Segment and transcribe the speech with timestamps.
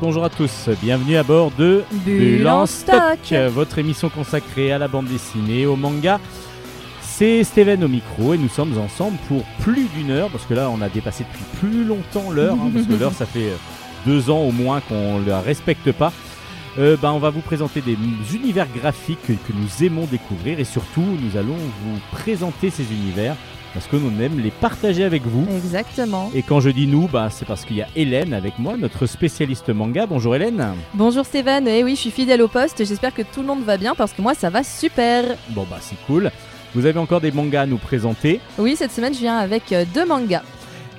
[0.00, 0.70] Bonjour à tous.
[0.80, 3.34] Bienvenue à bord de Bulle en stock.
[3.50, 6.18] votre émission consacrée à la bande dessinée, au manga.
[7.02, 10.70] C'est Steven au micro et nous sommes ensemble pour plus d'une heure parce que là
[10.70, 13.52] on a dépassé depuis plus longtemps l'heure hein, parce que l'heure ça fait
[14.06, 16.14] deux ans au moins qu'on ne la respecte pas.
[16.78, 17.98] Euh, ben, on va vous présenter des
[18.34, 23.36] univers graphiques que, que nous aimons découvrir et surtout nous allons vous présenter ces univers
[23.74, 25.46] parce que nous aime les partager avec vous.
[25.56, 26.30] Exactement.
[26.34, 29.06] Et quand je dis nous, bah, c'est parce qu'il y a Hélène avec moi, notre
[29.06, 30.06] spécialiste manga.
[30.06, 30.74] Bonjour Hélène.
[30.94, 32.84] Bonjour Stéphane, et oui, je suis fidèle au poste.
[32.84, 35.24] J'espère que tout le monde va bien parce que moi, ça va super.
[35.50, 36.30] Bon, bah, c'est cool.
[36.74, 39.84] Vous avez encore des mangas à nous présenter Oui, cette semaine, je viens avec euh,
[39.92, 40.42] deux mangas.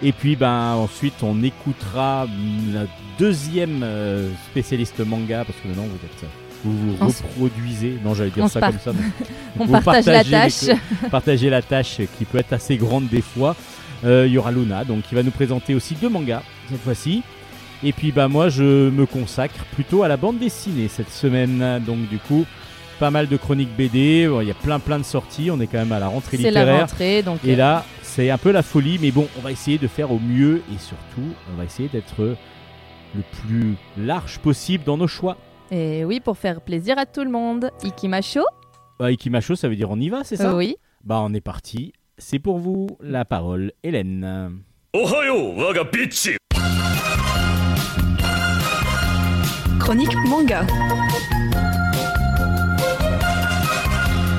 [0.01, 2.27] Et puis, ben, ensuite, on écoutera
[2.73, 2.85] la
[3.19, 6.29] deuxième euh, spécialiste manga parce que maintenant, vous êtes
[6.63, 7.97] vous vous reproduisez.
[8.03, 8.91] Non, j'allais dire ça comme ça.
[9.59, 10.65] on partage la tâche.
[11.09, 13.55] partager la tâche qui peut être assez grande des fois.
[14.03, 17.23] Euh, il y aura Luna, donc qui va nous présenter aussi deux mangas cette fois-ci.
[17.83, 21.81] Et puis bah moi je me consacre plutôt à la bande dessinée cette semaine.
[21.85, 22.45] Donc du coup
[22.99, 24.29] pas mal de chroniques BD.
[24.41, 25.49] Il y a plein plein de sorties.
[25.51, 26.65] On est quand même à la rentrée littéraire.
[26.65, 27.39] C'est la rentrée donc.
[27.45, 30.11] Et euh, là c'est un peu la folie, mais bon on va essayer de faire
[30.11, 32.35] au mieux et surtout on va essayer d'être
[33.15, 35.37] le plus large possible dans nos choix.
[35.73, 37.71] Et oui, pour faire plaisir à tout le monde.
[37.81, 38.41] Ikimasho
[38.99, 40.53] bah, Ikimasho, ça veut dire on y va, c'est ça?
[40.53, 40.75] Oui.
[41.03, 41.93] Bah, on est parti.
[42.17, 44.61] C'est pour vous la parole, Hélène.
[44.93, 45.85] Ohayo, waga
[49.79, 50.67] Chronique manga.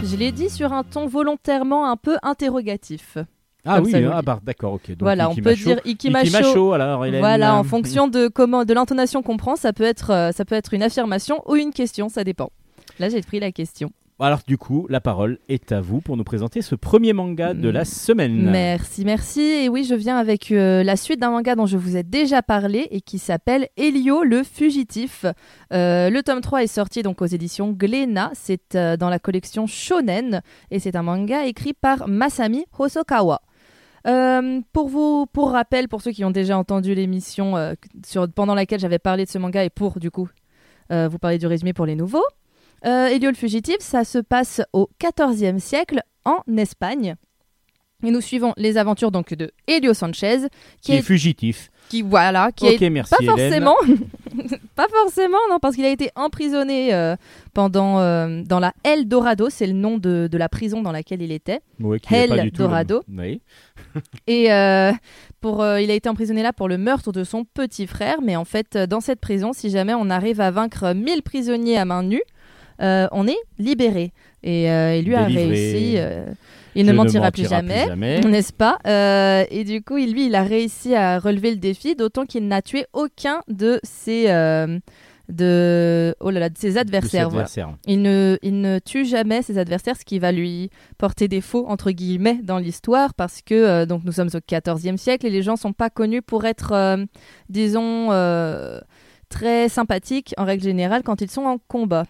[0.04, 3.16] Je l'ai dit sur un ton volontairement un peu interrogatif.
[3.64, 4.92] Ah oui, ah bah, d'accord, ok.
[4.98, 6.72] voilà, on peut dire ikimasho.
[6.72, 10.44] alors, Voilà, en fonction de comment, de l'intonation qu'on prend, ça peut être, euh, ça
[10.44, 12.50] peut être une affirmation ou une question, ça dépend.
[12.98, 13.92] Là, j'ai pris la question.
[14.18, 17.68] Alors du coup, la parole est à vous pour nous présenter ce premier manga de
[17.68, 17.86] la mm.
[17.86, 18.50] semaine.
[18.50, 19.40] Merci, merci.
[19.40, 22.40] Et oui, je viens avec euh, la suite d'un manga dont je vous ai déjà
[22.40, 25.24] parlé et qui s'appelle Elio le fugitif.
[25.72, 28.30] Euh, le tome 3 est sorti donc aux éditions Glénat.
[28.34, 30.40] C'est dans la collection Shonen
[30.70, 33.40] et c'est un manga écrit par Masami Hosokawa.
[34.06, 37.74] Euh, pour vous, pour rappel, pour ceux qui ont déjà entendu l'émission euh,
[38.34, 40.28] pendant laquelle j'avais parlé de ce manga et pour du coup
[40.90, 42.24] euh, vous parler du résumé pour les nouveaux,
[42.82, 47.14] Elio le fugitif, ça se passe au XIVe siècle en Espagne.
[48.04, 50.48] Et nous suivons les aventures donc de Elio Sanchez,
[50.80, 51.70] qui, est, fugitif.
[51.92, 53.76] Qui voilà, qui est pas forcément,
[54.76, 57.16] pas forcément, non, parce qu'il a été emprisonné euh,
[57.52, 61.20] pendant euh, dans la El Dorado, c'est le nom de, de, la prison dans laquelle
[61.20, 61.60] il était.
[61.80, 63.02] Oui, El Dorado.
[63.14, 63.42] Oui.
[64.26, 64.92] Et euh,
[65.42, 68.46] pour, il a été emprisonné là pour le meurtre de son petit frère, mais en
[68.46, 72.22] fait, dans cette prison, si jamais on arrive à vaincre 1000 prisonniers à main nue,
[72.78, 74.14] on est libéré.
[74.42, 74.62] Et
[75.02, 75.98] lui a réussi.
[76.74, 77.86] Il ne mentira, plus jamais,
[78.24, 82.24] n'est-ce pas euh, Et du coup, lui, il a réussi à relever le défi, d'autant
[82.24, 84.78] qu'il n'a tué aucun de ses, euh,
[85.28, 87.28] de, oh là là, de ses adversaires.
[87.86, 91.90] Il, ne, il ne tue jamais ses adversaires, ce qui va lui porter défaut, entre
[91.90, 95.56] guillemets, dans l'histoire, parce que euh, donc nous sommes au XIVe siècle et les gens
[95.56, 96.98] sont pas connus pour être,
[97.48, 98.08] disons,
[99.28, 102.04] très sympathiques, en règle générale, quand ils sont en combat.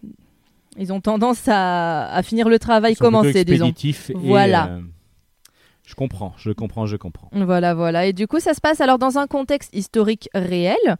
[0.79, 3.73] Ils ont tendance à, finir le travail commencé, disons.
[4.15, 4.69] voilà.
[4.69, 4.81] Euh,
[5.85, 7.29] je comprends, je comprends, je comprends.
[7.33, 8.07] Voilà, voilà.
[8.07, 10.97] Et du coup, ça se passe alors dans un contexte historique réel,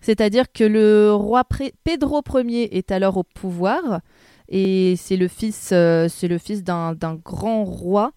[0.00, 1.42] c'est-à-dire que le roi
[1.82, 4.00] Pedro Ier est alors au pouvoir
[4.48, 6.94] et c'est le fils, euh, c'est le fils d'un
[7.24, 8.12] grand roi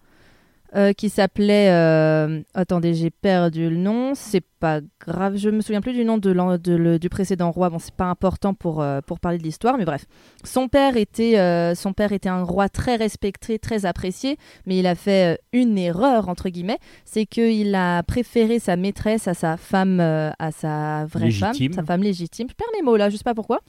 [0.76, 1.68] euh, qui s'appelait.
[1.70, 4.12] Euh, attendez, j'ai perdu le nom.
[4.14, 5.36] C'est pas grave.
[5.36, 7.70] Je me souviens plus du nom de, du précédent roi.
[7.70, 10.06] Bon, c'est pas important pour, euh, pour parler de l'histoire, mais bref.
[10.44, 14.94] Son père, était, son père était un roi très respecté, très apprécié, mais il a
[14.94, 16.78] fait une erreur, entre guillemets.
[17.04, 22.02] C'est qu'il a préféré sa maîtresse à sa femme, à sa vraie femme, sa femme
[22.02, 22.48] légitime.
[22.48, 23.60] Je perds mes mots là, je sais pas pourquoi.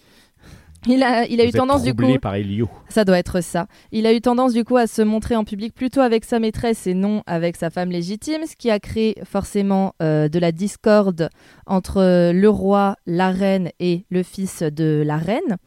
[0.88, 2.18] Il a, il a eu tendance du coup.
[2.19, 2.68] par Elio.
[2.89, 3.68] Ça doit être ça.
[3.92, 6.88] Il a eu tendance du coup à se montrer en public plutôt avec sa maîtresse
[6.88, 11.30] et non avec sa femme légitime, ce qui a créé forcément euh, de la discorde
[11.68, 15.57] entre le roi, la reine et le fils de la reine.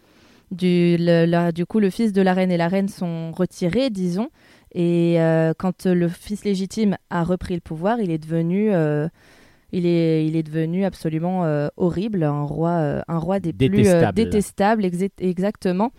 [0.51, 0.99] Du,
[1.55, 4.29] du coup, le fils de la reine et la reine sont retirés, disons.
[4.75, 9.09] Et euh, quand le fils légitime a repris le pouvoir, il est devenu euh,
[9.75, 13.89] il est, il est devenu absolument euh, horrible, un roi, euh, un roi des plus
[13.89, 15.93] euh, détestables, exactement,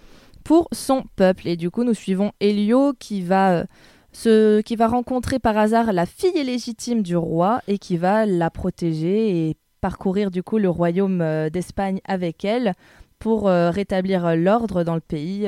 [0.44, 1.48] pour son peuple.
[1.48, 3.66] Et du coup, nous suivons Elio qui va,
[4.14, 8.50] se, qui va rencontrer par hasard la fille légitime du roi et qui va la
[8.50, 12.74] protéger et parcourir du coup le royaume d'Espagne avec elle
[13.20, 15.48] pour rétablir l'ordre dans le pays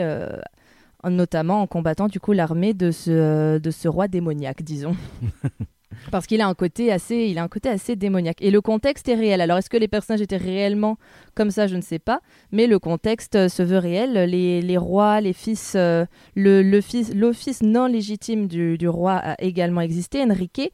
[1.03, 4.95] notamment en combattant du coup l'armée de ce, de ce roi démoniaque, disons.
[6.11, 8.41] Parce qu'il a un côté assez, il a un côté assez démoniaque.
[8.41, 9.41] Et le contexte est réel.
[9.41, 10.97] Alors est-ce que les personnages étaient réellement
[11.35, 11.67] comme ça?
[11.67, 12.21] Je ne sais pas.
[12.51, 14.13] Mais le contexte euh, se veut réel.
[14.29, 16.05] Les, les rois, les fils, euh,
[16.35, 20.71] le, le fils, l'office non légitime du, du roi a également existé, Enrique.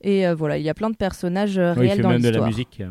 [0.00, 2.18] Et euh, voilà, il y a plein de personnages Oui, il réels fait dans même
[2.18, 2.48] de la l'histoire.
[2.48, 2.82] musique,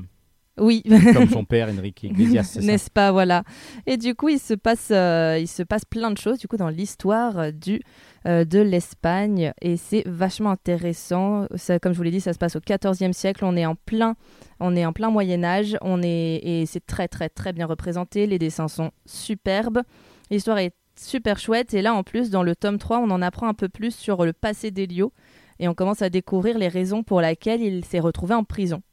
[0.59, 0.83] Oui.
[1.13, 3.11] comme son père, Enrique Iglesias, N'est-ce pas?
[3.11, 3.43] Voilà.
[3.85, 6.57] Et du coup, il se passe, euh, il se passe plein de choses du coup
[6.57, 7.81] dans l'histoire euh, du
[8.27, 11.47] euh, de l'Espagne et c'est vachement intéressant.
[11.55, 13.45] Ça, comme je vous l'ai dit, ça se passe au XIVe siècle.
[13.45, 14.15] On est en plein,
[14.59, 15.77] on est en plein Moyen Âge.
[15.81, 18.27] On est et c'est très très très bien représenté.
[18.27, 19.81] Les dessins sont superbes.
[20.29, 23.47] L'histoire est super chouette et là en plus dans le tome 3 on en apprend
[23.47, 25.13] un peu plus sur le passé d'Elio
[25.57, 28.83] et on commence à découvrir les raisons pour lesquelles il s'est retrouvé en prison.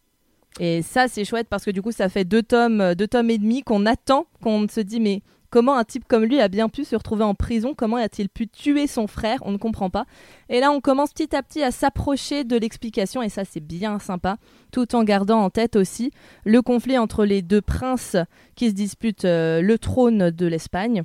[0.61, 3.31] Et ça, c'est chouette parce que du coup, ça fait deux tomes, euh, deux tomes
[3.31, 6.69] et demi qu'on attend, qu'on se dit mais comment un type comme lui a bien
[6.69, 7.75] pu se retrouver en prison?
[7.77, 9.39] Comment a-t-il pu tuer son frère?
[9.43, 10.05] On ne comprend pas.
[10.49, 13.99] Et là, on commence petit à petit à s'approcher de l'explication et ça, c'est bien
[13.99, 14.37] sympa,
[14.73, 16.11] tout en gardant en tête aussi
[16.45, 18.17] le conflit entre les deux princes
[18.57, 21.05] qui se disputent euh, le trône de l'Espagne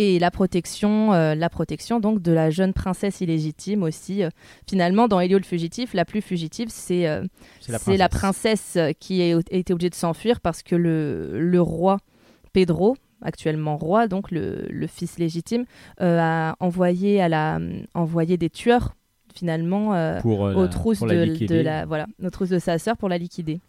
[0.00, 4.22] et la protection, euh, la protection donc de la jeune princesse illégitime aussi.
[4.22, 4.30] Euh,
[4.66, 7.22] finalement, dans Elio le fugitif, la plus fugitive, c'est euh,
[7.86, 8.78] la princesse.
[8.98, 11.98] qui a été obligée de s'enfuir parce que le, le roi
[12.54, 15.66] Pedro, actuellement roi, donc le, le fils légitime,
[15.98, 17.58] a envoyé, à la,
[17.92, 18.94] envoyé des tueurs
[19.34, 23.10] finalement pour, aux trousses de, la de la voilà, aux trousses de sa sœur pour
[23.10, 23.60] la liquider.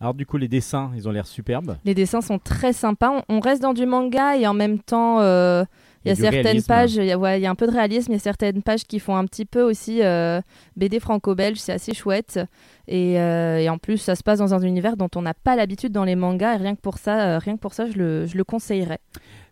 [0.00, 1.76] Alors du coup, les dessins, ils ont l'air superbes.
[1.84, 3.22] Les dessins sont très sympas.
[3.28, 5.64] On, on reste dans du manga et en même temps, euh,
[6.04, 6.66] il y a, du certaines réalisme.
[6.66, 8.20] pages, il y, a, ouais, il y a un peu de réalisme, il y a
[8.20, 10.40] certaines pages qui font un petit peu aussi euh,
[10.74, 12.40] BD franco-belge, c'est assez chouette.
[12.88, 15.54] Et, euh, et en plus, ça se passe dans un univers dont on n'a pas
[15.54, 16.54] l'habitude dans les mangas.
[16.54, 18.98] Et rien que pour ça, euh, rien que pour ça, je le, je le conseillerais.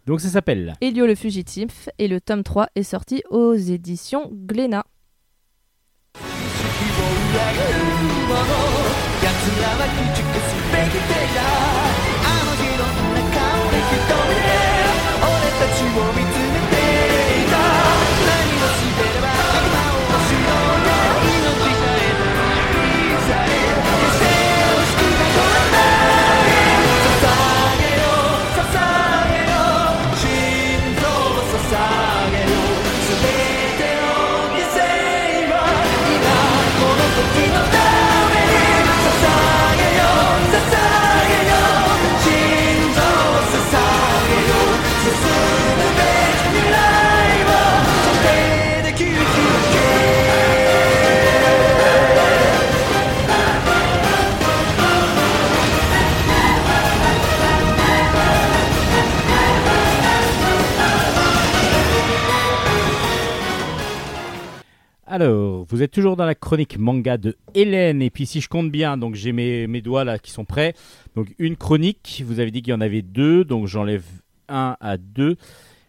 [0.07, 4.85] Donc ça s'appelle Elio le fugitif et le tome 3 est sorti aux éditions Glénat.
[9.21, 10.14] 奴らは駆逐すべ
[10.90, 11.00] きて
[11.34, 11.42] た。
[11.42, 13.26] あの日の中
[13.72, 14.45] で一人。
[65.16, 68.02] Alors, vous êtes toujours dans la chronique manga de Hélène.
[68.02, 70.74] Et puis, si je compte bien, donc j'ai mes, mes doigts là qui sont prêts.
[71.16, 72.22] Donc, une chronique.
[72.28, 73.46] Vous avez dit qu'il y en avait deux.
[73.46, 74.04] Donc, j'enlève
[74.50, 75.38] un à deux.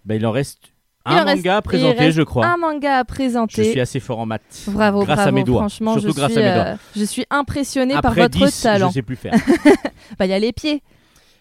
[0.05, 0.61] Ben, il en reste
[1.07, 2.47] Il un en reste- manga à présenter, je crois.
[2.47, 3.65] Un manga à Je présenter.
[3.65, 4.67] suis assez fort en maths.
[4.69, 5.29] Bravo, grâce bravo.
[5.29, 5.61] à mes doigts.
[5.63, 6.65] Franchement, Surtout je grâce suis, à mes doigts.
[6.75, 8.89] euh, je suis impressionnée par votre 10, talent.
[8.91, 9.35] je sais plus faire.
[10.21, 10.85] Bah, il y a les pieds.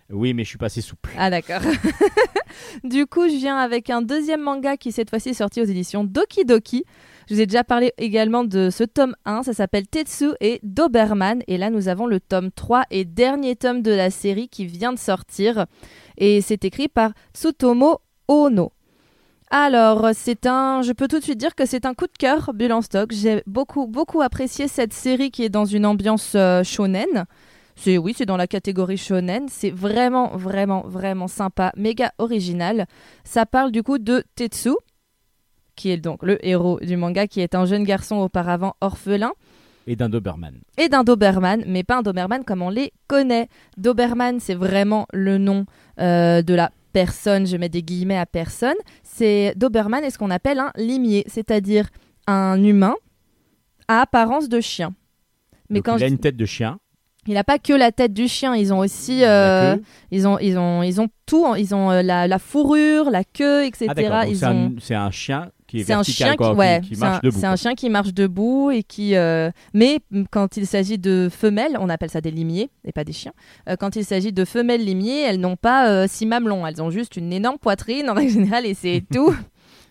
[0.09, 1.11] oui, mais je suis pas assez souple.
[1.19, 1.61] Ah d'accord.
[2.83, 6.03] du coup, je viens avec un deuxième manga qui cette fois-ci est sorti aux éditions
[6.03, 6.83] Doki Doki.
[7.27, 11.41] Je vous ai déjà parlé également de ce tome 1, ça s'appelle Tetsu et Doberman.
[11.47, 14.93] Et là, nous avons le tome 3 et dernier tome de la série qui vient
[14.93, 15.65] de sortir.
[16.17, 18.71] Et c'est écrit par Tsutomo Ono.
[19.49, 20.81] Alors, c'est un.
[20.81, 23.11] Je peux tout de suite dire que c'est un coup de cœur, Bulle en stock.
[23.11, 27.25] J'ai beaucoup, beaucoup apprécié cette série qui est dans une ambiance euh, shonen.
[27.75, 29.47] C'est oui, c'est dans la catégorie shonen.
[29.49, 32.85] C'est vraiment, vraiment, vraiment sympa, méga original.
[33.23, 34.71] Ça parle du coup de Tetsu,
[35.75, 39.31] qui est donc le héros du manga, qui est un jeune garçon auparavant orphelin,
[39.87, 40.55] Et d'un Doberman.
[40.77, 43.47] et d'un Doberman, mais pas un Doberman comme on les connaît.
[43.77, 45.65] Doberman, c'est vraiment le nom
[45.99, 47.45] euh, de la personne.
[47.45, 48.75] Je mets des guillemets à personne.
[49.03, 51.89] C'est Doberman est ce qu'on appelle un limier, c'est-à-dire
[52.27, 52.95] un humain
[53.87, 54.93] à apparence de chien.
[55.69, 56.79] Mais Donc, quand il a une tête de chien.
[57.27, 59.75] il n'a pas que la tête du chien, ils ont aussi, euh,
[60.11, 61.55] ils ont, ils ont, ils ont tout.
[61.55, 63.87] Ils ont euh, la, la fourrure, la queue, etc.
[64.11, 66.81] Ah, C'est ont- un, c'est un chien qui est c'est un chien quoi, qui, ouais,
[66.97, 67.37] marche un- debout.
[67.39, 67.55] C'est un quoi.
[67.57, 69.99] chien qui marche debout et qui, euh, mais
[70.31, 73.33] quand il s'agit de femelles, on appelle ça des limiers et pas des chiens.
[73.69, 76.89] Euh, quand il s'agit de femelles limiers, elles n'ont pas euh, six mamelons, elles ont
[76.89, 79.35] juste une énorme poitrine en règle générale et c'est tout.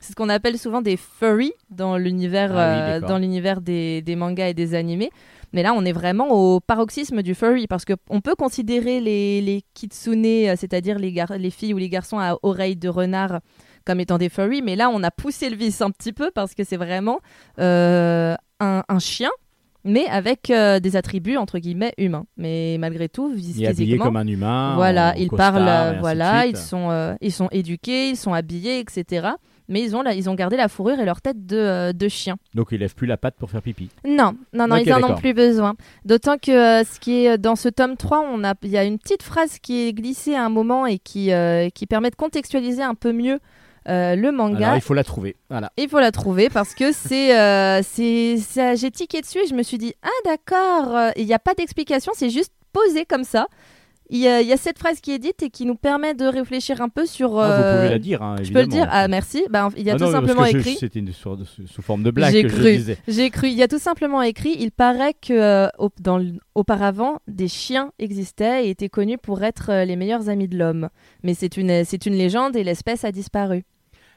[0.00, 3.08] C'est ce qu'on appelle souvent des furry dans l'univers, Ah oui, d'accord.
[3.08, 5.10] dans l'univers des, des mangas et des animés.
[5.54, 9.62] Mais là, on est vraiment au paroxysme du furry parce qu'on peut considérer les, les
[9.72, 10.24] kitsune,
[10.56, 13.38] c'est-à-dire les filles ou les garçons à oreilles de renard,
[13.84, 14.62] comme étant des furry.
[14.62, 17.20] Mais là, on a poussé le vice un petit peu parce que c'est vraiment
[17.58, 19.30] euh, un, un chien
[19.86, 22.24] mais avec euh, des attributs entre guillemets humains.
[22.38, 24.76] Mais malgré tout, Il est habillé comme un humain.
[24.76, 29.28] voilà, ils costard, parlent, euh, voilà, ils sont, ils sont éduqués, ils sont habillés, etc.
[29.68, 32.08] Mais ils ont, la- ils ont gardé la fourrure et leur tête de, euh, de
[32.08, 32.36] chien.
[32.54, 33.90] Donc il lève plus la patte pour faire pipi.
[34.06, 35.74] Non, non, non, ils en ont plus besoin.
[36.06, 36.50] D'autant que
[36.80, 39.22] euh, ce qui est dans ce tome 3, on a, il y a une petite
[39.22, 42.94] phrase qui est glissée à un moment et qui, euh, qui permet de contextualiser un
[42.94, 43.38] peu mieux
[43.88, 44.66] euh, le manga.
[44.66, 45.36] Alors il faut la trouver.
[45.50, 45.70] Voilà.
[45.76, 49.54] Il faut la trouver parce que c'est, euh, c'est, ça- j'ai tiqué dessus et je
[49.54, 53.24] me suis dit ah d'accord, euh, il n'y a pas d'explication, c'est juste posé comme
[53.24, 53.46] ça.
[54.10, 56.12] Il y, a, il y a cette phrase qui est dite et qui nous permet
[56.12, 57.40] de réfléchir un peu sur.
[57.40, 58.22] Ah, vous euh, pouvez la dire.
[58.22, 58.86] hein, Je peux le dire.
[58.90, 59.44] Ah merci.
[59.48, 60.76] Bah, il y a Ah tout non, simplement je- écrit.
[60.78, 62.76] C'était une sous, sous forme de blague J'ai que je cru.
[62.76, 62.98] disais.
[63.08, 63.48] J'ai cru.
[63.48, 64.56] Il y a tout simplement écrit.
[64.60, 65.68] Il paraît que euh,
[66.00, 66.22] dans
[66.54, 70.90] auparavant, des chiens existaient et étaient connus pour être euh, les meilleurs amis de l'homme.
[71.22, 73.64] Mais c'est une, c'est une légende et l'espèce a disparu.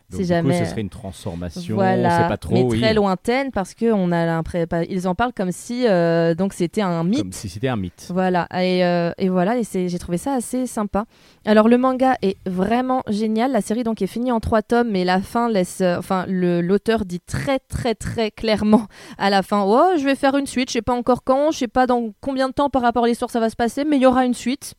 [0.09, 0.57] Donc, Si du jamais.
[0.57, 1.75] coup, ce serait une transformation.
[1.75, 2.53] Voilà, on sait pas trop.
[2.53, 2.79] mais oui.
[2.79, 6.81] très lointaine parce que on a l'impression, ils en parlent comme si euh, donc c'était
[6.81, 7.23] un mythe.
[7.23, 8.07] Comme si c'était un mythe.
[8.13, 11.03] Voilà, et, euh, et voilà, et j'ai trouvé ça assez sympa.
[11.45, 13.51] Alors le manga est vraiment génial.
[13.51, 17.03] La série donc est finie en trois tomes, mais la fin laisse, euh, enfin l'auteur
[17.03, 18.87] dit très très très clairement
[19.17, 21.57] à la fin, oh je vais faire une suite, je sais pas encore quand, je
[21.57, 23.97] sais pas dans combien de temps par rapport à l'histoire ça va se passer, mais
[23.97, 24.75] il y aura une suite.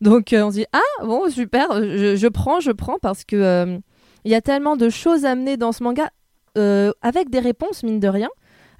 [0.00, 3.78] Donc on se dit ah bon super, je, je prends, je prends parce que
[4.24, 6.10] il y a tellement de choses amenées dans ce manga
[6.58, 8.28] euh, avec des réponses mine de rien.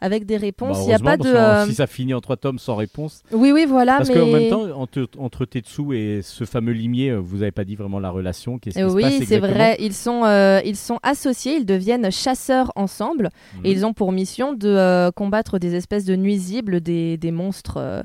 [0.04, 1.64] Avec des réponses, Bah, il n'y a pas de.
[1.64, 3.22] que Si ça finit en trois tomes sans réponse.
[3.30, 3.98] Oui, oui, voilà.
[3.98, 4.16] Parce mais...
[4.16, 7.76] qu'en même temps, entre, entre Tetsu et ce fameux limier, euh, vous avez pas dit
[7.76, 8.58] vraiment la relation.
[8.58, 9.76] Qu'est-ce qui Euh, se oui, passe c'est vrai.
[9.78, 13.60] Ils sont, euh, ils sont associés, ils deviennent chasseurs ensemble Mhm.
[13.64, 18.04] et ils ont pour mission de euh, combattre des espèces de nuisibles, des, des monstres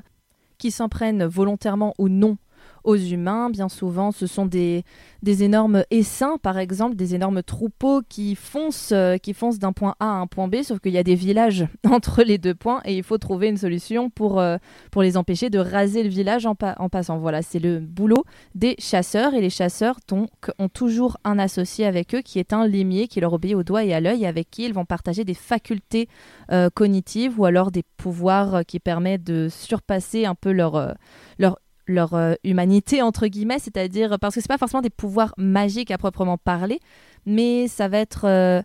[0.56, 2.36] qui s'en prennent volontairement ou non
[2.84, 3.50] aux humains.
[3.50, 4.84] Bien souvent, ce sont des,
[5.22, 9.94] des énormes essaims, par exemple, des énormes troupeaux qui foncent, euh, qui foncent d'un point
[10.00, 12.80] A à un point B, sauf qu'il y a des villages entre les deux points
[12.84, 14.56] et il faut trouver une solution pour, euh,
[14.90, 17.18] pour les empêcher de raser le village en, pa- en passant.
[17.18, 22.20] Voilà, c'est le boulot des chasseurs et les chasseurs ont toujours un associé avec eux
[22.20, 24.74] qui est un limier qui leur obéit au doigt et à l'œil avec qui ils
[24.74, 26.08] vont partager des facultés
[26.52, 30.94] euh, cognitives ou alors des pouvoirs qui permettent de surpasser un peu leur,
[31.38, 31.58] leur
[31.88, 35.98] leur euh, humanité entre guillemets, c'est-à-dire parce que c'est pas forcément des pouvoirs magiques à
[35.98, 36.80] proprement parler,
[37.26, 38.62] mais ça va être euh,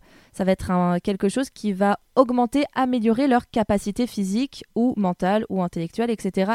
[1.04, 6.52] quelque chose qui va augmenter, améliorer leur capacité physique ou mentale ou intellectuelle, etc.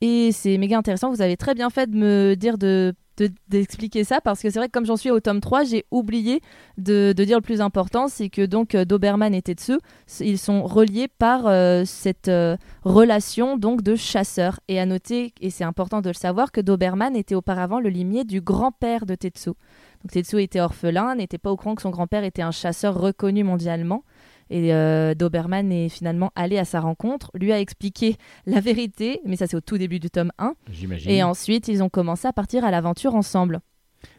[0.00, 1.10] Et c'est méga intéressant.
[1.10, 4.58] Vous avez très bien fait de me dire de de- d'expliquer ça parce que c'est
[4.58, 6.40] vrai que comme j'en suis au tome 3 j'ai oublié
[6.78, 9.74] de, de dire le plus important c'est que donc euh, Doberman et Tetsu
[10.18, 15.50] ils sont reliés par euh, cette euh, relation donc de chasseur et à noter et
[15.50, 19.50] c'est important de le savoir que Doberman était auparavant le limier du grand-père de Tetsu.
[19.50, 23.44] Donc Tetsu était orphelin n'était pas au courant que son grand-père était un chasseur reconnu
[23.44, 24.02] mondialement
[24.50, 29.36] et euh, Doberman est finalement allé à sa rencontre lui a expliqué la vérité mais
[29.36, 31.10] ça c'est au tout début du tome 1 J'imagine.
[31.10, 33.60] et ensuite, ils ont commencé à partir à l'aventure ensemble.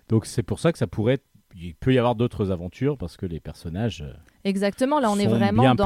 [0.10, 1.14] Donc c'est pour ça que ça pourrait.
[1.16, 1.26] être-
[1.58, 4.02] Il peut y avoir d'autres aventures parce que les personnages.
[4.02, 4.12] euh,
[4.44, 5.86] Exactement, là on est vraiment dans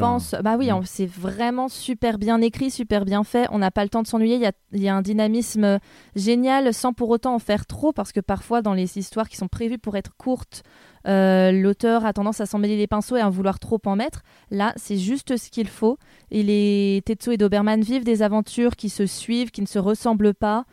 [0.00, 0.34] l'enfance.
[0.42, 3.46] Bah oui, on- c'est vraiment super bien écrit, super bien fait.
[3.52, 4.36] On n'a pas le temps de s'ennuyer.
[4.36, 5.78] Il y a, il y a un dynamisme
[6.16, 9.48] génial sans pour autant en faire trop parce que parfois dans les histoires qui sont
[9.48, 10.62] prévues pour être courtes,
[11.06, 14.22] euh, l'auteur a tendance à s'en mêler les pinceaux et à vouloir trop en mettre.
[14.50, 15.98] Là, c'est juste ce qu'il faut.
[16.30, 20.34] Et les Tetsu et Doberman vivent des aventures qui se suivent, qui ne se ressemblent
[20.34, 20.64] pas.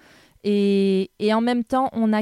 [0.44, 2.22] Et, en même temps, on a,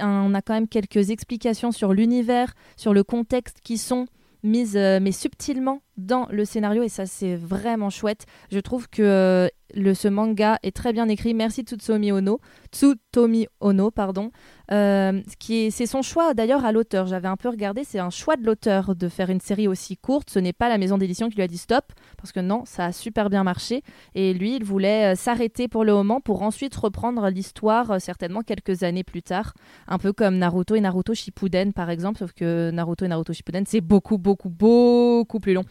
[0.00, 4.06] on a quand même quelques explications sur l'univers, sur le contexte qui sont
[4.42, 6.82] mises, euh, mais subtilement, dans le scénario.
[6.82, 8.26] Et ça, c'est vraiment chouette.
[8.50, 11.34] Je trouve que euh, le, ce manga est très bien écrit.
[11.34, 12.40] Merci Tsutomi Ono.
[12.72, 14.30] Tsutomi Ono, pardon.
[14.70, 17.06] Euh, c'est son choix d'ailleurs à l'auteur.
[17.06, 20.30] J'avais un peu regardé, c'est un choix de l'auteur de faire une série aussi courte.
[20.30, 21.84] Ce n'est pas la maison d'édition qui lui a dit stop,
[22.16, 23.82] parce que non, ça a super bien marché.
[24.14, 28.42] Et lui, il voulait euh, s'arrêter pour le moment pour ensuite reprendre l'histoire euh, certainement
[28.42, 29.54] quelques années plus tard.
[29.86, 33.64] Un peu comme Naruto et Naruto Shippuden par exemple, sauf que Naruto et Naruto Shippuden,
[33.66, 35.64] c'est beaucoup, beaucoup, beaucoup plus long.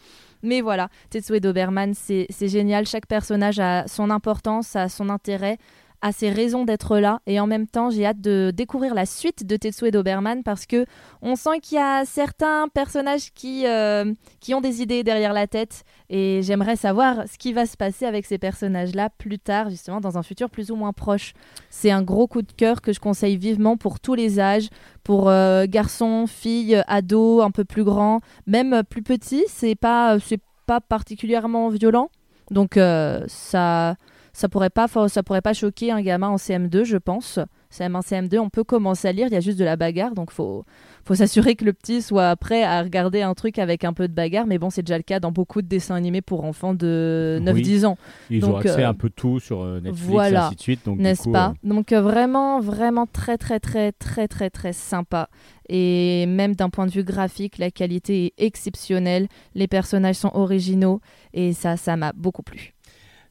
[0.44, 2.86] Mais voilà, Tetsuo Doberman, c'est génial.
[2.86, 5.56] Chaque personnage a son importance, a son intérêt,
[6.04, 7.20] a ses raisons d'être là.
[7.26, 10.84] Et en même temps, j'ai hâte de découvrir la suite de Tetsuo Doberman parce que
[11.22, 15.46] on sent qu'il y a certains personnages qui, euh, qui ont des idées derrière la
[15.46, 15.82] tête.
[16.10, 20.18] Et j'aimerais savoir ce qui va se passer avec ces personnages-là plus tard, justement, dans
[20.18, 21.32] un futur plus ou moins proche.
[21.70, 24.68] C'est un gros coup de cœur que je conseille vivement pour tous les âges,
[25.04, 29.44] pour euh, garçons, filles, ados, un peu plus grands, même plus petits.
[29.48, 30.18] C'est pas,
[30.66, 32.10] pas particulièrement violent.
[32.50, 33.96] Donc euh, ça,
[34.34, 37.38] ça pourrait pas, ça pourrait pas choquer un gamin en CM2, je pense.
[37.72, 39.28] CM1, CM2, on peut commencer à lire.
[39.28, 40.64] Il y a juste de la bagarre, donc faut,
[41.04, 44.12] faut s'assurer que le petit soit prêt à regarder un truc avec un peu de
[44.12, 44.46] bagarre.
[44.46, 47.86] Mais bon, c'est déjà le cas dans beaucoup de dessins animés pour enfants de 9-10
[47.86, 47.96] ans.
[48.28, 50.46] Ils ont Donc, accès euh, un peu tout sur euh, Netflix et voilà.
[50.46, 50.80] ainsi de suite.
[50.84, 55.28] donc n'est-ce pas euh, Donc euh, vraiment, vraiment très, très, très, très, très, très sympa.
[55.68, 59.28] Et même d'un point de vue graphique, la qualité est exceptionnelle.
[59.54, 61.00] Les personnages sont originaux
[61.32, 62.74] et ça, ça m'a beaucoup plu.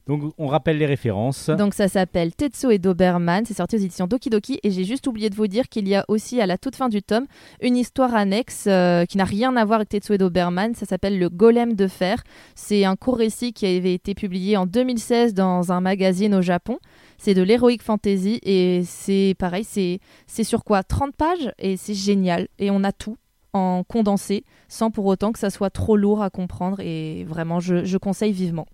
[0.06, 1.48] Donc on rappelle les références.
[1.48, 5.06] Donc ça s'appelle Tetsuo et Doberman, c'est sorti aux éditions Doki Doki et j'ai juste
[5.06, 7.26] oublié de vous dire qu'il y a aussi à la toute fin du tome
[7.62, 11.18] une histoire annexe euh, qui n'a rien à voir avec Tetsuo et Doberman, ça s'appelle
[11.18, 12.22] Le Golem de fer.
[12.54, 16.78] C'est un court récit qui avait été publié en 2016 dans un magazine au Japon.
[17.16, 21.50] C'est de l'heroic fantasy et c'est pareil, c'est sur quoi 30 pages?
[21.58, 23.16] Et c'est génial et on a tout
[23.54, 27.96] en condensé sans pour autant que ça soit trop lourd à comprendre et vraiment je
[27.96, 28.66] conseille vivement.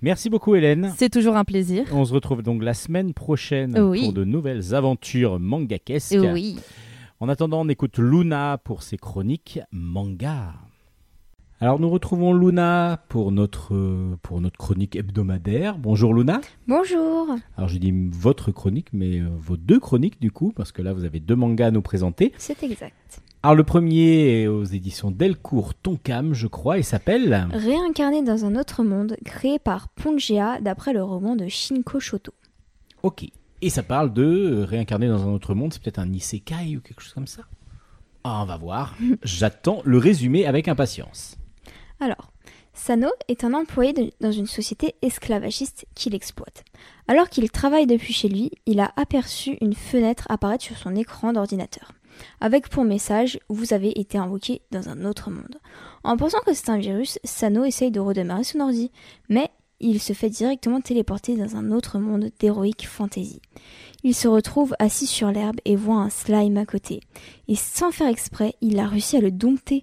[0.00, 0.92] Merci beaucoup Hélène.
[0.96, 1.84] C'est toujours un plaisir.
[1.92, 4.04] On se retrouve donc la semaine prochaine Oui.
[4.04, 6.16] pour de nouvelles aventures mangakesques.
[6.32, 6.56] Oui.
[7.18, 10.54] En attendant, on écoute Luna pour ses chroniques manga.
[11.60, 13.74] Alors nous retrouvons Luna pour notre,
[14.22, 15.76] pour notre chronique hebdomadaire.
[15.78, 16.40] Bonjour Luna.
[16.68, 17.34] Bonjour.
[17.56, 20.92] Alors je dis votre chronique, mais euh, vos deux chroniques du coup, parce que là
[20.92, 22.32] vous avez deux mangas à nous présenter.
[22.38, 23.20] C'est exact.
[23.48, 27.48] Alors le premier est aux éditions Delcourt Tonkam, je crois, et s'appelle...
[27.50, 32.34] Réincarné dans un autre monde, créé par Pongea d'après le roman de Shinko Shoto.
[33.02, 33.24] Ok.
[33.62, 37.00] Et ça parle de réincarner dans un autre monde, c'est peut-être un isekai ou quelque
[37.00, 37.44] chose comme ça
[38.22, 38.94] Ah, On va voir.
[39.22, 41.38] J'attends le résumé avec impatience.
[42.00, 42.30] Alors,
[42.74, 46.64] Sano est un employé de- dans une société esclavagiste qui l'exploite.
[47.08, 51.32] Alors qu'il travaille depuis chez lui, il a aperçu une fenêtre apparaître sur son écran
[51.32, 51.92] d'ordinateur.
[52.40, 55.58] Avec pour message Vous avez été invoqué dans un autre monde.
[56.04, 58.90] En pensant que c'est un virus, Sano essaye de redémarrer son ordi,
[59.28, 59.50] mais
[59.80, 63.40] il se fait directement téléporter dans un autre monde d'héroïque fantasy.
[64.02, 67.00] Il se retrouve assis sur l'herbe et voit un slime à côté.
[67.46, 69.82] Et sans faire exprès, il a réussi à le dompter.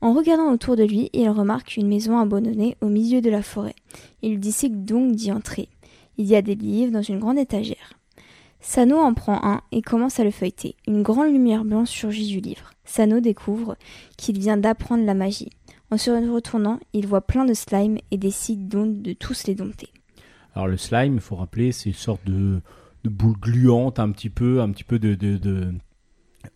[0.00, 3.74] En regardant autour de lui, il remarque une maison abandonnée au milieu de la forêt.
[4.22, 5.68] Il décide donc d'y entrer.
[6.18, 7.94] Il y a des livres dans une grande étagère.
[8.64, 10.76] Sano en prend un et commence à le feuilleter.
[10.86, 12.70] Une grande lumière blanche surgit du livre.
[12.84, 13.76] Sano découvre
[14.16, 15.50] qu'il vient d'apprendre la magie.
[15.90, 19.88] En se retournant, il voit plein de slime et décide donc de tous les dompter.
[20.54, 22.60] Alors le slime, il faut rappeler, c'est une sorte de,
[23.04, 25.14] de boule gluante, un petit peu, un petit peu de...
[25.14, 25.72] de, de-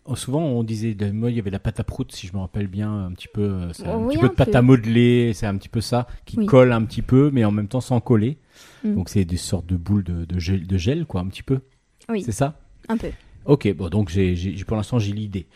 [0.03, 2.33] Oh, Souvent on disait, de- moi il y avait la pâte à prout, si je
[2.33, 4.51] me rappelle bien, un petit peu, euh, c'est un Oui, petit peu un de pâte
[4.51, 4.57] peu.
[4.57, 6.45] à modeler, c'est un petit peu ça, qui Oui.
[6.45, 8.37] colle un petit peu, mais en même temps sans coller.
[8.83, 8.95] Mm.
[8.95, 11.59] Donc c'est des sortes de boules de, de gel, de gel, quoi, un petit peu.
[12.09, 12.23] Oui.
[12.23, 13.09] C'est ça Un peu.
[13.45, 15.47] Ok, bon donc j'ai, j'ai- pour l'instant j'ai l'idée.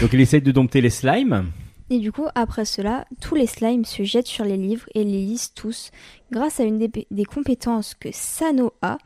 [0.00, 1.46] Donc il essaye de dompter les slimes.
[1.92, 5.24] Et du coup, après cela, tous les slimes se jettent sur les livres et les
[5.24, 5.90] lisent tous.
[6.30, 8.98] Grâce à une des, des compétences que Sano a,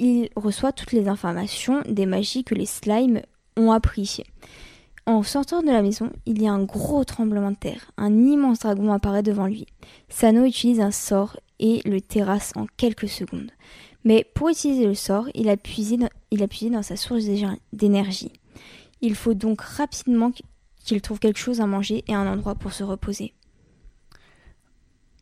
[0.00, 3.22] il reçoit toutes les informations des magies que les slimes
[3.56, 4.24] ont appris.
[5.06, 7.92] En sortant de la maison, il y a un gros tremblement de terre.
[7.96, 9.66] Un immense dragon apparaît devant lui.
[10.08, 13.52] Sano utilise un sort et le terrasse en quelques secondes.
[14.06, 17.24] Mais pour utiliser le sort, il a puisé dans, il a puisé dans sa source
[17.72, 18.30] d'énergie.
[19.00, 20.30] Il faut donc rapidement
[20.84, 23.34] qu'il trouve quelque chose à manger et un endroit pour se reposer.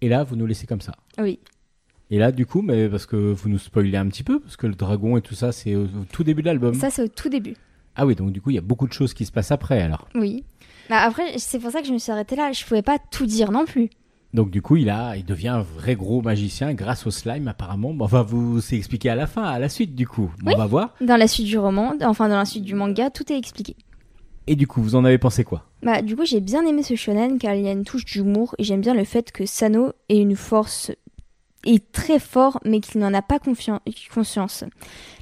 [0.03, 0.93] Et là, vous nous laissez comme ça.
[1.17, 1.41] Oui.
[2.11, 4.67] Et là, du coup, mais parce que vous nous spoilez un petit peu, parce que
[4.67, 6.75] le dragon et tout ça, c'est au, au tout début de l'album.
[6.75, 7.57] Ça, c'est au tout début.
[7.97, 9.81] Ah oui, donc du coup, il y a beaucoup de choses qui se passent après,
[9.81, 10.09] alors.
[10.15, 10.45] Oui.
[10.91, 12.53] Bah après, c'est pour ça que je me suis arrêtée là.
[12.53, 13.89] Je pouvais pas tout dire non plus.
[14.35, 17.95] Donc du coup, il a, il devient un vrai gros magicien grâce au slime, apparemment.
[17.95, 20.29] Bon, on va vous expliquer à la fin, à la suite, du coup.
[20.45, 20.53] Oui.
[20.55, 20.95] On va voir.
[21.01, 23.77] Dans la suite du roman, enfin dans la suite du manga, tout est expliqué.
[24.49, 25.63] Et du coup, vous en avez pensé quoi?
[25.85, 28.57] Bah du coup, j'ai bien aimé ce shonen car il y a une touche d'humour
[28.59, 30.91] et j'aime bien le fait que Sano ait une force
[31.65, 34.65] est très fort mais qu'il n'en a pas conscience.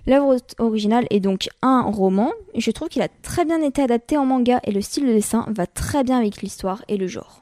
[0.07, 2.33] L'œuvre originale est donc un roman.
[2.57, 5.47] Je trouve qu'il a très bien été adapté en manga et le style de dessin
[5.51, 7.42] va très bien avec l'histoire et le genre.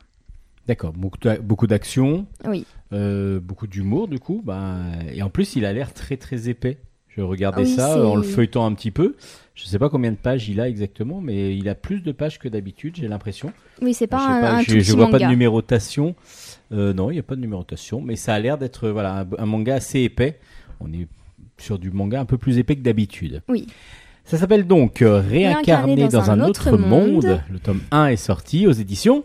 [0.70, 2.64] D'accord, beaucoup d'a- beaucoup d'action, Oui.
[2.92, 4.40] euh, beaucoup d'humour, du coup.
[4.44, 4.76] Bah,
[5.12, 6.78] et en plus, il a l'air très très épais.
[7.08, 9.16] Je regardais Oui, ça c'est- en le feuilletant un petit peu.
[9.56, 12.38] Je sais pas combien de pages il a exactement, mais il a plus de pages
[12.38, 13.52] que d'habitude, j'ai l'impression.
[13.82, 15.18] Oui, c'est pas je un, pas, un je, tout je petit vois manga.
[15.18, 16.14] pas de numérotation.
[16.70, 19.26] Euh, non, il n'y a pas de numérotation, mais ça a l'air d'être voilà, un,
[19.42, 20.38] un manga assez épais.
[20.78, 21.08] On est
[21.58, 23.42] sur du manga un peu plus épais que d'habitude.
[23.48, 23.66] Oui.
[24.24, 27.24] Ça s'appelle donc euh, Réincarné dans, un, autre, monde.
[27.24, 27.40] monde.
[27.50, 29.24] Le tome 1 est sorti aux éditions.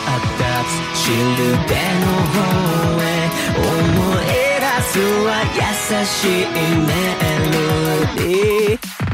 [0.11, 0.43] 立
[0.93, 1.15] つしる
[1.67, 2.39] べの方
[3.01, 3.05] へ。
[3.55, 3.67] 思
[4.21, 4.25] い
[4.59, 4.93] 出す
[5.25, 5.59] は優
[6.05, 6.89] しいメ
[7.51, 7.55] ロ
[8.15, 9.10] ディー。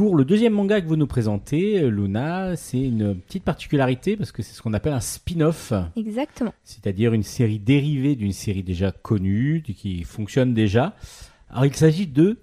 [0.00, 4.32] Pour le deuxième manga que vous nous présentez, euh, Luna, c'est une petite particularité parce
[4.32, 6.54] que c'est ce qu'on appelle un spin-off, Exactement.
[6.64, 10.96] c'est-à-dire une série dérivée d'une série déjà connue, qui fonctionne déjà.
[11.50, 12.38] Alors il s'agit de...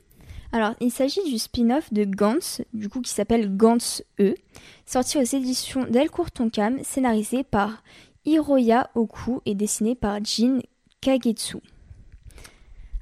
[0.52, 4.36] Alors, il s'agit du spin-off de Gantz, du coup qui s'appelle Gantz E,
[4.86, 7.82] sorti aux éditions Delcourt Tonkam, scénarisé par
[8.26, 10.60] Hiroya Oku et dessiné par Jin
[11.02, 11.58] Kagetsu.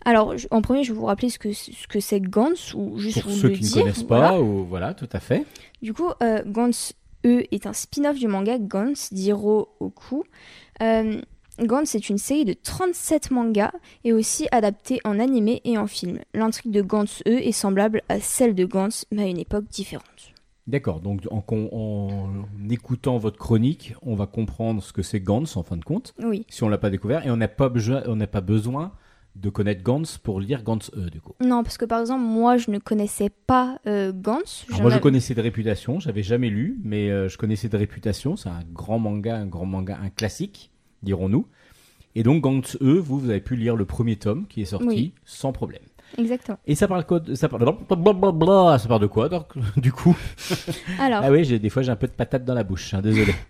[0.06, 3.22] Alors, en premier, je vais vous rappeler ce que ce que c'est Gantz, ou juste
[3.24, 3.82] Pour vous ceux le qui ne dire.
[3.84, 4.42] connaissent pas, voilà.
[4.42, 5.46] ou- voilà, tout à fait.
[5.82, 6.94] Du coup, euh, Gantz
[7.26, 10.24] E est un spin-off du manga Gantz d'Hiro Oku.
[10.84, 11.20] Euh,
[11.60, 13.72] Gantz est une série de 37 mangas
[14.04, 16.20] et aussi adaptée en animé et en film.
[16.36, 20.04] L'intrigue de Gantz E est semblable à celle de Gantz, mais à une époque différente.
[20.68, 21.42] D'accord, donc en,
[22.70, 26.46] écoutant votre chronique, on va comprendre ce que c'est Gantz en fin de compte, Oui.
[26.50, 28.92] si on l'a pas découvert, et on n'a pas, besoin- on n'a pas besoin
[29.36, 31.34] de connaître Gantz pour lire Gantz E du coup.
[31.44, 34.66] Non, parce que par exemple, moi, je ne connaissais pas euh, Gantz.
[34.70, 38.36] Alors moi je connaissais de réputation, j'avais jamais lu, mais euh, je connaissais de réputation,
[38.38, 40.72] c'est un grand manga, un grand manga, un classique,
[41.04, 41.48] dirons-nous.
[42.16, 44.88] Et donc Gantz E, vous, vous avez pu lire le premier tome qui est sorti
[44.88, 45.14] Oui.
[45.26, 45.82] sans problème.
[46.18, 46.58] Exactement.
[46.66, 50.16] Et ça parle quoi de- ça parle, ça parle de quoi donc, du coup?
[51.00, 53.34] Alors, Ah oui, des fois j'ai un peu de patate dans la bouche, hein, désolé.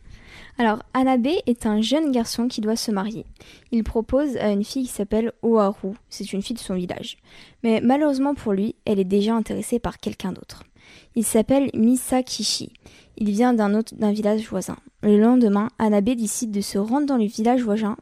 [0.57, 3.25] Alors, Anabe est un jeune garçon qui doit se marier.
[3.71, 7.17] Il propose à une fille qui s'appelle Oharu, c'est une fille de son village.
[7.63, 10.63] Mais malheureusement pour lui, elle est déjà intéressée par quelqu'un d'autre.
[11.15, 12.71] Il s'appelle Misakishi.
[13.17, 14.77] Il vient d'un d'un village voisin.
[15.01, 17.97] Le lendemain, Anabe décide de se rendre dans le village voisin,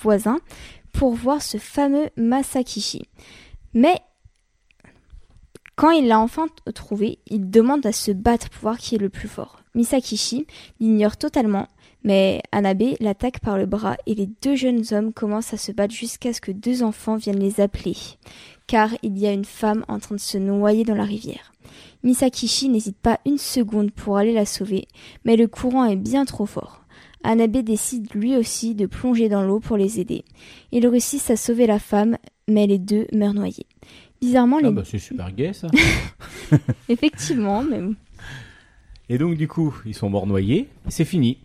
[0.00, 0.38] voisin
[0.92, 3.02] pour voir ce fameux Masakishi.
[3.74, 4.00] Mais
[5.76, 9.08] quand il l'a enfin trouvé, il demande à se battre pour voir qui est le
[9.08, 9.61] plus fort.
[9.74, 10.46] Misakishi
[10.80, 11.66] l'ignore totalement,
[12.04, 15.94] mais Anabe l'attaque par le bras et les deux jeunes hommes commencent à se battre
[15.94, 17.96] jusqu'à ce que deux enfants viennent les appeler,
[18.66, 21.52] car il y a une femme en train de se noyer dans la rivière.
[22.02, 24.88] Misakishi n'hésite pas une seconde pour aller la sauver,
[25.24, 26.84] mais le courant est bien trop fort.
[27.24, 30.24] Anabe décide lui aussi de plonger dans l'eau pour les aider.
[30.72, 33.66] Ils réussissent à sauver la femme, mais les deux meurent noyés.
[34.20, 34.68] Bizarrement, les...
[34.68, 35.68] Ah bah c'est super gay ça.
[36.88, 37.80] effectivement, mais
[39.12, 41.36] Et donc du coup, ils sont morts noyés, c'est fini.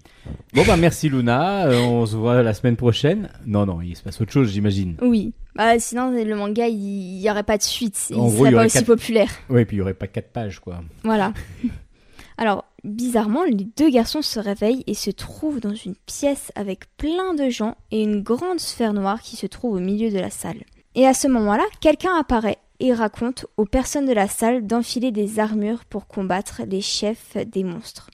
[0.54, 3.30] Bon bah merci Luna, euh, on se voit la semaine prochaine.
[3.46, 4.96] Non non, il se passe autre chose j'imagine.
[5.02, 5.34] oui.
[5.56, 8.00] Bah, sinon, le manga, il n'y aurait pas de suite.
[8.12, 9.32] Il En serait gros, il y pas aurait aussi quatre- populaire.
[9.50, 10.82] Oui, puis il y aurait pas quatre pages quoi.
[11.04, 11.34] Voilà.
[12.38, 17.34] Alors, bizarrement, les deux garçons se réveillent et se trouvent dans une pièce avec plein
[17.34, 20.64] de gens et une grande sphère noire qui se trouve au milieu de la salle.
[20.94, 25.40] Et à ce moment-là, quelqu'un apparaît et raconte aux personnes de la salle d'enfiler des
[25.40, 28.10] armures pour combattre les chefs des monstres,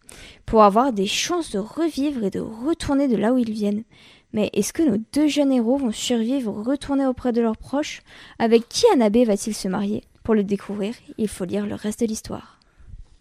[0.45, 3.83] pour avoir des chances de revivre et de retourner de là où ils viennent.
[4.31, 8.01] Mais est-ce que nos deux jeunes héros vont survivre, retourner auprès de leurs proches?
[8.39, 10.03] Avec qui Anabe va-t-il se marier?
[10.23, 12.59] Pour le découvrir, il faut lire le reste de l'histoire.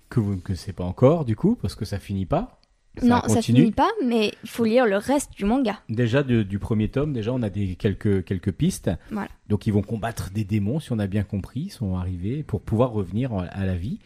[0.09, 2.62] Que vous ne connaissez pas encore du coup, parce que ça finit pas.
[2.98, 5.81] Ça non, ça finit pas, mais il faut lire le reste du manga.
[5.88, 8.90] Déjà de- du premier tome, déjà on a des quelques quelques pistes.
[9.11, 9.28] Voilà.
[9.48, 12.61] Donc ils vont combattre des démons, si on a bien compris, ils sont arrivés pour
[12.61, 13.98] pouvoir revenir en- à la vie.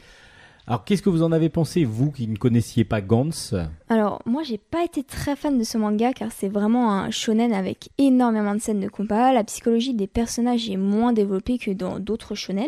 [0.68, 3.54] Alors qu'est-ce que vous en avez pensé, vous qui ne connaissiez pas Gantz
[3.88, 7.52] Alors, moi, j'ai pas été très fan de ce manga car c'est vraiment un shonen
[7.52, 9.32] avec énormément de scènes de combat.
[9.32, 12.66] La psychologie des personnages est moins développée que dans d'autres shonen.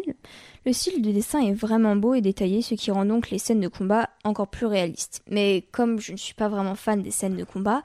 [0.64, 3.60] Le style de dessin est vraiment beau et détaillé, ce qui rend donc les scènes
[3.60, 5.22] de combat encore plus réalistes.
[5.28, 7.82] Mais comme je ne suis pas vraiment fan des scènes de combat,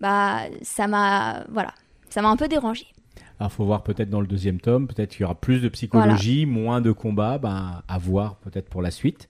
[0.00, 1.74] bah, ça m'a, voilà,
[2.10, 2.86] ça m'a un peu dérangé.
[3.40, 6.44] Alors faut voir peut-être dans le deuxième tome, peut-être qu'il y aura plus de psychologie,
[6.44, 9.28] moins de combats, ben, à voir peut-être pour la suite.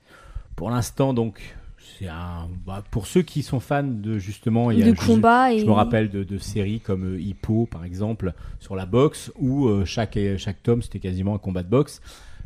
[0.59, 4.83] Pour l'instant donc, c'est un, bah, pour ceux qui sont fans de justement, il y
[4.83, 8.35] a de combat et Je me rappelle de, de séries comme euh, Hippo, par exemple,
[8.59, 12.01] sur la boxe, où euh, chaque, chaque tome, c'était quasiment un combat de boxe.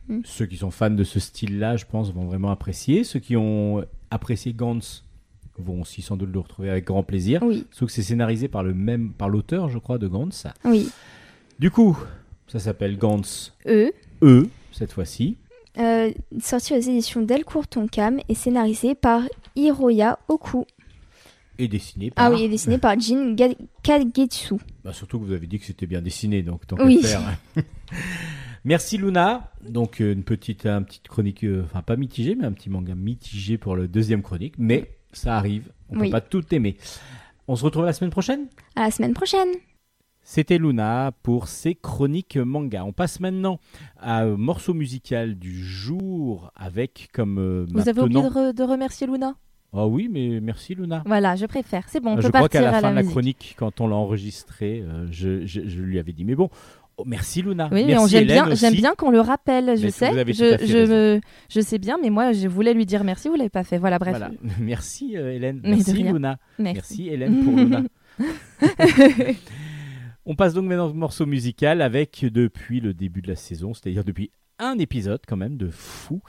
[0.08, 0.20] Mm.
[0.24, 3.02] Ceux qui sont fans de ce style-là, je pense, vont vraiment apprécier.
[3.02, 5.04] Ceux qui ont apprécié Gantz
[5.56, 7.42] vont aussi sans doute le retrouver avec grand plaisir.
[7.42, 10.46] oui, Sauf que c'est scénarisé par le même, par l'auteur, je crois, de Gantz.
[10.66, 10.90] oui,
[11.58, 11.98] Du coup,
[12.46, 13.90] ça s'appelle Gantz eux.
[14.22, 15.38] E, cette fois-ci.
[15.78, 19.22] Euh, sorti aux éditions Delcourt Tonkam et scénarisé par
[19.56, 20.64] Hiroya Oku.
[21.58, 22.26] Et dessiné par.
[22.26, 23.36] Ah oui, et dessiné par Jin
[23.82, 24.54] Kagetsu.
[24.84, 27.00] Bah, surtout que vous avez dit que c'était bien dessiné, donc tant Oui.
[27.02, 27.22] faire.
[28.64, 29.50] Merci Luna.
[29.68, 32.94] Donc euh, une petite, un petite chronique, euh, enfin pas mitigée, mais un petit manga
[32.94, 34.54] mitigé pour le deuxième chronique.
[34.58, 35.70] Mais ça arrive.
[35.90, 36.06] On Oui.
[36.08, 36.76] peut pas tout aimer.
[37.48, 38.46] On se retrouve la semaine prochaine?
[38.76, 39.48] À la semaine prochaine.
[40.24, 42.84] C'était Luna pour ses chroniques manga.
[42.84, 43.58] On passe maintenant
[44.00, 48.54] à euh, morceau musical du jour avec comme euh, Vous avez oublié de, maintenant- re-
[48.54, 49.34] de remercier Luna?
[49.74, 51.02] Ah oui, mais merci Luna.
[51.06, 51.84] Voilà, je préfère.
[51.88, 53.10] C'est bon, on peut je crois qu'à la fin de la musique.
[53.10, 56.24] chronique, quand on l'a enregistré, euh, je, je- je lui avais dit.
[56.24, 56.50] Mais bon,
[56.98, 57.68] oh, merci Luna.
[57.72, 60.10] Oui, j'aime bien, j'aime bien qu'on le rappelle, je sais.
[60.12, 60.92] vous avez tout je, je, raison.
[60.94, 63.78] me- je sais bien, mais moi, je voulais lui dire merci, vous l'avez pas fait.
[63.78, 64.10] Voilà, bref.
[64.16, 64.30] Voilà.
[64.60, 65.60] Merci euh, Hélène.
[65.64, 65.94] Merci.
[66.02, 66.36] Luna.
[66.58, 66.74] Merci.
[66.74, 67.82] Merci Hélène pour Luna.
[70.24, 74.04] On passe donc maintenant au morceau musical avec depuis le début de la saison, c'est-à-dire
[74.04, 76.22] depuis un épisode quand même de fou.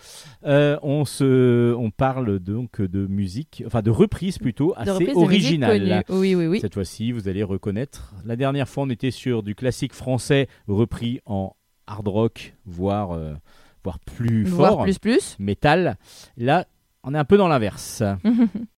[0.46, 6.04] euh, on se, on parle donc de musique, enfin de reprise plutôt assez originale.
[6.10, 6.60] Oui, oui, oui.
[6.60, 8.16] Cette fois-ci, vous allez reconnaître.
[8.26, 13.34] La dernière fois, on était sur du classique français repris en hard rock, voire, euh,
[13.84, 15.36] voire plus Voire fort, plus plus.
[15.38, 15.98] métal.
[16.38, 16.66] Là,
[17.04, 18.02] on est un peu dans l'inverse.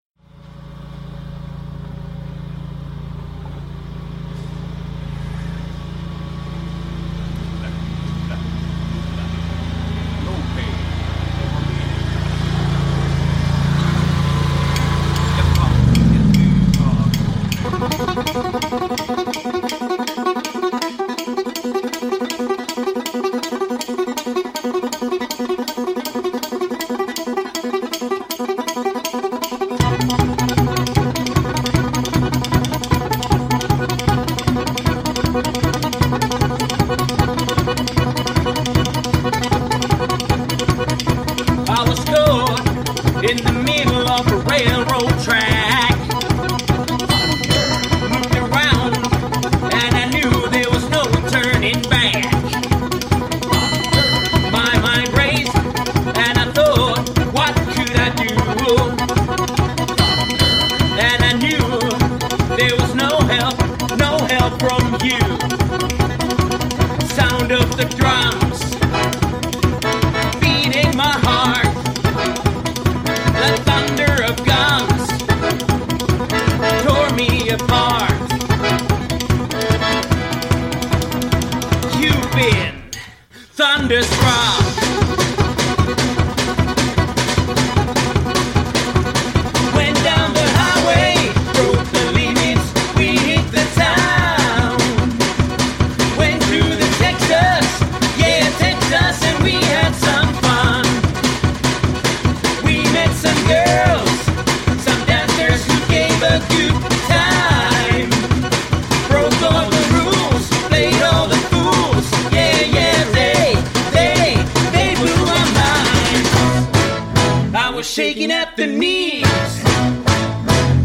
[118.66, 119.64] the knees.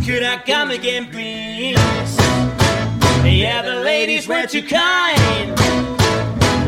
[0.05, 1.77] Could I come again, please?
[3.25, 5.57] Yeah, the ladies were too kind.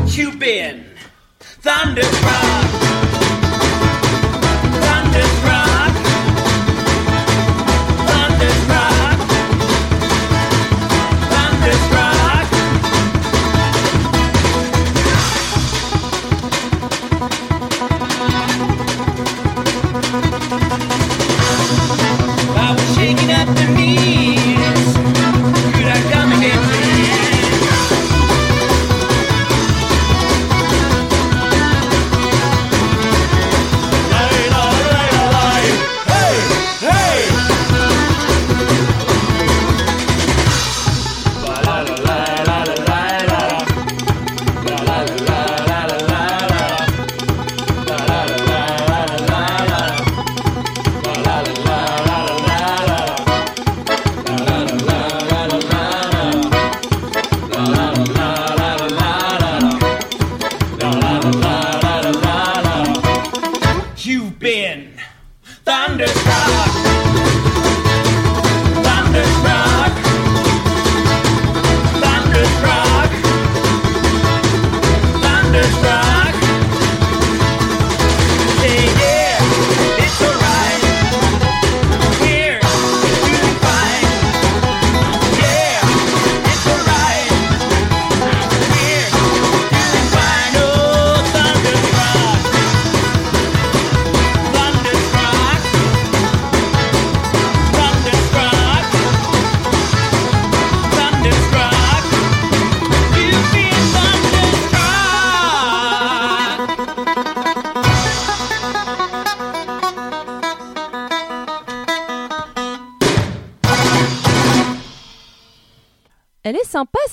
[0.09, 0.85] You've.
[1.39, 3.10] Thunderstruck.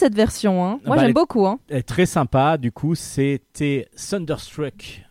[0.09, 0.65] Cette version.
[0.65, 0.81] Hein.
[0.87, 1.47] Moi Bah, j'aime beaucoup.
[1.47, 1.59] Hein.
[1.69, 2.57] Elle est très sympa.
[2.57, 5.05] Du coup, c'était Thunderstruck.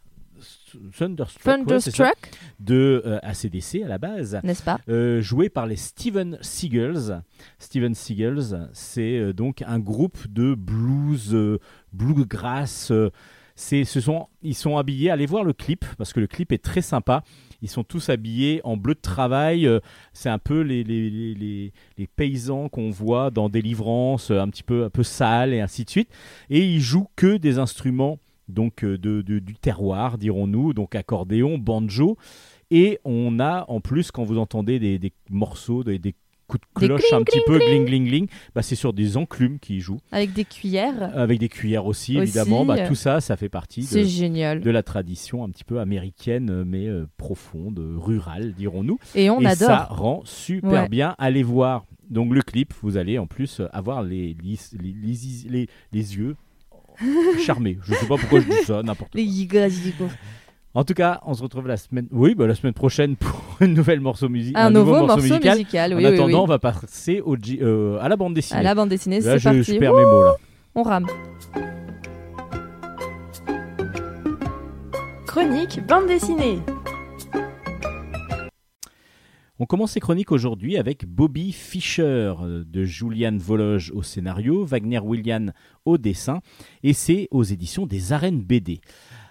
[0.98, 2.12] Thunderstruck, ouais, ça,
[2.60, 4.40] de euh, ACDC à la base.
[4.44, 4.80] n'est-ce pas?
[4.90, 7.22] Euh, joué par les Steven Seagulls.
[7.58, 11.36] Steven Seagulls, c'est euh, donc un groupe de blues,
[11.94, 12.92] bluegrass.
[13.56, 15.10] c'est, ce sont, ils sont habillés.
[15.10, 17.24] Allez voir le clip parce que le clip est très sympa.
[17.62, 19.66] Ils sont tous habillés en bleu de travail.
[19.68, 19.80] euh,
[20.14, 21.10] c'est un peu les, les,
[21.98, 25.84] les, paysans qu'on voit dans Délivrance, euh, un petit peu, un peu sales et ainsi
[25.86, 26.10] de suite.
[26.50, 31.58] Et ils jouent que des instruments donc euh, de, de- du terroir, dirons-nous, donc accordéon,
[31.58, 32.18] banjo.
[32.72, 36.16] Et on a en plus, quand vous entendez des, des morceaux, des, des
[36.48, 39.82] coups de cloche un petit peu gling gling gling, bah, c'est sur des enclumes qu'ils
[39.82, 41.12] jouent, Avec des cuillères.
[41.18, 42.66] avec des cuillères aussi, Aussi, évidemment.
[42.66, 44.62] Bah, tout ça, ça fait partie de, génial.
[44.62, 48.98] de la tradition un petit peu américaine, euh, mais euh, profonde, euh, rurale, dirons-nous.
[49.16, 49.68] Et on Et adore.
[49.68, 50.90] ça rend super Ouais.
[50.90, 51.16] bien.
[51.18, 55.68] Allez voir donc le clip, vous allez en plus avoir les, les, les, les- les-
[55.92, 56.36] les yeux
[57.46, 57.78] charmés.
[57.84, 59.22] Je sais pas pourquoi je dis ça, n'importe quoi.
[60.74, 63.74] En tout cas, on se retrouve la semaine, oui, bah, la semaine prochaine pour une
[63.74, 65.58] nouvelle morceau musique, Un, nouveau, morceau musical.
[65.94, 66.36] En oui, oui, attendant, oui.
[66.36, 68.60] on va passer au G- euh, à la bande dessinée.
[68.60, 69.64] À la bande dessinée, c'est je, parti.
[69.64, 70.36] je perds mes mots là.
[70.76, 71.08] On rame.
[75.26, 76.60] Chronique bande dessinée.
[79.60, 85.00] On commence ces chroniques aujourd'hui avec Bobby Fischer euh, de Julian Vologe au scénario, Wagner
[85.00, 85.52] William
[85.86, 86.42] au dessin,
[86.84, 88.82] et c'est aux éditions des Arènes BD.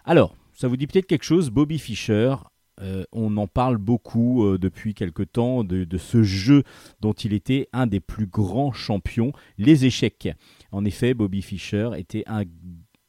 [0.05, 2.35] Alors, ça vous dit peut-être quelque chose, Bobby Fischer
[2.83, 6.62] euh, on en parle beaucoup euh, depuis quelque temps de, de ce jeu
[7.01, 10.29] dont il était un des plus grands champions, les échecs.
[10.73, 12.42] En effet, Bobby Fischer était un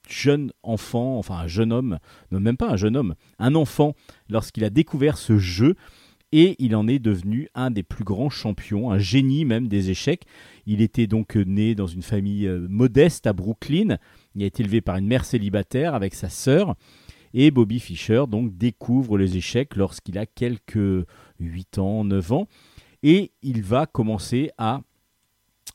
[0.08, 2.00] jeune enfant, enfin un jeune homme,
[2.32, 3.94] non même pas un jeune homme, un enfant
[4.30, 5.76] lorsqu'il a découvert ce jeu
[6.32, 10.24] et il en est devenu un des plus grands champions, un génie même des échecs.
[10.66, 13.98] Il était donc né dans une famille euh, modeste à Brooklyn.
[14.36, 16.76] Il a été élevé par une mère célibataire avec sa sœur.
[17.34, 21.06] Et Bobby Fischer donc découvre les échecs lorsqu'il a quelques
[21.40, 22.48] 8 ans, 9 ans.
[23.04, 24.82] Et il va commencer à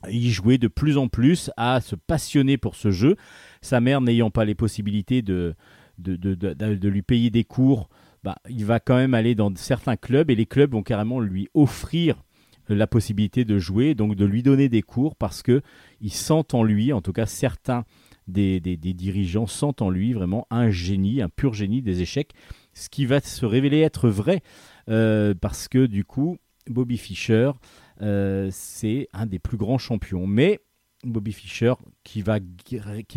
[0.09, 3.17] y jouer de plus en plus, à se passionner pour ce jeu.
[3.61, 5.55] Sa mère n'ayant pas les possibilités de,
[5.99, 7.89] lui payer des cours,
[8.25, 11.49] bah, il va quand même aller dans certains clubs et les clubs vont carrément lui
[11.55, 12.23] offrir
[12.69, 15.63] la possibilité de jouer, donc de lui donner des cours parce que
[16.01, 17.85] ils sentent en lui, en tout cas certains
[18.29, 22.33] des, dirigeants sentent en lui vraiment un génie, un pur génie des échecs,
[22.73, 24.43] ce qui va se révéler être vrai
[24.89, 27.53] euh, parce que du coup Bobby Fischer
[28.01, 30.61] euh, c'est un des plus grands champions, mais
[31.05, 32.39] Bobby Fischer qui va,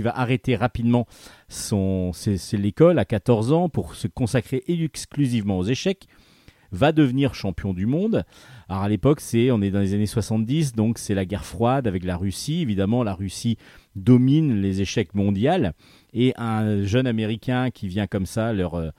[0.05, 1.07] arrêter rapidement
[1.49, 6.07] son, c'est l'école à 14 ans pour se consacrer exclusivement aux échecs,
[6.71, 8.25] va devenir champion du monde.
[8.67, 11.87] Alors à l'époque, c'est, on est dans les années 70, donc c'est la guerre froide
[11.87, 12.61] avec la Russie.
[12.61, 13.57] Évidemment, la Russie
[13.95, 15.51] domine les échecs mondiaux
[16.13, 18.89] et un jeune Américain qui vient comme ça leur euh,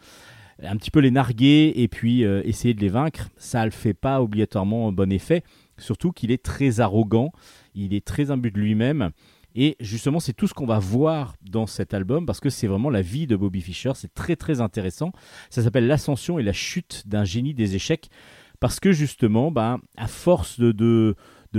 [0.63, 3.71] un petit peu les narguer et puis euh, essayer de les vaincre, ça ne le
[3.71, 5.43] fait pas obligatoirement bon effet.
[5.79, 7.33] Surtout qu'il est très arrogant,
[7.75, 9.11] il est très imbu de lui-même.
[9.59, 12.91] Et justement, c'est tout ce qu'on va voir dans cet album parce que c'est vraiment
[12.91, 13.93] la vie de Bobby Fischer.
[13.95, 15.13] C'est très très intéressant.
[15.49, 18.11] Ça s'appelle L'ascension et la chute d'un génie des échecs
[18.61, 21.15] parce que justement, ben, à force de,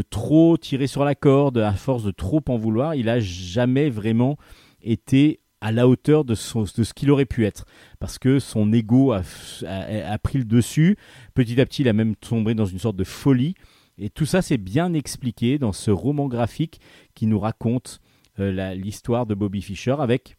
[0.10, 4.38] trop tirer sur la corde, à force de trop en vouloir, il a jamais vraiment
[4.82, 7.66] été à la hauteur de, de ce qu'il aurait pu être.
[8.00, 9.22] Parce que son ego a,
[9.66, 10.98] a- pris le dessus.
[11.34, 13.56] Petit à petit, il a même sombré dans une sorte de folie.
[13.98, 16.80] Et tout ça, c'est bien expliqué dans ce roman graphique
[17.16, 18.00] qui nous raconte
[18.40, 20.38] euh, l'histoire de Bobby Fischer avec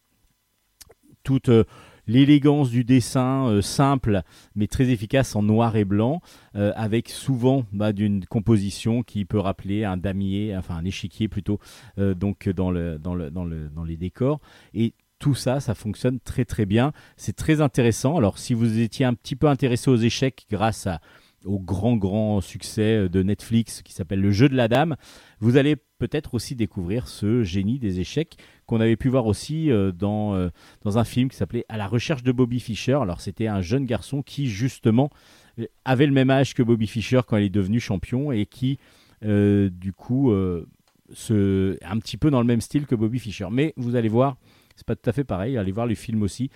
[1.25, 1.65] toute euh,
[2.09, 4.23] l'élégance du dessin euh, simple
[4.57, 6.21] mais très efficace en noir et blanc,
[6.57, 11.61] euh, avec souvent bah, d'une composition qui peut rappeler un damier, enfin un échiquier plutôt,
[11.99, 14.41] euh, donc dans, le, dans, le, dans, le, dans les décors.
[14.75, 16.93] Et tout ça, ça fonctionne très très bien.
[17.17, 18.17] C'est très intéressant.
[18.17, 21.01] Alors si vous étiez un petit peu intéressé aux échecs grâce à,
[21.49, 24.97] au grand grand succès de Netflix qui s'appelle Le jeu de la dame,
[25.41, 28.37] vous allez peut-être aussi découvrir ce génie des échecs
[28.67, 30.51] qu'on avait pu voir aussi euh, dans, euh,
[30.83, 32.99] dans un film qui s'appelait À la recherche de Bobby Fischer.
[33.01, 35.11] Alors c'était un jeune garçon qui justement
[35.59, 38.79] euh, avait le même âge que Bobby Fischer quand il est devenu champion et qui
[39.25, 40.67] euh, du coup euh,
[41.13, 43.49] se, un petit peu dans le même style que Bobby Fischer.
[43.51, 44.37] Mais vous allez voir,
[44.77, 45.57] c'est pas tout à fait pareil.
[45.57, 46.51] Allez voir le film aussi.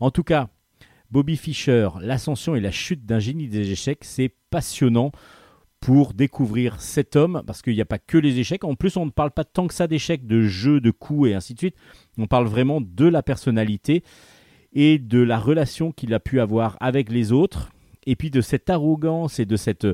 [0.00, 0.48] En tout cas,
[1.10, 5.10] Bobby Fischer, l'ascension et la chute d'un génie des échecs, c'est passionnant
[5.80, 8.64] pour découvrir cet homme, parce qu'il n'y a pas que les échecs.
[8.64, 11.34] En plus, on ne parle pas tant que ça d'échecs, de jeux, de coups et
[11.34, 11.76] ainsi de suite.
[12.18, 14.02] On parle vraiment de la personnalité
[14.72, 17.70] et de la relation qu'il a pu avoir avec les autres,
[18.06, 19.86] et puis de cette arrogance et de cette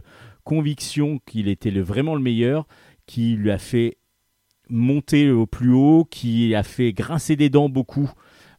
[0.42, 2.66] conviction qu'il était vraiment le meilleur,
[3.06, 3.98] qui lui a fait
[4.68, 8.10] monté au plus haut, qui a fait grincer des dents beaucoup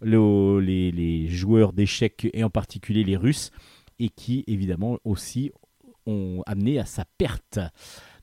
[0.05, 3.49] le- les, les joueurs d'échecs et en particulier les Russes,
[3.99, 5.51] et qui évidemment aussi
[6.05, 7.59] ont amené à sa perte.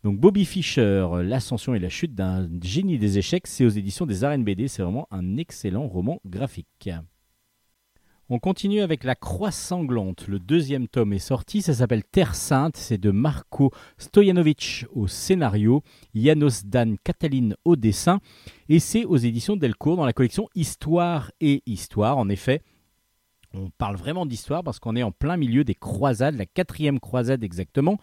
[0.05, 4.23] Donc Bobby Fischer, L'ascension et la chute d'un génie des échecs, c'est aux éditions des
[4.25, 6.91] Arènes BD, c'est vraiment un excellent roman graphique.
[8.29, 10.29] On continue avec La Croix sanglante.
[10.29, 15.83] Le deuxième tome est sorti, ça s'appelle Terre sainte, c'est de Marco Stojanovic au scénario,
[16.15, 18.21] Janos Dan Katalin au dessin,
[18.69, 22.17] et c'est aux éditions Delcourt dans la collection Histoire et Histoire.
[22.17, 22.63] En effet,
[23.55, 27.43] on parle vraiment d'histoire parce qu'on est en plein milieu des croisades, la quatrième croisade
[27.43, 27.99] exactement,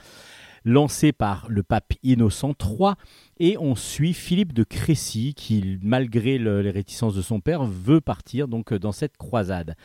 [0.65, 2.93] lancée par le pape Innocent III,
[3.39, 8.01] et on suit Philippe de Crécy qui, malgré le- les réticences de son père, veut
[8.01, 9.75] partir donc dans cette croisade.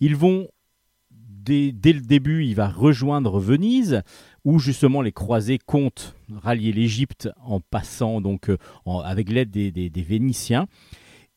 [0.00, 0.48] Ils vont
[1.10, 4.02] dès, dès le début, il va rejoindre Venise,
[4.44, 8.56] où justement les croisés comptent rallier l'Égypte en passant donc euh,
[9.04, 10.66] avec l'aide des- des Vénitiens.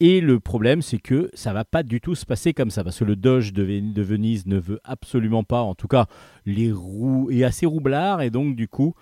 [0.02, 3.00] Et le problème, c'est que ça va pas du tout se passer comme ça, parce
[3.00, 6.08] que le Doge de, Ven- de Venise ne veut absolument pas, en tout cas,
[6.46, 8.93] les roues est assez roublard, et donc du coup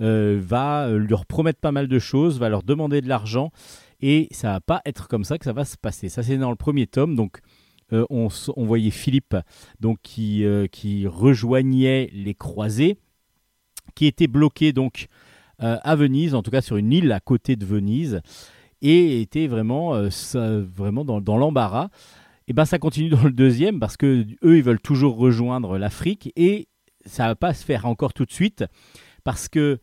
[0.00, 3.52] euh, va leur promettre pas mal de choses, va leur demander de l'argent,
[4.00, 6.08] et ça va pas être comme ça que ça va se passer.
[6.08, 7.38] Ça c'est dans le premier tome, donc
[7.92, 9.36] euh, on, voyait Philippe
[9.78, 12.98] donc qui, euh, qui rejoignait les croisés,
[13.94, 15.06] qui était bloqué donc
[15.62, 18.22] à Venise, en tout cas sur une île à côté de Venise,
[18.82, 20.08] et était vraiment, euh,
[20.74, 21.88] vraiment dans, dans l'embarras.
[22.48, 26.32] Et ben ça continue dans le deuxième parce que eux ils veulent toujours rejoindre l'Afrique
[26.36, 26.68] et
[27.06, 28.64] ça va pas se faire encore tout de suite
[29.22, 29.78] parce que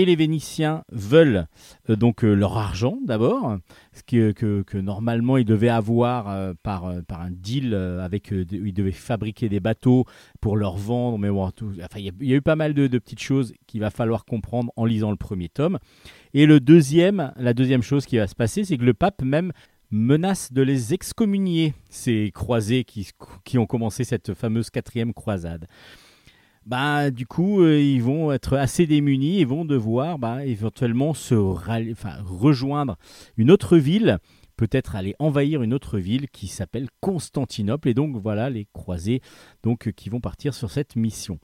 [0.00, 1.46] et les Vénitiens veulent
[1.90, 3.58] euh, donc euh, leur argent d'abord,
[3.92, 8.32] ce que, que, normalement ils devaient avoir euh, par, euh, par un deal euh, avec,
[8.32, 10.04] euh, ils devaient fabriquer des bateaux
[10.40, 12.56] pour leur vendre, mais bon, tout- enfin, il y, a- il y a eu pas
[12.56, 15.78] mal de, de petites choses qu'il va falloir comprendre en lisant le premier tome.
[16.34, 19.52] Et le deuxième, la deuxième chose qui va se passer, c'est que le pape même
[19.90, 23.08] menace de les excommunier, ces croisés qui,
[23.44, 25.66] qui ont commencé cette fameuse quatrième croisade.
[26.66, 31.36] Bah, du coup, euh, ils vont être assez démunis et vont devoir bah, éventuellement se
[31.36, 32.96] enfin, rejoindre
[33.36, 34.18] une autre ville,
[34.56, 37.88] peut-être aller envahir une autre ville qui s'appelle Constantinople.
[37.88, 39.20] Et donc, voilà les croisés
[39.62, 41.38] donc, euh, qui vont partir sur cette mission.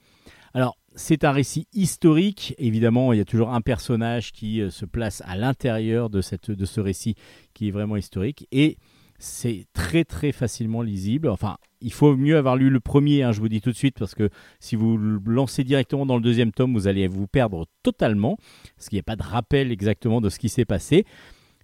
[0.55, 2.57] Alors, c'est un récit historique.
[2.59, 6.51] Évidemment, il y a toujours un personnage qui euh, se place à l'intérieur de, cette,
[6.51, 7.15] de ce récit
[7.55, 8.49] qui est vraiment historique.
[8.51, 8.77] Et
[9.21, 11.29] c'est très très facilement lisible.
[11.29, 13.99] Enfin, il faut mieux avoir lu le premier, hein, je vous dis tout de suite,
[13.99, 14.31] parce que
[14.61, 18.39] si vous lancez directement dans le deuxième tome, vous allez vous perdre totalement,
[18.77, 21.05] parce qu'il n'y a pas de rappel exactement de ce qui s'est passé.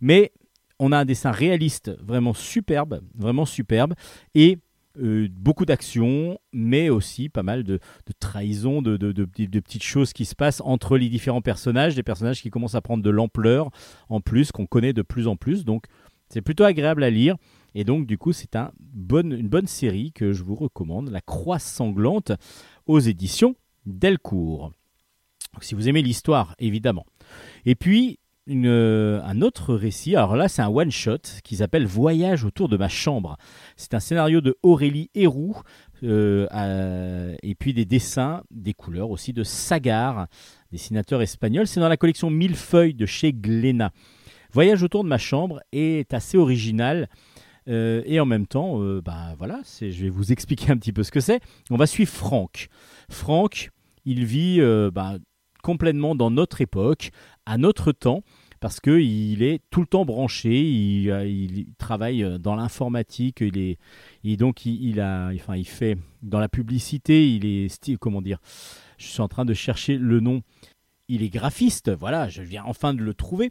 [0.01, 0.33] Mais
[0.79, 3.95] on a un dessin réaliste, vraiment superbe, vraiment superbe,
[4.35, 4.59] et
[5.01, 8.97] euh, beaucoup d'action, mais aussi pas mal de, de trahison, de
[9.61, 13.03] petites choses qui se passent entre les différents personnages, des personnages qui commencent à prendre
[13.03, 13.71] de l'ampleur
[14.09, 15.64] en plus, qu'on connaît de plus en plus.
[15.64, 15.85] Donc
[16.29, 17.37] c'est plutôt agréable à lire.
[17.75, 22.33] Et donc, du coup, c'est une bonne série que je vous recommande, La Croix sanglante,
[22.87, 23.55] aux éditions
[23.87, 24.73] Delcourt.
[25.55, 27.07] Donc, si vous aimez l'histoire, évidemment.
[27.64, 28.19] Et puis,
[28.51, 33.37] un autre récit, alors là, c'est un one-shot qui s'appelle Voyage autour de ma chambre.
[33.77, 35.57] C'est un scénario de Aurélie Héroux,
[36.03, 40.29] euh, et puis des dessins, des couleurs aussi de Sagar,
[40.73, 41.66] dessinateur espagnol.
[41.66, 43.93] C'est dans la collection Millefeuille de chez Glénat.
[44.53, 47.09] Voyage autour de ma chambre est assez original.
[47.69, 51.03] Euh, et en même temps, euh, bah, voilà, je vais vous expliquer un petit peu
[51.03, 51.41] ce que c'est.
[51.71, 52.69] On va suivre Franck.
[53.11, 53.71] Franck,
[54.05, 55.16] il vit euh, bah,
[55.62, 57.11] complètement dans notre époque,
[57.47, 58.23] à notre temps,
[58.61, 63.77] parce qu'il est tout le temps branché, il, euh, il travaille euh, dans l'informatique, il
[64.25, 68.39] et donc il, a, enfin, il fait dans la publicité, il est, comment dire,
[68.97, 70.43] je suis en train de chercher le nom,
[71.09, 73.51] il est graphiste, voilà, je viens enfin de le trouver.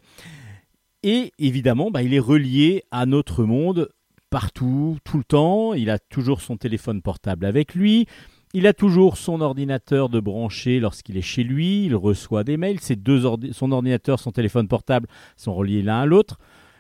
[1.04, 3.90] Et évidemment, bah, il est relié à notre monde
[4.30, 5.74] partout, tout le temps.
[5.74, 8.06] Il a toujours son téléphone portable avec lui.
[8.54, 11.86] Il a toujours son ordinateur de branché lorsqu'il est chez lui.
[11.86, 12.80] Il reçoit des mails.
[12.80, 16.38] Ses deux ordi- son ordinateur, son téléphone portable sont reliés l'un à l'autre.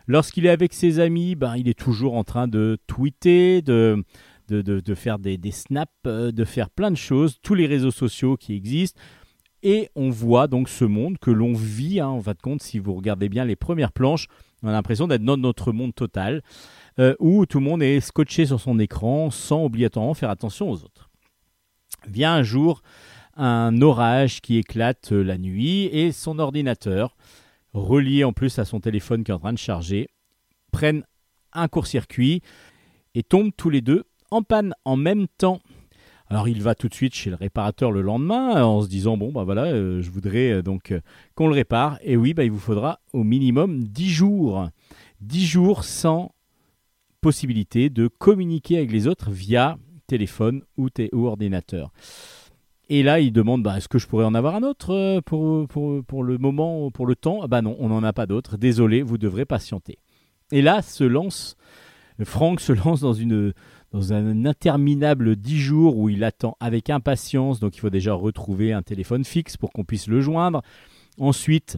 [0.08, 4.04] Lorsqu'il est avec ses amis, ben, il est toujours en train de tweeter, de,
[4.48, 7.68] de, de- de faire des, des snaps, euh, de faire plein de choses, tous les
[7.68, 9.00] réseaux sociaux qui existent.
[9.64, 12.80] Et on voit donc ce monde que l'on vit, hein, en fin de compte, si
[12.80, 14.28] vous regardez bien les premières planches,
[14.64, 16.42] on a l'impression d'être dans notre monde total,
[17.00, 20.84] euh, où tout le monde est scotché sur son écran sans obligatoirement faire attention aux
[20.84, 21.10] autres.
[22.08, 22.82] Vient un jour
[23.38, 27.16] un orage qui éclate la nuit et son ordinateur,
[27.74, 30.10] relié en plus à son téléphone qui est en train de charger,
[30.72, 31.04] prennent
[31.54, 32.42] un court-circuit
[33.14, 35.60] et tombent tous les deux en panne en même temps.
[36.30, 39.32] Alors il va tout de suite chez le réparateur le lendemain en se disant bon
[39.32, 41.00] bah voilà euh, je voudrais euh, donc euh,
[41.36, 44.68] qu'on le répare et oui bah il vous faudra au minimum 10 jours
[45.22, 46.34] 10 jours sans
[47.22, 51.92] possibilité de communiquer avec les autres via téléphone ou, ou ordinateur.
[52.90, 55.68] Et là, il demande bah, est-ce que je pourrais en avoir un autre euh, pour,
[55.68, 57.42] pour, pour le moment, pour le temps?
[57.44, 58.58] Ah Bah non, on n'en a pas d'autre.
[58.58, 60.00] Désolé, vous devrez patienter.
[60.52, 61.58] Et là, se lance,
[62.24, 63.54] Franck se lance dans, une,
[63.98, 67.60] dans un interminable 10 jours où il attend avec impatience.
[67.60, 70.62] Donc il faut déjà retrouver un téléphone fixe pour qu'on puisse le joindre.
[71.20, 71.78] Ensuite,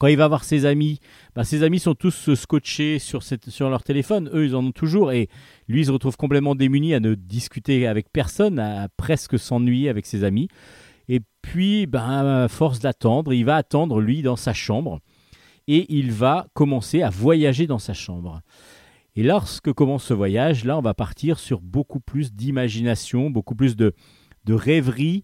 [0.00, 1.00] quand il va voir ses amis,
[1.34, 3.20] bah, ses amis sont tous euh, scotchés sur,
[3.68, 4.30] leur téléphone.
[4.32, 5.12] Eux, ils en ont toujours.
[5.12, 5.28] Et
[5.68, 10.06] lui, il se retrouve complètement démuni à ne discuter avec personne, à presque s'ennuyer avec
[10.06, 10.48] ses amis.
[11.08, 15.00] Et puis, à force d'attendre, il va attendre, lui, dans sa chambre.
[15.68, 18.40] Et il va commencer à voyager dans sa chambre.
[19.14, 23.76] Et lorsque commence ce voyage, là, on va partir sur beaucoup plus d'imagination, beaucoup plus
[23.76, 23.94] de,
[24.48, 25.22] rêverie.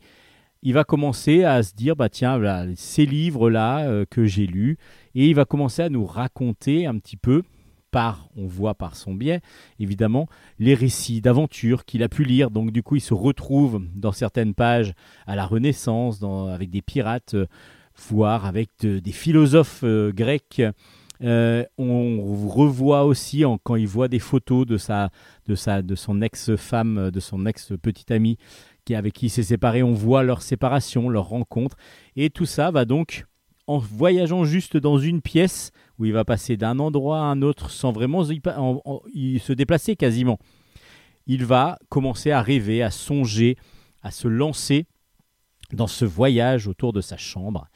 [0.63, 4.77] Il va commencer à se dire, bah tiens, voilà, ces livres-là euh, que j'ai lus,
[5.15, 7.43] et il va commencer à nous raconter un petit peu,
[7.91, 9.41] par, on voit par son biais,
[9.79, 10.29] évidemment,
[10.59, 12.51] les récits d'aventures qu'il a pu lire.
[12.51, 14.93] Donc du coup, il se retrouve dans certaines pages
[15.27, 17.47] à la Renaissance, avec des pirates, euh,
[18.11, 20.63] voire avec de- des philosophes euh, grecs.
[21.23, 25.11] Euh, on revoit aussi quand il voit des photos de sa,
[25.47, 28.39] de sa, de son ex-femme, euh, de son ex-petite amie,
[28.85, 29.83] qui avec qui il s'est séparé.
[29.83, 31.77] On voit leur séparation, leur rencontre,
[32.17, 33.27] et tout ça va donc
[33.67, 37.71] en voyageant juste dans une pièce où il va passer d'un endroit à un autre
[37.71, 40.39] sans vraiment se déplacer quasiment.
[41.27, 43.57] Il va commencer à rêver, à songer,
[44.03, 44.87] à se lancer
[45.73, 47.69] dans ce voyage autour de sa chambre.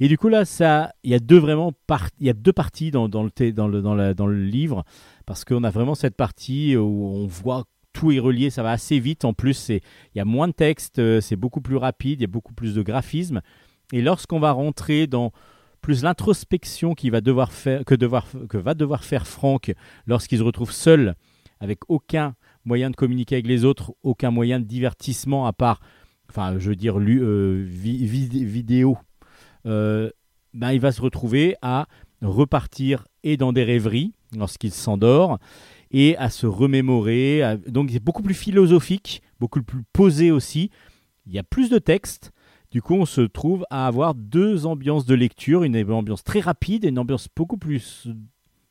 [0.00, 2.52] Et du coup là, ça, il y a deux vraiment par- il y a deux
[2.52, 4.84] parties dans, le, dans, le, dans, la- dans le livre
[5.24, 8.98] parce qu'on a vraiment cette partie où on voit tout est relié, ça va assez
[9.00, 9.24] vite.
[9.24, 9.80] En plus, il
[10.14, 12.74] y a moins de texte, euh, c'est beaucoup plus rapide, il y a beaucoup plus
[12.74, 13.40] de graphisme.
[13.92, 15.32] Et lorsqu'on va rentrer dans
[15.80, 19.72] plus l'introspection qu'il va devoir faire, que, devoir, que va devoir faire Franck
[20.06, 21.14] lorsqu'il se retrouve seul,
[21.60, 22.34] avec aucun
[22.66, 25.80] moyen de communiquer avec les autres, aucun moyen de divertissement à part,
[26.28, 28.98] enfin, je veux dire, euh, vi- vid- vidéo,
[29.66, 31.86] ben, il va se retrouver à
[32.22, 35.38] repartir et dans des rêveries lorsqu'il s'endort
[35.90, 37.42] et à se remémorer.
[37.66, 40.70] Donc, c'est beaucoup plus philosophique, beaucoup plus posé aussi.
[41.26, 42.32] Il y a plus de texte.
[42.70, 46.84] Du coup, on se trouve à avoir deux ambiances de lecture, une ambiance très rapide
[46.84, 48.08] et une ambiance beaucoup plus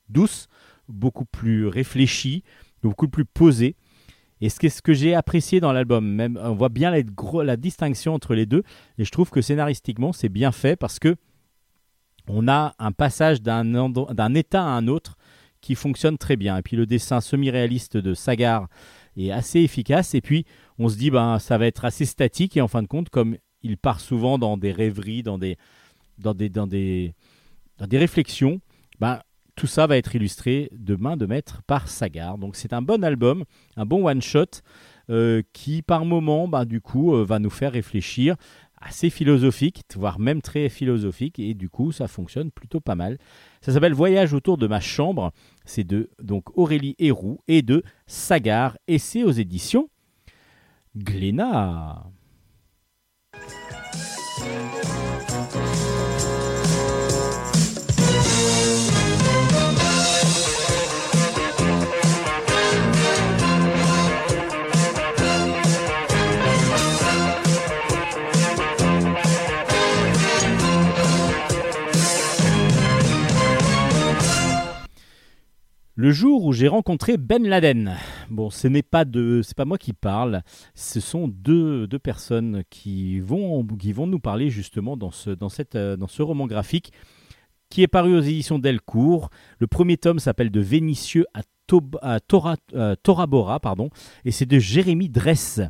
[0.09, 0.47] douce,
[0.87, 2.43] beaucoup plus réfléchie,
[2.81, 3.75] beaucoup plus posée.
[4.41, 8.45] Et ce que, j'ai apprécié dans l'album, même, on voit bien la, distinction entre les
[8.45, 8.63] deux.
[8.97, 11.15] Et je trouve que scénaristiquement, c'est bien fait parce que
[12.27, 15.15] on a un passage d'un état à un autre
[15.61, 16.57] qui fonctionne très bien.
[16.57, 18.67] Et puis le dessin semi-réaliste de Sagar
[19.15, 20.15] est assez efficace.
[20.15, 20.45] Et puis
[20.77, 22.57] on se dit, ben, ça va être assez statique.
[22.57, 25.57] Et en fin de compte, comme il part souvent dans des rêveries, dans des,
[26.17, 27.13] dans des, dans des,
[27.77, 28.59] dans des réflexions,
[28.99, 29.21] ben,
[29.55, 32.37] tout ça va être illustré de main de maître par Sagar.
[32.37, 33.45] Donc c'est un bon album,
[33.77, 34.61] un bon one-shot
[35.09, 38.35] euh, qui par moment, ben, du coup, euh, va nous faire réfléchir
[38.81, 43.17] assez philosophique, voire même très philosophique, et du coup, ça fonctionne plutôt pas mal.
[43.61, 45.31] Ça s'appelle Voyage autour de ma chambre.
[45.65, 49.89] C'est de donc Aurélie Héroux et de Sagar, et c'est aux éditions
[50.95, 52.03] Glénat.
[75.97, 77.95] Le jour où j'ai rencontré Ben Laden.
[78.29, 80.41] Bon, ce n'est pas de, c'est pas moi qui parle.
[80.73, 85.29] Ce sont deux, deux personnes qui vont, qui vont nous parler justement dans ce,
[85.75, 86.91] euh, roman graphique
[87.69, 89.29] qui est paru aux éditions Delcourt.
[89.57, 93.89] Le premier tome s'appelle De Vénitieux à, euh, Tora Bora, pardon,
[94.25, 95.61] et c'est de Jérémy Dress.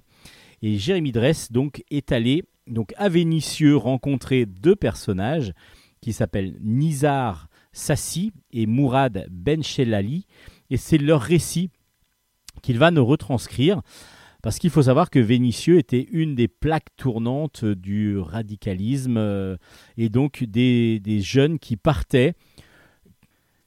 [0.64, 5.54] Et Jérémy Dress donc est allé donc à Vénitieux rencontrer deux personnages
[6.02, 10.26] qui s'appellent Nizar Sassi et Mourad Benchelali.
[10.72, 11.70] Et c'est leur récit
[12.64, 13.82] qu'il va nous retranscrire.
[14.42, 19.58] Parce qu'il faut savoir que Vénitieux était une des plaques tournantes du radicalisme euh,
[19.98, 22.34] et donc des, jeunes qui partaient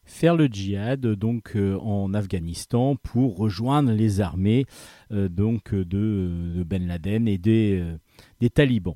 [0.05, 4.67] faire le djihad donc euh, en Afghanistan pour rejoindre les armées
[5.11, 8.95] euh, donc de, Ben Laden et des talibans.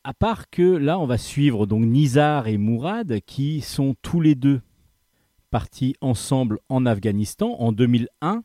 [0.00, 4.20] Euh, à part que là, on va suivre donc Nizar et Mourad qui sont tous
[4.20, 4.60] les deux
[5.50, 8.42] partis ensemble en Afghanistan en 2001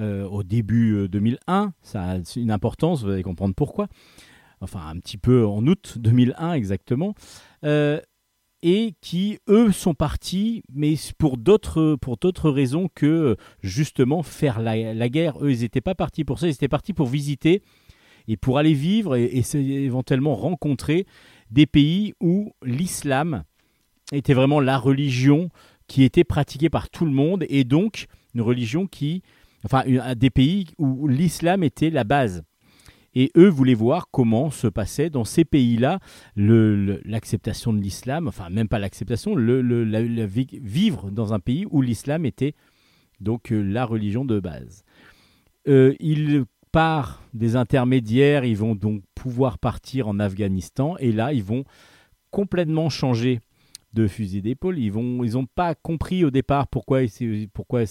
[0.00, 1.72] euh, au début euh, 2001.
[1.82, 3.88] Ça a une importance, vous allez comprendre pourquoi.
[4.60, 7.14] Enfin, un petit peu en août 2001 exactement.
[7.64, 8.00] Euh,
[8.62, 15.08] et qui, eux, sont partis, mais pour d'autres, raisons que euh, justement faire la, la
[15.08, 15.44] guerre.
[15.44, 17.62] Eux, ils n'étaient pas partis pour ça, ils étaient partis pour visiter
[18.28, 21.06] et pour aller vivre et, éventuellement rencontrer
[21.50, 23.42] des pays où l'islam
[24.12, 25.48] était vraiment la religion
[25.86, 29.22] qui était pratiquée par tout le monde et donc une religion qui,
[29.64, 29.82] enfin,
[30.14, 32.44] des pays où l'islam était la base.
[33.14, 35.98] Et eux voulaient voir comment se passait dans ces pays-là
[36.36, 42.54] l'acceptation de l'islam, enfin même pas l'acceptation, le, vivre dans un pays où l'islam était
[43.20, 44.84] donc euh, la religion de base.
[45.66, 51.42] Euh, ils par des intermédiaires, ils vont donc pouvoir partir en Afghanistan et là ils
[51.42, 51.64] vont
[52.30, 53.40] complètement changer
[53.94, 54.78] de fusil d'épaule.
[54.78, 57.00] Ils vont, ils pas compris au départ pourquoi,
[57.52, 57.84] pourquoi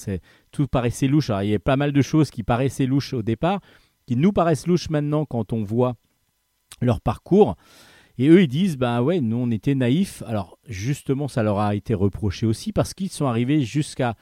[0.52, 1.30] tout paraissait louche.
[1.30, 3.62] Alors, il y a pas mal de choses qui paraissaient louches au départ,
[4.06, 5.96] qui nous paraissent louches maintenant quand on voit
[6.82, 7.56] leur parcours.
[8.20, 10.24] Et eux, ils disent, bah ouais, nous on était naïfs.
[10.26, 14.16] Alors justement, ça leur a été reproché aussi parce qu'ils sont arrivés jusqu'à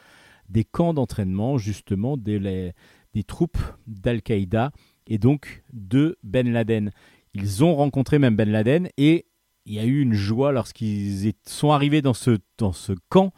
[0.50, 2.74] des camps d'entraînement, justement, des, les-
[3.16, 3.58] des troupes
[3.88, 4.72] d'Al-Qaïda
[5.08, 6.92] et donc de Ben Laden.
[7.34, 9.26] Ils ont rencontré même Ben Laden et
[9.66, 13.34] il y a eu une joie lorsqu'ils sont arrivés dans ce, dans ce camp,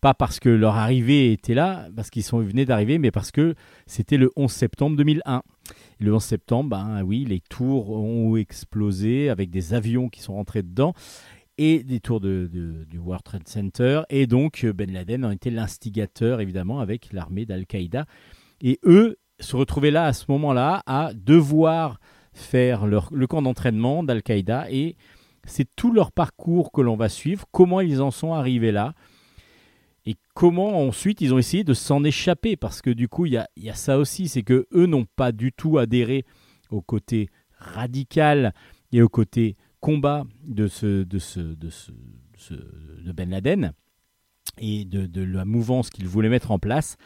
[0.00, 3.54] pas parce que leur arrivée était là, parce qu'ils sont venus d'arriver, mais parce que
[3.86, 5.42] c'était le 11 septembre 2001.
[6.00, 10.34] Et le 11 septembre, ben oui, les tours ont explosé avec des avions qui sont
[10.34, 10.92] rentrés dedans
[11.58, 14.02] et des tours du World Trade Center.
[14.10, 18.06] Et donc, Ben Laden a été l'instigateur, évidemment, avec l'armée d'Al-Qaïda.
[18.60, 21.98] Et eux se retrouvaient là, à ce moment-là, à devoir
[22.32, 24.70] faire le camp d'entraînement d'Al-Qaïda.
[24.70, 24.96] Et
[25.44, 28.94] c'est tout leur parcours que l'on va suivre, comment ils en sont arrivés là.
[30.04, 33.62] Et comment ensuite ils ont essayé de s'en échapper parce que du coup il y
[33.64, 36.24] y a ça aussi, c'est que eux n'ont pas du tout adhéré
[36.70, 38.52] au côté radical
[38.90, 41.92] et au côté combat de ce de ce de ce-
[43.04, 43.72] de Ben Laden
[44.58, 46.96] et de, de la mouvance qu'ils voulaient mettre en place.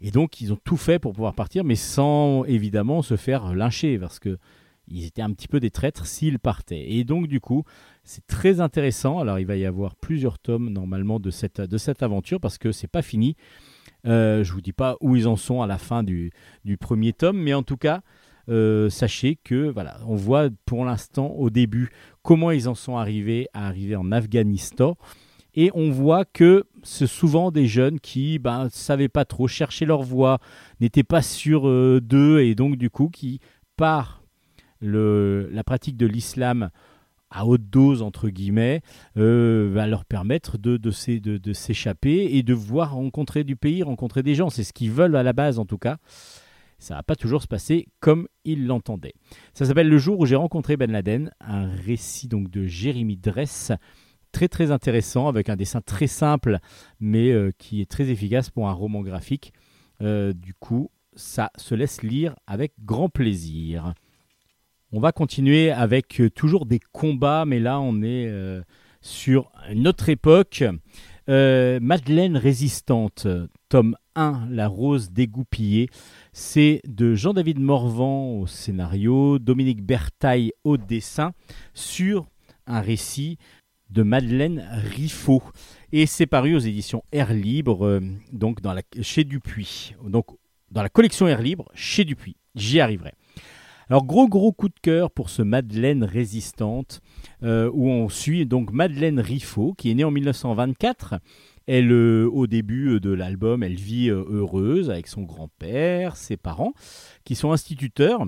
[0.00, 3.98] Et donc ils ont tout fait pour pouvoir partir, mais sans évidemment se faire lyncher
[3.98, 4.38] parce que
[4.90, 6.92] ils étaient un petit peu des traîtres s'ils partaient.
[6.92, 7.64] Et donc du coup
[8.04, 9.18] c'est très intéressant.
[9.18, 12.72] Alors il va y avoir plusieurs tomes normalement de cette, de cette aventure parce que
[12.72, 13.36] c'est pas fini.
[14.06, 16.30] Euh, je vous dis pas où ils en sont à la fin du,
[16.64, 18.02] du premier tome, mais en tout cas,
[18.48, 21.90] euh, sachez que voilà, on voit pour l'instant au début
[22.22, 24.96] comment ils en sont arrivés à arriver en Afghanistan.
[25.60, 30.02] Et on voit que c'est souvent des jeunes qui ben, savaient pas trop, chercher leur
[30.02, 30.38] voie,
[30.80, 33.40] n'étaient pas sûrs euh, d'eux, et donc du coup qui,
[33.76, 34.22] par
[34.80, 36.70] la pratique de l'islam
[37.32, 38.82] à haute dose, entre guillemets,
[39.16, 40.92] euh, va leur permettre de, de,
[41.38, 44.50] de- s'échapper et de voir rencontrer du pays, rencontrer des gens.
[44.50, 45.96] C'est ce qu'ils veulent à la base, en tout cas.
[46.78, 49.14] Ça va pas toujours se passer comme ils l'entendaient.
[49.54, 53.72] Ça s'appelle Le jour où j'ai rencontré Ben Laden, un récit donc de Jérémy Dress,
[54.32, 56.58] très très intéressant, avec un dessin très simple,
[57.00, 59.52] mais euh, qui est très efficace pour un roman graphique.
[60.02, 63.94] Euh, du coup, ça se laisse lire avec grand plaisir.
[64.92, 68.32] On va continuer avec euh, toujours des combats, mais là on est
[69.00, 70.64] sur une époque.
[71.26, 73.26] Madeleine résistante,
[73.68, 75.90] tome 1, La rose dégoupillée.
[76.32, 81.32] C'est de Jean-David Morvan au scénario, Dominique Bertaille au dessin,
[81.74, 82.26] sur
[82.66, 83.38] un récit
[83.90, 85.42] de Madeleine Riffaut.
[85.92, 88.00] Et c'est paru aux éditions Air Libre, euh,
[88.32, 88.58] donc
[89.00, 89.94] chez Dupuis.
[90.04, 90.26] Donc
[90.70, 92.36] dans la collection Air Libre, chez Dupuis.
[92.54, 93.12] J'y arriverai.
[93.88, 97.00] Alors gros gros coup de cœur pour ce Madeleine résistante
[97.42, 101.20] euh, où on suit donc Madeleine Riffaut qui est née en 1924.
[101.66, 106.74] Elle euh, au début de l'album, elle vit heureuse avec son grand-père, ses parents
[107.24, 108.26] qui sont instituteurs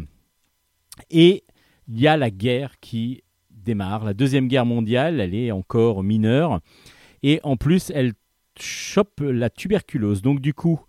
[1.11, 1.45] et
[1.89, 3.23] il y a la guerre qui
[3.65, 6.61] démarre, la deuxième guerre mondiale, elle est encore mineure
[7.23, 8.13] et en plus elle
[8.59, 10.23] chope la tuberculose.
[10.23, 10.81] Donc du coup,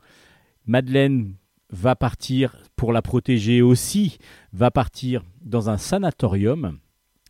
[0.66, 1.36] Madeleine
[1.70, 4.18] va partir pour la protéger aussi,
[4.54, 6.80] va partir dans un sanatorium,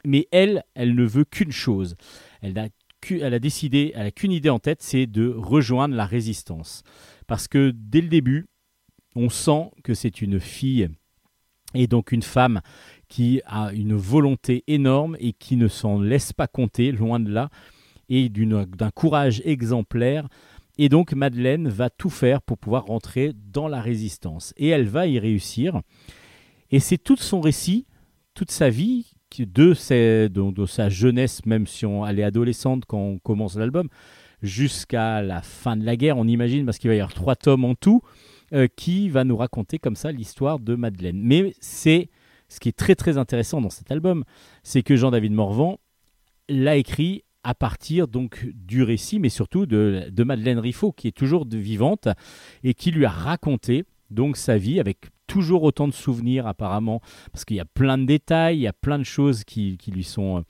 [0.05, 1.95] mais elle, elle ne veut qu'une chose.
[2.41, 6.83] Elle a, décidé, elle a qu'une idée en tête, c'est de rejoindre la résistance.
[7.27, 8.47] Parce que dès le début,
[9.15, 10.89] on sent que c'est une fille
[11.73, 12.61] et donc une femme
[13.11, 17.49] qui a une volonté énorme et qui ne s'en laisse pas compter, loin de là,
[18.07, 20.29] et d'un courage exemplaire.
[20.77, 24.53] Et donc Madeleine va tout faire pour pouvoir rentrer dans la résistance.
[24.55, 25.81] Et elle va y réussir.
[26.71, 27.85] Et c'est tout son récit,
[28.33, 33.57] toute sa vie, de sa jeunesse, même si on, elle est adolescente quand on commence
[33.57, 33.89] l'album,
[34.41, 37.65] jusqu'à la fin de la guerre, on imagine, parce qu'il va y avoir trois tomes
[37.65, 38.01] en tout.
[38.53, 41.19] euh, qui va nous raconter comme ça l'histoire de Madeleine.
[41.21, 42.09] Mais c'est
[42.51, 44.25] ce qui est très très intéressant dans cet album,
[44.61, 45.79] c'est que Jean-David Morvan
[46.49, 51.15] l'a écrit à partir donc du récit, mais surtout de, de Madeleine Riffaut, qui est
[51.15, 52.09] toujours vivante
[52.63, 56.99] et qui lui a raconté donc sa vie avec toujours autant de souvenirs apparemment,
[57.31, 60.03] parce qu'il y a plein de détails, il y a plein de choses qui, lui,
[60.03, 60.43] sont,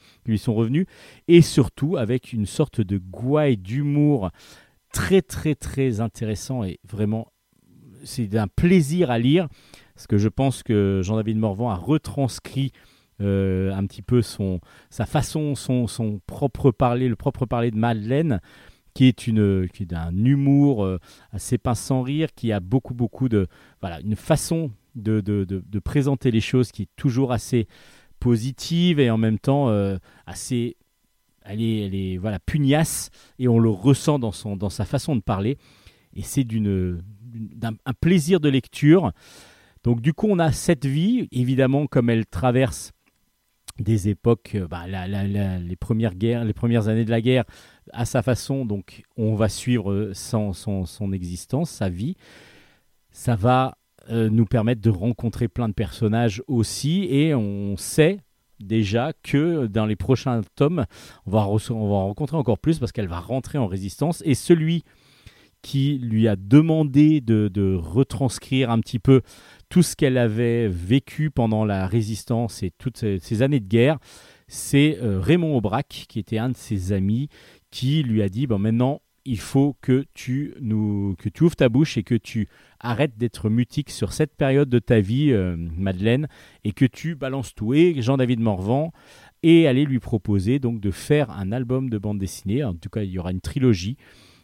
[0.47, 0.87] revenues,
[1.27, 4.31] et surtout avec une sorte de gouaille d'humour
[4.91, 7.31] très très très intéressant et vraiment
[8.03, 9.47] c'est d'un plaisir à lire,
[10.01, 12.71] parce que je pense que Jean-David Morvan a retranscrit
[13.21, 18.41] euh, un petit peu sa façon, son, propre parler, le propre parler de Madeleine,
[18.95, 19.29] qui est,
[19.85, 20.97] d'un humour euh,
[21.31, 23.45] assez pince sans rire, qui a beaucoup, beaucoup de.
[23.79, 25.21] Voilà, une façon de,
[25.85, 27.67] présenter les choses qui est toujours assez
[28.19, 30.77] positive et en même temps euh, assez.
[31.43, 35.15] Elle est, elle est voilà, pugnace et on le ressent dans, son, dans sa façon
[35.15, 35.59] de parler.
[36.15, 39.11] Et c'est d'une, d'un un plaisir de lecture.
[39.83, 42.91] Donc, du coup, on a cette vie, évidemment, comme elle traverse
[43.79, 47.45] des époques, euh, bah, les premières guerres, les premières années de la guerre,
[47.91, 48.65] à sa façon.
[48.65, 52.15] Donc, on va suivre euh, son, son, existence, sa vie.
[53.11, 53.77] Ça va
[54.09, 58.19] euh, nous permettre de rencontrer plein de personnages aussi, et on sait
[58.59, 60.85] déjà que dans les prochains tomes,
[61.25, 64.21] on va, on va en rencontrer encore plus parce qu'elle va rentrer en résistance.
[64.25, 64.83] Et celui
[65.61, 69.21] qui lui a demandé de, retranscrire un petit peu
[69.69, 73.97] tout ce qu'elle avait vécu pendant la résistance et toutes ces, années de guerre,
[74.47, 77.29] c'est euh, Raymond Aubrac, qui était un de ses amis,
[77.69, 80.55] qui lui a dit bon, maintenant, il faut que tu,
[81.41, 82.47] ouvres ta bouche et que tu
[82.79, 86.27] arrêtes d'être mutique sur cette période de ta vie, euh, Madeleine,
[86.63, 87.73] et que tu balances tout.
[87.73, 88.91] Et Jean-David Morvan
[89.43, 92.63] est allé lui proposer donc de faire un album de bande dessinée.
[92.63, 93.97] En tout cas, il y aura une trilogie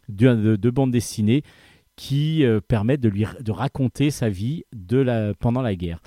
[0.10, 1.44] de, de, de bande dessinée
[1.96, 6.00] qui euh, permettent de lui de raconter sa vie de la, pendant la guerre.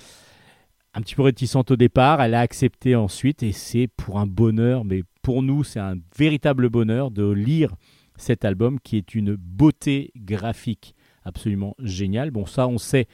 [0.93, 4.83] Un petit peu réticente au départ, elle a accepté ensuite et c'est pour un bonheur,
[4.83, 7.75] mais pour nous c'est un véritable bonheur de lire
[8.17, 12.31] cet album qui est une beauté graphique absolument géniale.
[12.31, 13.07] Bon ça on sait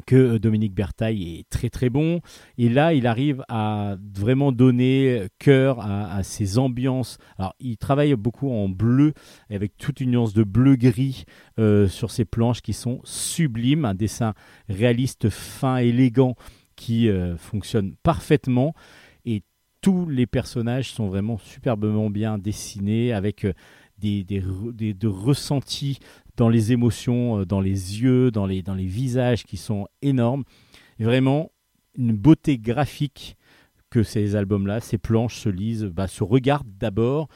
[0.00, 2.20] que Dominique Bertaille est très très bon.
[2.58, 7.18] Et là, il arrive à vraiment donner cœur à, ces ambiances.
[7.38, 9.12] Alors, il travaille beaucoup en bleu,
[9.50, 11.24] avec toute une nuance de bleu-gris
[11.58, 13.84] euh, sur ces planches qui sont sublimes.
[13.84, 14.34] Un dessin
[14.68, 16.34] réaliste, fin, élégant,
[16.76, 18.74] qui euh, fonctionne parfaitement.
[19.24, 19.42] Et
[19.80, 23.52] tous les personnages sont vraiment superbement bien dessinés, avec euh,
[23.98, 24.42] des, des,
[24.74, 25.98] des- de ressentis
[26.40, 30.44] dans les émotions, euh, dans les yeux, dans les, dans les visages qui sont énormes.
[30.98, 31.52] Vraiment,
[31.98, 33.36] une beauté graphique
[33.90, 37.28] que ces albums-là, ces planches se lisent, bah, se regardent d'abord.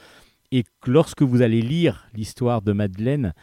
[0.52, 3.34] Et que lorsque vous allez lire l'histoire de Madeleine,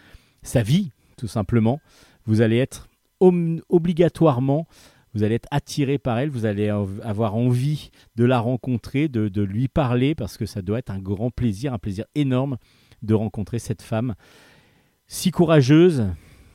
[0.42, 1.80] sa vie, tout simplement,
[2.26, 2.90] vous allez être
[3.20, 4.66] obligatoirement,
[5.14, 9.30] vous allez être attiré par elle, vous allez av- avoir envie de la rencontrer, de,
[9.30, 12.58] de lui parler, parce que ça doit être un grand plaisir, un plaisir énorme
[13.04, 14.16] de rencontrer cette femme
[15.12, 16.08] si courageuse,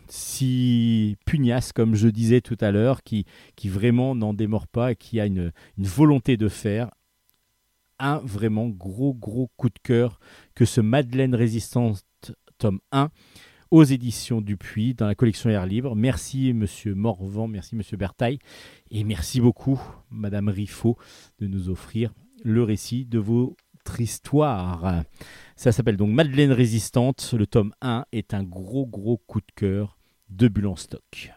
[0.09, 3.27] si pugnace, comme je disais tout à l'heure, qui,
[3.67, 6.91] vraiment n'en démord pas et qui a une, volonté de faire.
[7.99, 10.21] Un vraiment gros, gros coup de cœur
[10.55, 12.03] que ce Madeleine Résistante,
[12.57, 13.11] tome 1,
[13.71, 15.95] aux éditions Dupuis, dans la collection Air Libre.
[15.95, 18.39] Merci, monsieur Morvan, merci, monsieur Bertaille,
[18.91, 19.81] et merci beaucoup,
[20.11, 20.97] madame Riffaut,
[21.41, 23.19] de nous offrir le récit de
[24.01, 25.03] histoire.
[25.57, 27.35] Ça s'appelle donc Madeleine Résistante.
[27.37, 31.33] Le tome 1 est un gros, gros coup de cœur de Bulle en stock.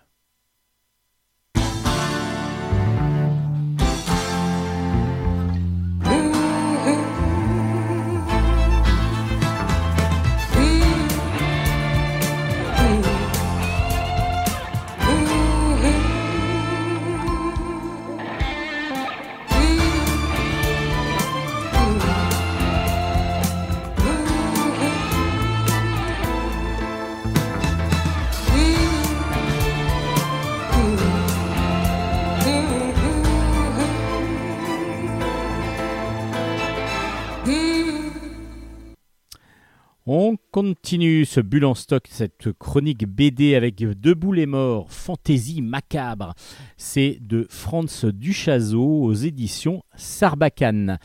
[40.61, 46.33] Continue ce bulle en stock, cette chronique BD avec Debout les morts, fantaisie macabre.
[46.75, 50.97] C'est de Franz Duchazot aux éditions Sarbacane.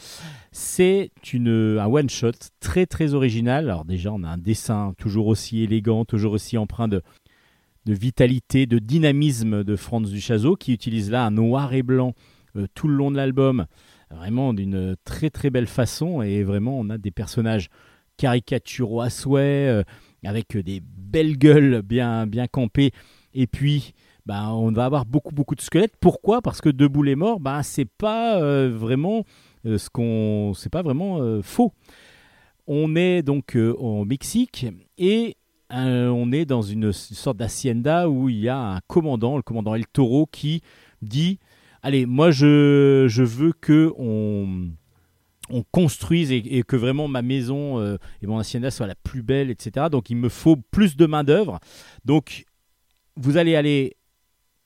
[0.51, 3.67] C'est une, un one-shot très très original.
[3.67, 7.01] Alors déjà, on a un dessin toujours aussi élégant, toujours aussi empreint de,
[7.87, 12.15] de vitalité, de dynamisme de Franz Duchazot, qui utilise là un noir et blanc
[12.57, 13.67] euh, tout le long de l'album,
[14.11, 16.23] vraiment d'une très très belle façon.
[16.23, 17.69] Et vraiment, on a des personnages
[18.17, 19.83] caricaturaux à souhait, euh,
[20.25, 22.93] avec des belles gueules bien, bien campées
[23.35, 23.93] Et puis,
[24.27, 25.97] bah, on va avoir beaucoup, beaucoup de squelettes.
[26.01, 26.41] Pourquoi?
[26.41, 29.25] Parce que Debout les morts, bah, c'est pas euh, vraiment
[29.67, 31.73] euh, ce qu'on, c'est pas vraiment euh, faux.
[32.67, 35.37] On est donc euh, au Mexique et
[35.73, 39.75] euh, on est dans une, sorte d'hacienda où il y a un commandant, le commandant
[39.75, 40.63] El Toro, qui
[41.03, 41.39] dit
[41.83, 44.71] Allez, moi je, je veux que on,
[45.51, 49.51] on construise et, que vraiment ma maison euh, et mon hacienda soit la plus belle,
[49.51, 49.87] etc.
[49.91, 51.61] Donc il me faut plus de main-d'œuvre.
[52.05, 52.45] Donc
[53.17, 53.97] vous allez aller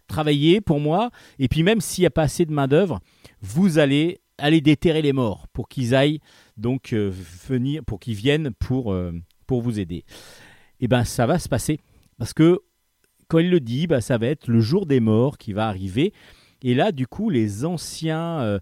[0.06, 3.00] travailler pour moi, et puis même s'il n'y a pas assez de main-d'œuvre,
[3.42, 6.20] vous allez aller déterrer les morts pour qu'ils aillent
[6.56, 7.12] donc euh,
[7.46, 9.12] venir, pour qu'ils viennent pour, euh,
[9.46, 10.04] pour vous aider.
[10.80, 11.80] Et ben ça va se passer
[12.18, 12.60] parce que
[13.26, 16.14] quand il le dit, bah, ça va être le jour des morts qui va arriver.
[16.62, 18.58] Et là, du coup, les anciens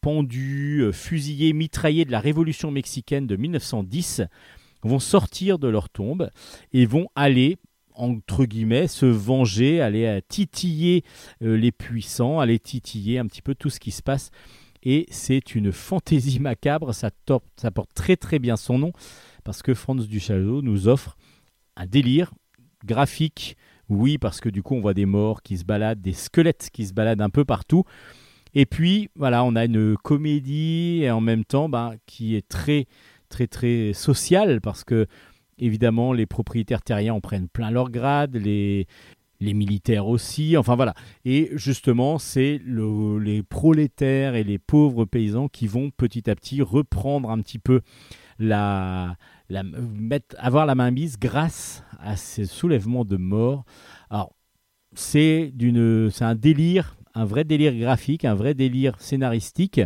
[0.00, 4.22] pendus, euh, fusillés, mitraillés de la Révolution mexicaine de 1910
[4.82, 6.30] vont sortir de leur tombe
[6.72, 7.58] et vont aller
[7.94, 11.04] entre guillemets, se venger, aller euh, titiller
[11.42, 14.30] euh, les puissants, aller titiller un petit peu tout ce qui se passe.
[14.82, 18.92] Et c'est une fantaisie macabre, ça, porte très très bien son nom,
[19.44, 21.18] parce que Franz Duchâteau nous offre
[21.76, 22.32] un délire
[22.86, 23.58] graphique,
[23.90, 26.86] oui, parce que du coup on voit des morts qui se baladent, des squelettes qui
[26.86, 27.84] se baladent un peu partout.
[28.54, 32.86] Et puis voilà, on a une comédie et en même temps bah, qui est très
[33.28, 35.06] très très sociale, parce que
[35.58, 38.86] évidemment les propriétaires terriens en prennent plein leur grade, les,
[39.40, 40.94] les militaires aussi, enfin voilà.
[41.24, 46.60] Et justement, c'est le- les prolétaires et les pauvres paysans qui vont petit à petit
[46.60, 47.82] reprendre un petit peu
[48.38, 49.16] la,
[49.48, 53.64] la mettre, avoir la main mise grâce à ces soulèvements de morts.
[54.08, 54.32] Alors,
[54.94, 59.80] c'est d'une, c'est un délire, un vrai délire graphique, un vrai délire scénaristique.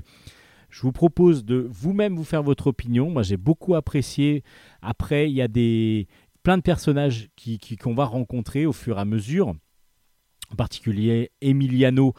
[0.70, 3.10] Je vous propose de vous-même vous faire votre opinion.
[3.10, 4.44] Moi, j'ai beaucoup apprécié.
[4.82, 6.06] Après, il y a des
[6.44, 9.54] plein de personnages qui, qu'on va rencontrer au fur et à mesure.
[10.52, 12.14] En particulier Emiliano,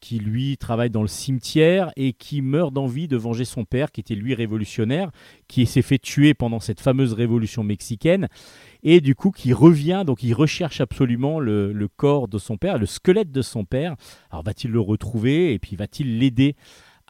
[0.00, 4.00] qui lui travaille dans le cimetière et qui meurt d'envie de venger son père, qui
[4.00, 5.10] était lui révolutionnaire,
[5.46, 8.28] qui s'est fait tuer pendant cette fameuse révolution mexicaine,
[8.82, 12.86] et du coup qui revient, donc il recherche absolument le, corps de son père, le
[12.86, 13.96] squelette de son père.
[14.30, 16.54] Alors va-t-il le retrouver et puis va-t-il l'aider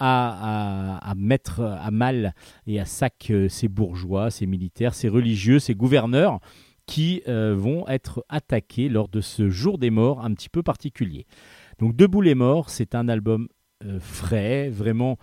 [0.01, 2.33] à mettre à mal
[2.69, 6.39] et à sac euh, ces bourgeois, ces militaires, ces religieux, ces gouverneurs
[6.87, 11.27] qui euh, vont être attaqués lors de ce jour des morts un petit peu particulier?
[11.79, 13.49] Donc Debout les morts, c'est un album
[13.85, 15.19] euh, frais, vraiment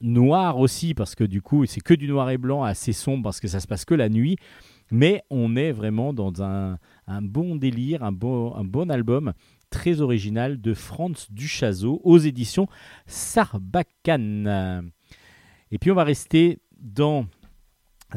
[0.00, 3.40] noir aussi parce que du coup c'est que du noir et blanc assez sombre parce
[3.40, 4.36] que ça se passe que la nuit,
[4.90, 6.78] mais on est vraiment dans un,
[7.22, 9.32] bon délire, un bon, un bon album
[9.70, 12.68] très original de Franz Duchazot aux éditions
[13.06, 14.92] Sarbacane.
[15.70, 17.26] Et puis on va rester dans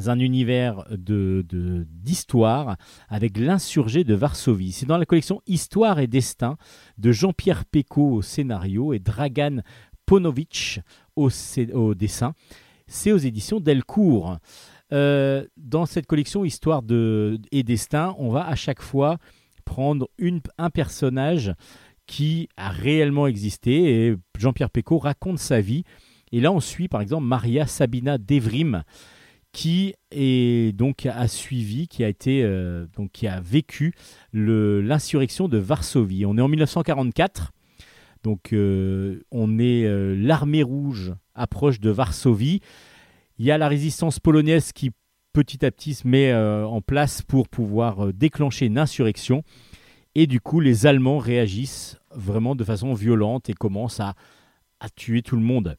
[0.06, 2.78] un univers de, de- d'histoire
[3.10, 4.72] avec l'insurgé de Varsovie.
[4.72, 6.58] C'est dans la collection Histoire et Destin
[6.98, 9.62] de Jean-Pierre Pécaud au scénario et Dragan
[10.06, 10.82] Ponovic
[11.16, 11.30] au,
[11.96, 12.34] dessin.
[12.88, 14.38] C'est aux éditions Delcourt.
[14.94, 16.82] Euh, dans cette collection Histoire
[17.52, 19.18] et Destin, on va à chaque fois
[19.66, 20.08] prendre
[20.58, 21.54] un personnage
[22.06, 25.84] qui a réellement existé et Jean-Pierre Pécaud raconte sa vie.
[26.32, 28.84] Et là, on suit par exemple Maria Sabina Devrim,
[29.52, 33.94] qui est donc a suivi, qui a été euh, donc qui a vécu
[34.34, 36.26] l'insurrection de Varsovie.
[36.26, 37.54] On est en 1944,
[38.24, 42.62] donc euh, on est euh, l'armée rouge approche de Varsovie.
[43.40, 44.92] Il y a la résistance polonaise qui
[45.34, 49.44] petit à petit se met en place pour pouvoir déclencher une insurrection.
[50.16, 54.16] Et du coup, les Allemands réagissent vraiment de façon violente et commencent à,
[54.80, 55.78] à tuer tout le monde.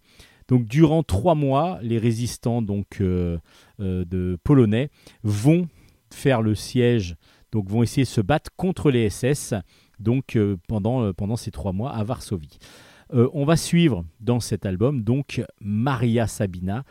[0.48, 3.38] Donc, durant trois mois, les résistants donc euh,
[3.80, 4.90] euh, de polonais
[5.22, 5.68] vont
[6.12, 7.16] faire le siège,
[7.52, 9.54] donc vont essayer de se battre contre les SS.
[10.00, 12.58] Donc, euh, pendant pendant ces trois mois à Varsovie.
[13.10, 16.84] On va suivre dans cet album donc Maria Sabina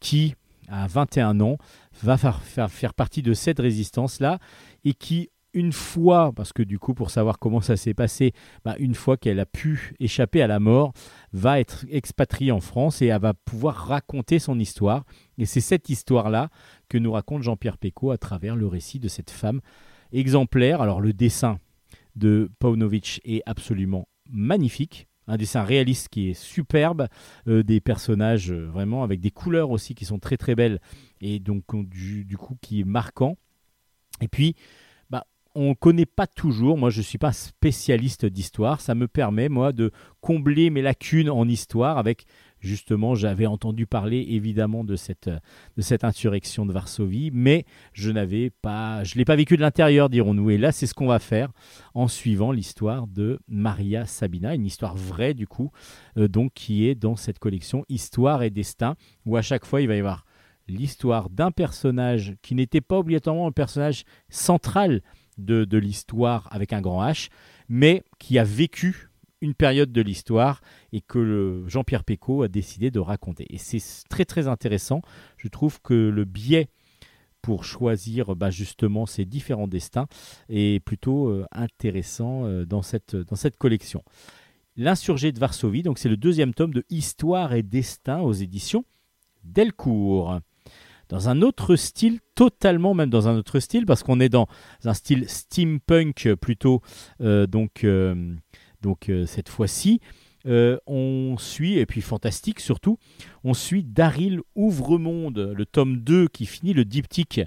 [0.00, 0.34] qui
[0.66, 1.58] à 21 ans
[2.02, 4.40] va faire, faire, faire partie de cette résistance là
[4.84, 8.32] et qui une fois, parce que du coup, pour savoir comment ça s'est passé,
[8.64, 10.92] bah, une fois qu'elle a pu échapper à la mort,
[11.32, 15.04] va être expatriée en France et elle va pouvoir raconter son histoire.
[15.38, 16.50] Et c'est cette histoire-là
[16.88, 19.60] que nous raconte Jean-Pierre Pécaud à travers le récit de cette femme
[20.12, 20.80] exemplaire.
[20.80, 21.58] Alors, le dessin
[22.16, 25.06] de Paunovic est absolument magnifique.
[25.26, 27.06] Un dessin réaliste qui est superbe,
[27.46, 30.80] euh, des personnages euh, vraiment avec des couleurs aussi qui sont très très belles
[31.20, 33.36] et donc du, du coup qui est marquant.
[34.20, 34.56] Et puis,
[35.60, 39.48] on ne connaît pas toujours, moi je ne suis pas spécialiste d'histoire, ça me permet
[39.48, 39.90] moi de
[40.20, 42.24] combler mes lacunes en histoire avec
[42.60, 48.50] Justement, j'avais entendu parler évidemment de cette, de cette insurrection de Varsovie, mais je n'avais
[48.50, 50.50] pas, je l'ai pas vécu de l'intérieur, dirons-nous.
[50.50, 51.50] Et là, c'est ce qu'on va faire
[51.94, 55.70] en suivant l'histoire de Maria Sabina, une histoire vraie du coup,
[56.18, 58.94] euh, donc qui est dans cette collection Histoire et Destin,
[59.24, 60.26] où à chaque fois il va y avoir
[60.68, 65.00] l'histoire d'un personnage qui n'était pas obligatoirement le personnage central
[65.44, 67.28] de, l'histoire avec un grand H,
[67.68, 69.08] mais qui a vécu
[69.40, 70.60] une période de l'histoire
[70.92, 73.46] et que Jean-Pierre Pécaud a décidé de raconter.
[73.48, 75.00] Et c'est très très intéressant.
[75.38, 76.68] Je trouve que le biais
[77.40, 80.06] pour choisir bah, justement ces différents destins
[80.48, 84.04] est plutôt euh, intéressant euh, dans, cette, dans cette collection.
[84.76, 88.84] L'insurgé de Varsovie, donc c'est le deuxième tome de Histoire et Destin aux éditions
[89.44, 90.40] Delcourt.
[91.10, 94.46] Dans un autre style, totalement même dans un autre style, parce qu'on est dans
[94.84, 96.82] un style steampunk plutôt,
[97.20, 98.36] euh, donc, euh,
[99.08, 100.00] euh, cette fois-ci,
[100.46, 102.96] on suit, et puis fantastique surtout,
[103.42, 107.40] on suit Daryl Ouvremonde, le tome 2 qui finit le diptyque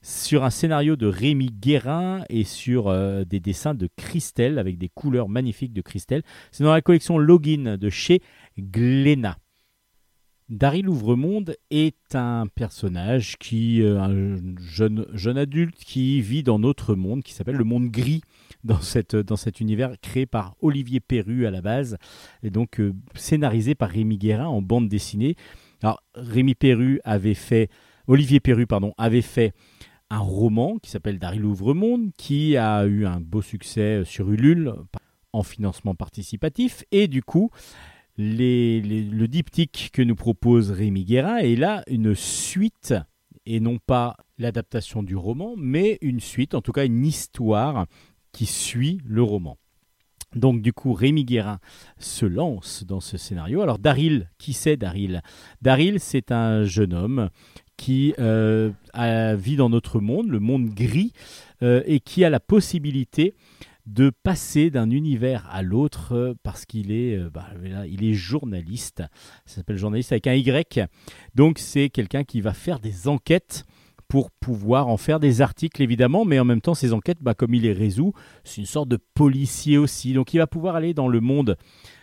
[0.00, 2.90] sur un scénario de Rémi Guérin et sur
[3.26, 6.22] des dessins de Christelle avec des couleurs magnifiques de Christelle.
[6.52, 8.22] C'est dans la collection Login de chez
[8.58, 9.36] Glénat.
[10.52, 17.22] Daryl Ouvremonde est un personnage qui, euh, un jeune, adulte qui vit dans notre monde,
[17.22, 18.20] qui s'appelle le monde gris,
[18.62, 21.96] dans, cette, dans cet univers créé par Olivier Perru à la base,
[22.42, 25.36] et donc euh, scénarisé par Rémi Guérin en bande dessinée.
[25.82, 27.70] Alors, Rémi Perru avait fait,
[28.06, 29.54] Olivier Perru, pardon, avait fait
[30.10, 34.74] un roman qui s'appelle Daryl Ouvremonde, qui a eu un beau succès sur Ulule
[35.32, 37.50] en financement participatif, et du coup,
[38.18, 42.94] le diptyque que nous propose Rémi Guérin est là une suite,
[43.46, 47.86] et non pas l'adaptation du roman, mais une suite, en tout cas une histoire
[48.32, 49.58] qui suit le roman.
[50.34, 51.58] Donc du coup, Rémi Guérin
[51.98, 53.60] se lance dans ce scénario.
[53.60, 55.22] Alors Daryl, qui c'est Daryl?
[55.60, 57.28] Daryl, c'est un jeune homme
[57.76, 58.70] qui euh,
[59.38, 61.12] vit dans notre monde, le monde gris,
[61.62, 63.34] euh, et qui a la possibilité
[63.86, 67.48] de passer d'un univers à l'autre euh, parce qu'il est, euh, bah,
[67.88, 69.02] il est journaliste.
[69.44, 70.88] Ça s'appelle journaliste avec un Y.
[71.34, 73.64] Donc c'est quelqu'un qui va faire des enquêtes
[74.08, 77.54] pour pouvoir en faire des articles évidemment, mais en même temps ces enquêtes, bah, comme
[77.54, 78.12] il les résout,
[78.44, 80.12] c'est une sorte de policier aussi.
[80.12, 81.56] Donc il va pouvoir aller dans le monde,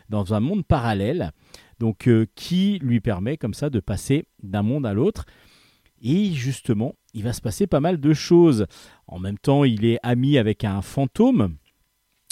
[0.09, 1.31] dans un monde parallèle,
[1.79, 5.25] donc euh, qui lui permet comme ça de passer d'un monde à l'autre.
[6.01, 8.65] Et justement, il va se passer pas mal de choses.
[9.07, 11.55] En même temps, il est ami avec un fantôme,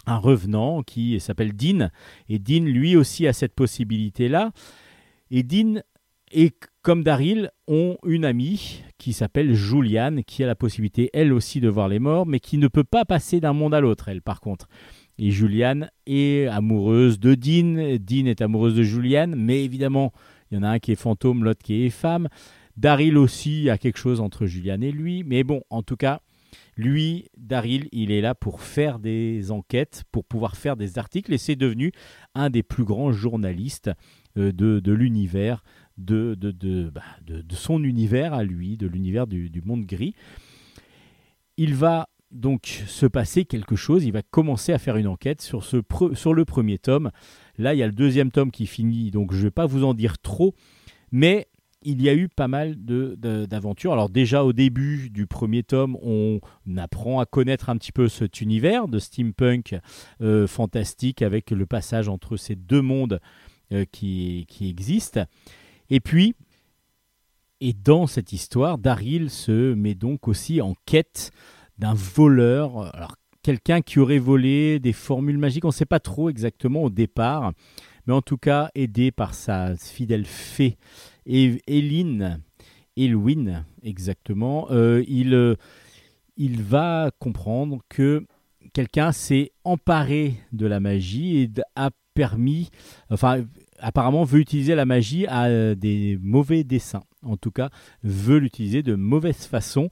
[0.08, 1.90] un revenant qui s'appelle Dean.
[2.30, 4.52] Et Dean, lui aussi, a cette possibilité-là.
[5.30, 5.82] Et Dean
[6.32, 6.52] et
[6.82, 11.70] comme Daryl ont une amie qui s'appelle Juliane, qui a la possibilité elle aussi de
[11.70, 14.42] voir les morts, mais qui ne peut pas passer d'un monde à l'autre, elle par
[14.42, 14.68] contre.
[15.18, 20.12] Et Juliane est amoureuse de Dean, Dean est amoureuse de Juliane, mais évidemment,
[20.52, 22.28] il y en a un qui est fantôme, l'autre qui est femme.
[22.76, 26.22] Daryl aussi a quelque chose entre Juliane et lui, mais bon, en tout cas,
[26.78, 31.40] lui, Daryl, il est là pour faire des enquêtes, pour pouvoir faire des articles, et
[31.40, 31.92] c'est devenu
[32.36, 33.90] un des plus grands journalistes
[34.38, 35.64] euh, de, l'univers
[35.98, 40.14] bah, de- son univers à lui, de l'univers du, monde gris.
[41.58, 45.64] Il va donc se passer quelque chose, il va commencer à faire une enquête sur
[46.34, 47.10] le premier tome.
[47.58, 49.84] Là, il y a le deuxième tome qui finit, donc je ne vais pas vous
[49.84, 50.54] en dire trop,
[51.12, 51.48] mais
[51.84, 53.94] il y a eu pas mal de- de- d'aventures.
[53.94, 56.40] Alors déjà au début du premier tome, on
[56.78, 59.76] apprend à connaître un petit peu cet univers de steampunk
[60.22, 63.20] euh, fantastique avec le passage entre ces deux mondes
[63.72, 65.24] euh, qui, qui existent.
[65.90, 66.36] Et puis,
[67.60, 71.32] et dans cette histoire, Daryl se met donc aussi en quête
[71.78, 72.94] d'un voleur.
[72.96, 76.90] Alors, quelqu'un qui aurait volé des formules magiques, on ne sait pas trop exactement au
[76.90, 77.54] départ,
[78.06, 80.78] mais en tout cas, aidé par sa fidèle fée,
[81.28, 82.42] E- Eline,
[82.96, 85.56] Elwin, exactement, euh, il, euh,
[86.38, 88.26] il va comprendre que
[88.74, 92.70] quelqu'un s'est emparé de la magie et a permis,
[93.10, 93.44] enfin,
[93.80, 97.04] apparemment veut utiliser la magie à des mauvais desseins.
[97.24, 97.70] En tout cas,
[98.04, 99.90] veut l'utiliser de mauvaise façon.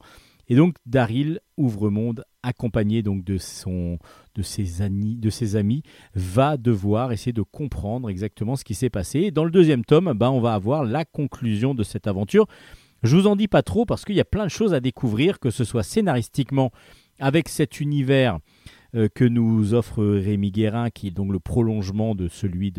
[0.48, 3.98] Et donc Daryl Ouvremonde, accompagné donc de son
[4.34, 5.82] de ses amis,
[6.14, 9.20] va devoir essayer de comprendre exactement ce qui s'est passé.
[9.20, 12.46] Et dans le deuxième tome, ben, on va avoir la conclusion de cette aventure.
[13.02, 15.38] Je vous en dis pas trop parce qu'il y a plein de choses à découvrir,
[15.38, 16.70] que ce soit scénaristiquement
[17.18, 18.38] avec cet univers
[18.94, 22.72] euh, que nous offre Rémi Guérin, qui est donc le prolongement de celui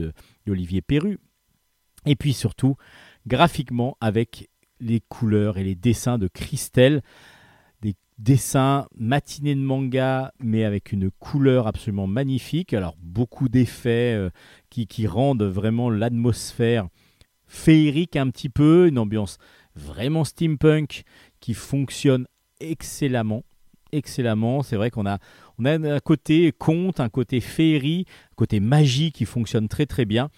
[0.46, 1.20] d'Olivier Perru,
[2.06, 2.76] et puis surtout
[3.26, 4.50] graphiquement avec
[4.80, 7.02] les couleurs et les dessins de Christelle,
[8.18, 12.74] des dessins matinés de manga, mais avec une couleur absolument magnifique.
[12.74, 14.30] Alors beaucoup d'effets euh,
[14.70, 16.88] qui, qui rendent vraiment l'atmosphère
[17.46, 19.38] féerique un petit peu, une ambiance
[19.76, 21.04] vraiment steampunk
[21.40, 22.28] qui fonctionne
[22.60, 23.44] excellemment.
[23.94, 25.20] Excellemment, c'est vrai qu'on a,
[25.60, 30.06] on a un côté conte, un côté féerie, un côté magie qui fonctionne très très
[30.06, 30.30] bien.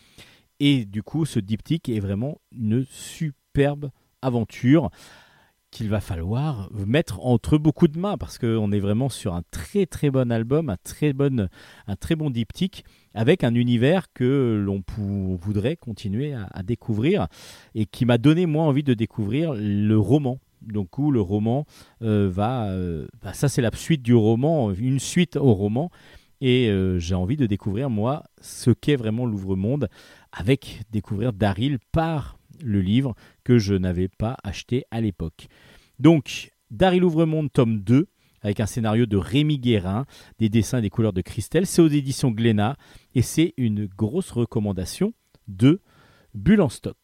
[0.59, 3.89] Et du coup, ce diptyque est vraiment une superbe
[4.21, 4.91] aventure
[5.71, 9.85] qu'il va falloir mettre entre beaucoup de mains parce qu'on est vraiment sur un très
[9.85, 11.47] très bon album, un très bon,
[11.87, 17.27] un très bon diptyque avec un univers que l'on voudrait continuer à, à découvrir
[17.75, 20.39] et qui m'a donné moi envie de découvrir le roman.
[20.61, 21.65] Donc où le roman
[22.01, 25.89] euh, va, euh, bah, ça c'est la suite du roman, une suite au roman
[26.41, 29.89] et euh, j'ai envie de découvrir moi ce qu'est vraiment l'ouvre-monde
[30.31, 35.47] avec découvrir Daryl par le livre que je n'avais pas acheté à l'époque.
[35.99, 38.07] Donc, Daryl Ouvremonde, tome 2,
[38.41, 40.05] avec un scénario de Rémi Guérin,
[40.37, 41.65] des dessins et des couleurs de Christelle.
[41.65, 42.77] C'est aux éditions Glénat
[43.15, 45.13] et c'est une grosse recommandation
[45.47, 45.81] de
[46.33, 46.95] Bulle en stock.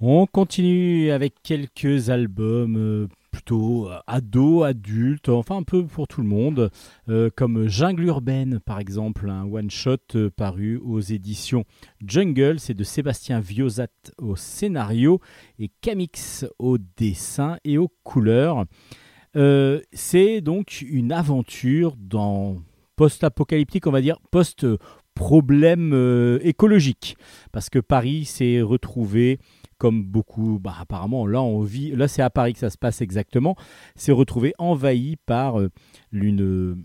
[0.00, 6.20] On continue avec quelques albums euh, plutôt euh, ados, adultes, enfin un peu pour tout
[6.20, 6.70] le monde,
[7.08, 11.64] euh, comme Jungle Urbaine par exemple, un one-shot paru aux éditions
[12.06, 13.88] Jungle, c'est de Sébastien Viozat
[14.18, 15.20] au scénario
[15.58, 18.66] et Camix au dessin et aux couleurs.
[19.92, 22.56] C'est donc une aventure dans
[22.96, 27.16] post-apocalyptique, on va dire, post-problème écologique,
[27.52, 29.38] parce que Paris s'est retrouvé
[29.78, 33.00] comme beaucoup, bah, apparemment, là, on vit, là, c'est à Paris que ça se passe
[33.00, 33.56] exactement,
[33.96, 35.70] s'est retrouvé envahi par euh,
[36.12, 36.84] une,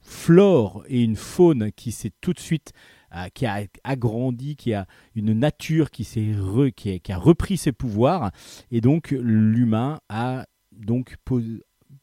[0.00, 2.72] flore et une faune qui s'est tout de suite,
[3.14, 6.34] euh, qui a agrandi, qui a une nature qui, s'est
[6.76, 8.30] qui, a, repris ses pouvoirs,
[8.70, 11.16] et donc l'humain a donc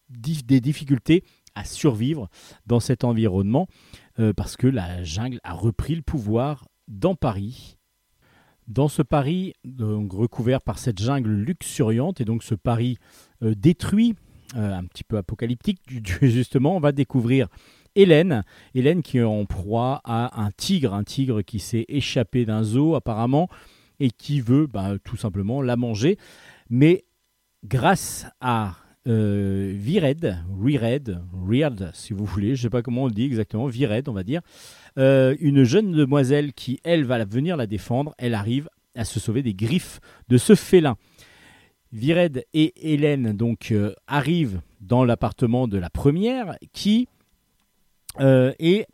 [0.09, 1.23] des difficultés
[1.55, 2.29] à survivre
[2.65, 3.67] dans cet environnement,
[4.19, 7.74] euh, parce que la jungle a repris le pouvoir dans Paris.
[8.67, 12.97] Dans ce Paris, donc, recouvert par cette jungle luxuriante, et donc ce Paris
[13.43, 14.15] euh, détruit,
[14.55, 17.47] euh, un petit peu apocalyptique, du- justement, on va découvrir
[17.95, 18.43] Hélène.
[18.73, 22.95] Hélène qui est en proie à un tigre, un tigre qui s'est échappé d'un zoo
[22.95, 23.49] apparemment,
[23.99, 26.17] et qui veut bah, tout simplement la manger.
[26.69, 27.05] Mais
[27.63, 28.75] grâce à
[29.07, 30.41] euh, Vired,
[31.93, 34.23] si vous voulez, je ne sais pas comment on le dit exactement, Vired, on va
[34.23, 34.41] dire,
[34.97, 39.43] euh, une jeune demoiselle qui, elle, va venir la défendre, elle arrive à se sauver
[39.43, 39.99] des griffes
[40.29, 40.95] de ce félin.
[41.91, 47.07] Vired et Hélène donc euh, arrivent dans l'appartement de la première qui
[48.19, 48.87] euh, est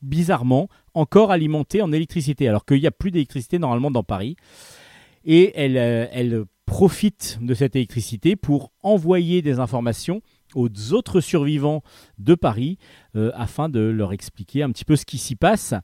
[0.00, 4.36] bizarrement encore alimentée en électricité alors qu'il n'y a plus d'électricité normalement dans Paris
[5.24, 10.22] et elle, profite de cette électricité pour envoyer des informations
[10.54, 11.82] aux autres survivants
[12.18, 12.78] de Paris
[13.34, 15.74] afin de leur expliquer un petit peu ce qui s'y passe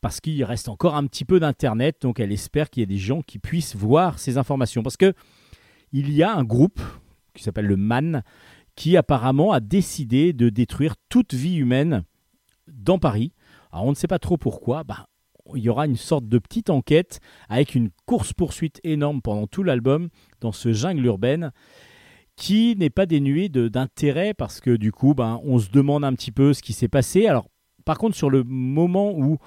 [0.00, 2.98] parce qu'il reste encore un petit peu d'internet donc elle espère qu'il y ait des
[2.98, 5.14] gens qui puissent voir ces informations parce que
[5.92, 6.80] il y a un groupe
[7.34, 8.22] qui s'appelle le MAN
[8.74, 12.04] qui apparemment a décidé de détruire toute vie humaine
[12.66, 13.32] dans Paris.
[13.72, 14.84] Alors on ne sait pas trop pourquoi.
[14.84, 15.06] Bah,
[15.54, 20.08] il y aura une sorte de petite enquête avec une course-poursuite énorme pendant tout l'album
[20.40, 21.52] dans ce jungle urbaine
[22.36, 26.32] qui n'est pas dénué d'intérêt parce que du coup, ben, on se demande un petit
[26.32, 27.26] peu ce qui s'est passé.
[27.26, 27.48] Alors,
[27.84, 29.38] par contre, sur le moment où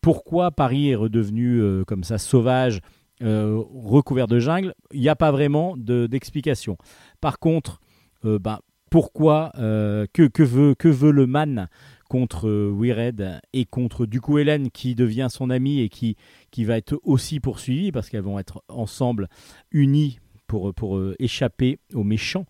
[0.00, 2.80] pourquoi Paris est redevenu euh, comme ça sauvage,
[3.22, 6.76] euh, recouvert de jungle, il n'y a pas vraiment de- d'explication.
[7.20, 7.80] Par contre,
[8.24, 8.60] euh, ben,
[8.90, 11.68] pourquoi, que, que, veut, que veut le man
[12.08, 16.16] contre Wired et contre du coup Hélène qui devient son amie et qui,
[16.50, 19.28] qui va être aussi poursuivie parce qu'elles vont être ensemble
[19.72, 22.46] unies pour, pour euh, échapper aux méchants.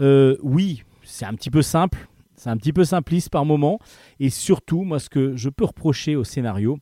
[0.00, 3.78] Euh, oui, c'est un petit peu simple, c'est un petit peu simpliste par moment.
[4.20, 6.78] Et surtout moi ce que je peux reprocher au scénario,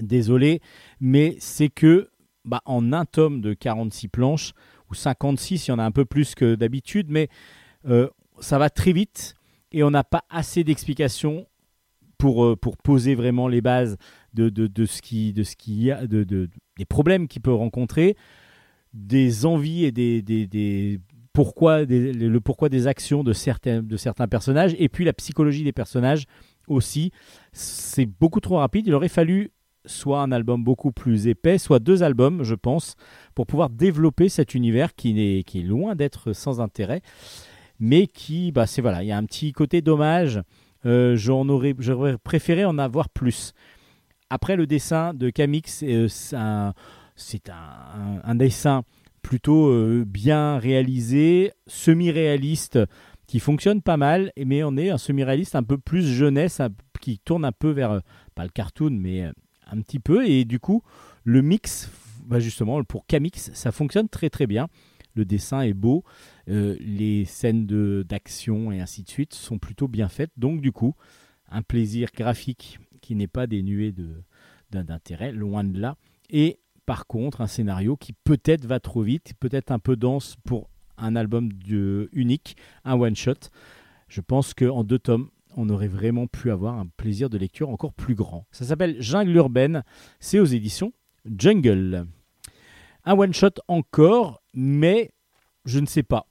[0.00, 0.60] désolé,
[1.00, 2.10] mais c'est que
[2.44, 4.52] bah, en un tome de 46 planches
[4.90, 7.28] ou 56, il y en a un peu plus que d'habitude, mais
[7.88, 8.08] euh,
[8.40, 9.34] ça va très vite
[9.72, 11.46] et on n'a pas assez d'explications
[12.18, 13.96] pour, pour poser vraiment les bases
[14.34, 18.16] de, de, de ce qui, a, de, de- des problèmes qu'il peut rencontrer,
[18.92, 21.00] des envies et des, des,
[21.32, 25.64] pourquoi, des- le pourquoi des actions de certains, de certains personnages, et puis la psychologie
[25.64, 26.24] des personnages
[26.66, 27.10] aussi.
[27.52, 28.86] C'est beaucoup trop rapide.
[28.86, 29.50] Il aurait fallu
[29.86, 32.96] soit un album beaucoup plus épais, soit deux albums, je pense,
[33.34, 37.00] pour pouvoir développer cet univers qui est, qui est loin d'être sans intérêt,
[37.78, 40.42] mais qui, bah, c'est voilà, il y a un petit côté dommage.
[40.86, 43.52] Euh, j'en aurais, j'aurais préféré en avoir plus.
[44.28, 46.74] Après, le dessin de Camix, euh, c'est un,
[47.20, 48.82] c'est un- un- dessin
[49.22, 52.78] plutôt euh, bien réalisé, semi-réaliste,
[53.26, 56.70] qui fonctionne pas mal, mais on est un semi-réaliste un peu plus jeunesse, un-
[57.00, 58.00] qui tourne un peu vers, euh,
[58.34, 59.32] pas le cartoon, mais euh,
[59.70, 60.82] un petit peu, et du coup,
[61.24, 61.90] le mix,
[62.24, 64.68] bah, justement, pour Camix, ça fonctionne très très bien.
[65.14, 66.04] Le dessin est beau,
[66.46, 67.66] les scènes
[68.04, 70.94] d'action et ainsi de suite sont plutôt bien faites, donc du coup,
[71.48, 73.92] un plaisir graphique qui n'est pas dénué
[74.70, 75.96] d'intérêt, loin de là,
[76.30, 76.60] et
[76.90, 80.68] par contre, un scénario qui peut-être va trop vite, peut-être un peu dense pour
[80.98, 81.48] un album
[82.12, 83.48] unique, un one-shot.
[84.08, 87.92] Je pense qu'en deux tomes, on aurait vraiment pu avoir un plaisir de lecture encore
[87.92, 88.44] plus grand.
[88.50, 89.84] Ça s'appelle Jungle Urbaine,
[90.18, 90.92] c'est aux éditions
[91.24, 92.08] Jungle.
[93.04, 95.12] Un one-shot encore, mais
[95.66, 96.26] je ne sais pas.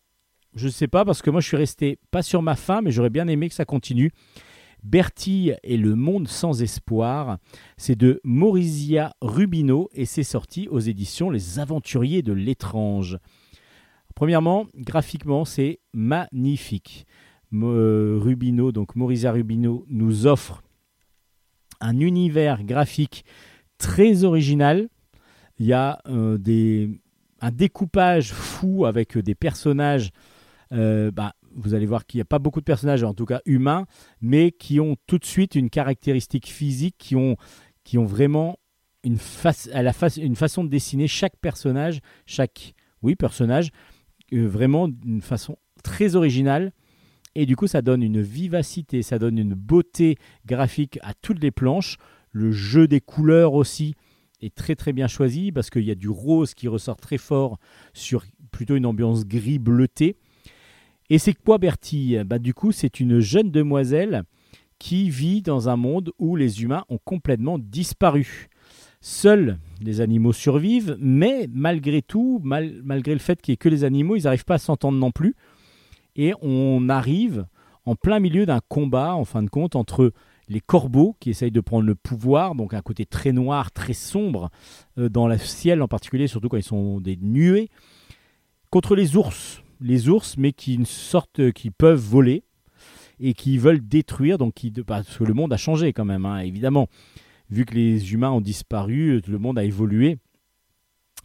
[0.56, 2.92] Je ne sais pas parce que moi je suis resté pas sur ma fin, mais
[2.92, 4.12] j'aurais bien aimé que ça continue.
[4.84, 7.38] Bertille et le monde sans espoir,
[7.78, 13.18] c'est de Maurizia Rubino et c'est sorti aux éditions Les Aventuriers de l'étrange.
[14.16, 17.06] Premièrement, graphiquement, c'est magnifique.
[17.54, 20.62] Euh, Rubino, donc Maurizia Rubino, nous offre
[21.82, 23.26] un univers graphique
[23.78, 24.90] très original.
[25.58, 26.88] Il y a euh,
[27.42, 30.12] un découpage fou avec des personnages.
[30.72, 33.42] euh, bah, vous allez voir qu'il n'y a pas beaucoup de personnages, en tout cas
[33.46, 33.86] humains,
[34.22, 37.36] mais qui ont tout de suite une caractéristique physique, qui ont,
[37.84, 38.58] qui ont vraiment
[39.04, 43.70] une, face, à la face, une façon de dessiner chaque personnage, chaque oui, personnage,
[44.34, 46.72] euh, vraiment d'une façon très originale.
[47.36, 51.52] Et du coup, ça donne une vivacité, ça donne une beauté graphique à toutes les
[51.52, 51.98] planches.
[52.32, 53.96] Le jeu des couleurs aussi
[54.42, 57.58] est très très bien choisi parce qu'il y a du rose qui ressort très fort
[57.94, 60.18] sur plutôt une ambiance gris bleuté.
[61.10, 64.24] Et c'est quoi Bertille bah, Du coup, c'est une jeune demoiselle
[64.78, 68.48] qui vit dans un monde où les humains ont complètement disparu.
[69.02, 73.70] Seuls les animaux survivent, mais malgré tout, mal- malgré le fait qu'il n'y ait que
[73.70, 75.36] les animaux, ils n'arrivent pas à s'entendre non plus.
[76.16, 77.46] Et on arrive
[77.86, 80.12] en plein milieu d'un combat, en fin de compte, entre
[80.50, 84.50] les corbeaux qui essayent de prendre le pouvoir, donc un côté très noir, très sombre
[84.98, 87.70] euh, dans le ciel en particulier, surtout quand ils sont des nuées,
[88.70, 92.44] contre les ours, les ours, mais qui une sorte, qui peuvent voler
[93.20, 96.40] et qui veulent détruire, donc qui, parce que le monde a changé quand même, hein,
[96.40, 96.88] évidemment,
[97.50, 100.18] vu que les humains ont disparu, le monde a évolué,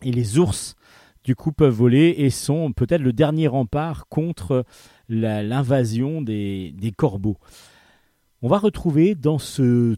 [0.03, 0.75] et les ours,
[1.23, 4.65] du coup, peuvent voler et sont peut-être le dernier rempart contre
[5.09, 7.39] l'invasion des, des corbeaux.
[8.43, 9.97] On va retrouver dans ce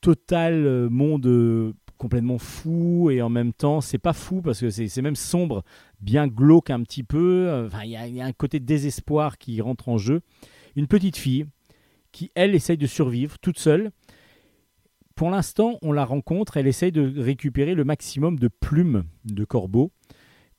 [0.00, 4.70] total euh, monde euh, complètement fou et en même temps, c'est pas fou parce que
[4.70, 5.64] c'est même sombre,
[6.00, 7.48] bien glauque un petit peu.
[7.48, 10.20] euh, Enfin, il y, a- un côté désespoir qui rentre en jeu.
[10.76, 11.46] Une petite fille
[12.12, 13.90] qui, elle, essaye de survivre toute seule.
[15.14, 19.90] Pour l'instant, on la rencontre, elle essaye de récupérer le maximum de plumes de corbeaux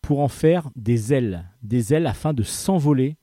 [0.01, 3.15] pour en faire des ailes, des ailes afin de s'envoler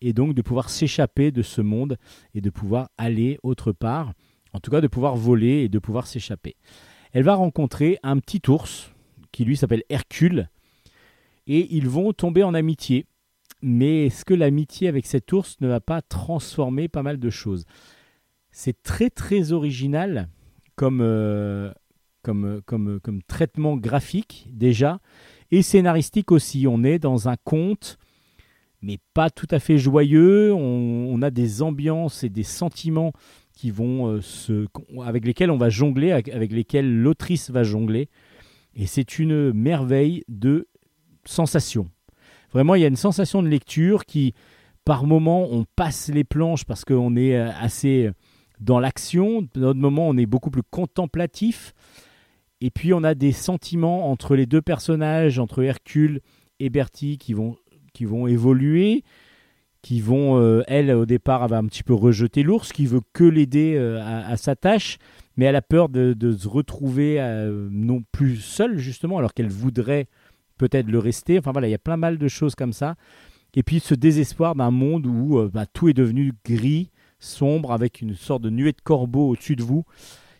[0.00, 1.96] et donc de pouvoir s'échapper de ce monde
[2.34, 4.12] et de pouvoir aller autre part,
[4.52, 6.56] en tout cas de pouvoir voler et de pouvoir s'échapper.
[7.12, 8.92] Elle va rencontrer un petit ours
[9.32, 10.48] qui lui s'appelle Hercule
[11.50, 13.06] et ils vont tomber en amitié.
[13.60, 17.66] Mais est-ce que l'amitié avec cet ours ne va pas transformer pas mal de choses?
[18.52, 20.28] C'est très très original
[20.76, 21.72] comme, euh,
[22.22, 25.00] comme, comme, comme traitement graphique déjà
[25.50, 26.66] et scénaristique aussi.
[26.68, 27.98] On est dans un conte
[28.80, 30.54] mais pas tout à fait joyeux.
[30.54, 33.12] On, on a des ambiances et des sentiments
[33.52, 34.66] qui vont euh, se,
[35.04, 38.08] avec lesquels on va jongler, avec lesquels l'autrice va jongler.
[38.74, 40.68] Et c'est une merveille de
[41.24, 41.88] sensation.
[42.52, 44.34] Vraiment, il y a une sensation de lecture qui,
[44.84, 48.12] par moment, on passe les planches parce qu'on est euh, assez euh,
[48.60, 49.46] dans l'action.
[49.54, 51.74] D'autres moments, on est beaucoup plus contemplatif.
[52.60, 56.20] Et puis, on a des sentiments entre les deux personnages, entre Hercule
[56.58, 57.56] et Bertie, qui vont
[57.92, 59.02] qui vont évoluer,
[59.82, 63.24] qui vont, euh, elle, au départ, va un petit peu rejeter l'ours, qui veut que
[63.24, 64.98] l'aider à, sa tâche,
[65.36, 67.18] mais elle a peur de, se retrouver
[67.68, 70.06] non plus seule, justement, alors qu'elle voudrait
[70.60, 71.38] peut-être le rester.
[71.38, 72.96] Enfin voilà, il y a plein mal de choses comme ça.
[73.54, 78.02] Et puis ce désespoir d'un monde où euh, bah, tout est devenu gris, sombre, avec
[78.02, 79.84] une sorte de nuée de corbeaux au-dessus de vous,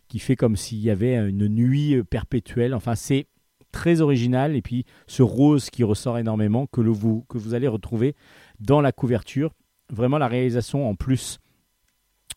[0.09, 2.75] qui fait comme s'il y avait une nuit euh, perpétuelle.
[2.75, 3.27] Enfin, c'est
[3.73, 7.69] très original et puis ce rose qui ressort énormément que, le vous, que vous allez
[7.69, 8.15] retrouver
[8.61, 9.53] dans la couverture.
[9.91, 11.39] Vraiment la réalisation en plus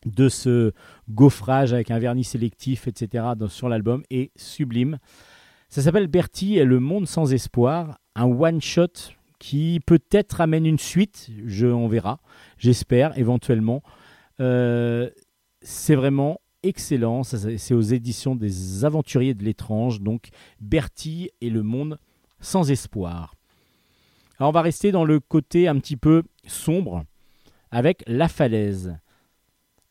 [0.05, 0.71] de ce
[1.09, 3.25] gaufrage avec un vernis sélectif, etc.
[3.37, 4.97] dans- sur l'album est sublime.
[5.73, 11.31] Ça s'appelle Bertie et le monde sans espoir, un one-shot qui peut-être amène une suite,
[11.47, 12.19] je, on verra,
[12.59, 13.81] j'espère éventuellement.
[14.39, 15.09] Euh,
[15.63, 20.29] c'est vraiment excellent, c'est aux éditions des Aventuriers de l'étrange, donc
[20.59, 21.97] Bertie et le monde
[22.39, 23.33] sans espoir.
[24.37, 27.03] Alors on va rester dans le côté un petit peu sombre
[27.71, 28.95] avec La Falaise.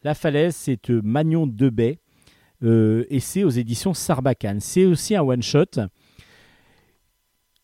[0.04, 1.98] La Falaise, c'est euh, Magnon Debay
[2.62, 4.60] euh, et c'est aux éditions Sarbacane.
[4.60, 5.88] C'est aussi un one-shot.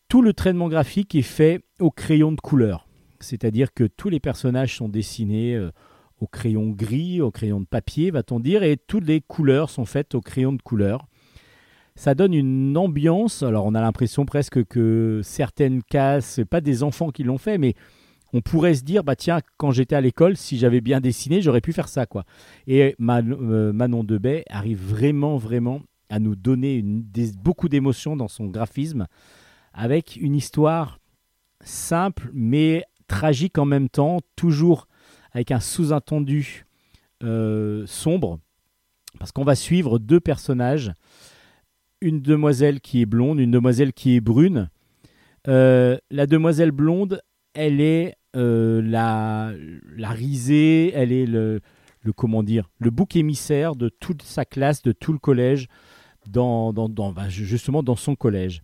[0.07, 2.87] Tout le traitement graphique est fait au crayon de couleur,
[3.19, 5.71] c'est-à-dire que tous les personnages sont dessinés euh,
[6.19, 10.15] au crayon gris, au crayon de papier, va-t-on dire, et toutes les couleurs sont faites
[10.15, 11.05] au crayon de couleur.
[11.95, 13.43] Ça donne une ambiance.
[13.43, 17.75] Alors, on a l'impression presque que certaines cases, pas des enfants qui l'ont fait, mais
[18.33, 21.61] on pourrait se dire, bah tiens, quand j'étais à l'école, si j'avais bien dessiné, j'aurais
[21.61, 22.25] pu faire ça, quoi.
[22.67, 26.83] Et euh, Manon Debay arrive vraiment, vraiment à nous donner
[27.43, 29.07] beaucoup d'émotions dans son graphisme,
[29.73, 30.99] avec une histoire
[31.61, 34.87] simple mais tragique en même temps, toujours
[35.31, 36.65] avec un sous-entendu
[37.23, 38.39] euh, sombre,
[39.19, 40.93] parce qu'on va suivre deux personnages,
[42.01, 44.69] une demoiselle qui est blonde, une demoiselle qui est brune.
[45.47, 47.21] Euh, la demoiselle blonde,
[47.53, 49.51] elle est la,
[49.95, 51.61] la risée, elle est le,
[52.15, 55.67] comment dire, le bouc émissaire de toute sa classe, de tout le collège,
[56.27, 58.61] dans- bah, justement dans son collège.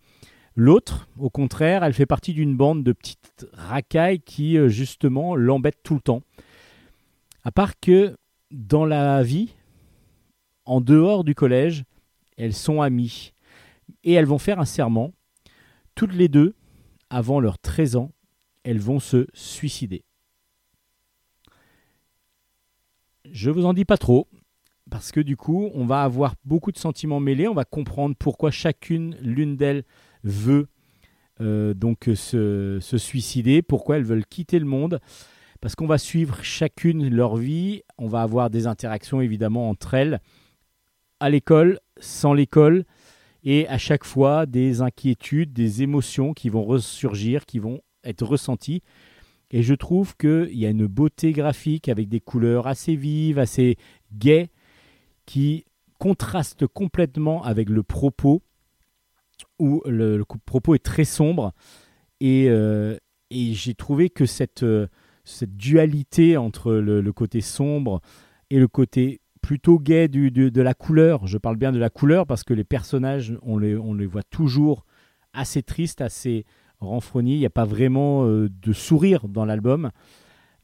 [0.55, 5.83] L'autre, au contraire, elle fait partie d'une bande de petites racailles qui, euh, justement, l'embêtent
[5.83, 6.21] tout le temps.
[7.43, 8.15] À part que
[8.51, 9.53] dans la vie,
[10.63, 11.83] en dehors du collège,
[12.37, 13.33] elles sont amies.
[14.03, 15.11] Et elles vont faire un serment.
[15.93, 16.55] Toutes les deux,
[17.09, 18.11] avant leurs 13 ans,
[18.65, 20.03] elles vont se suicider.
[23.31, 24.27] Je vous en dis pas trop,
[24.89, 28.51] parce que du coup, on va avoir beaucoup de sentiments mêlés, on va comprendre pourquoi
[28.51, 29.83] chacune, l'une d'elles,
[30.23, 30.67] veut
[31.41, 34.99] euh, donc se, se suicider, pourquoi elles veulent quitter le monde,
[35.61, 40.19] parce qu'on va suivre chacune leur vie, on va avoir des interactions évidemment entre elles,
[41.19, 42.85] à l'école, sans l'école,
[43.43, 48.81] et à chaque fois des inquiétudes, des émotions qui vont ressurgir, qui vont être ressenties.
[49.51, 53.77] Et je trouve qu'il y a une beauté graphique avec des couleurs assez vives, assez
[54.13, 54.49] gaies,
[55.25, 55.65] qui
[55.99, 58.41] contrastent complètement avec le propos,
[59.59, 61.53] où le, propos est très sombre.
[62.19, 62.97] Et, euh,
[63.31, 64.87] j'ai trouvé que cette, euh,
[65.41, 68.01] dualité entre le, côté sombre
[68.49, 72.25] et le côté plutôt gai du- de la couleur, je parle bien de la couleur
[72.25, 74.85] parce que les personnages, on les, on les voit toujours
[75.33, 76.45] assez tristes, assez
[76.79, 77.33] renfrognés.
[77.33, 79.91] Il n'y a pas vraiment euh, de sourire dans l'album,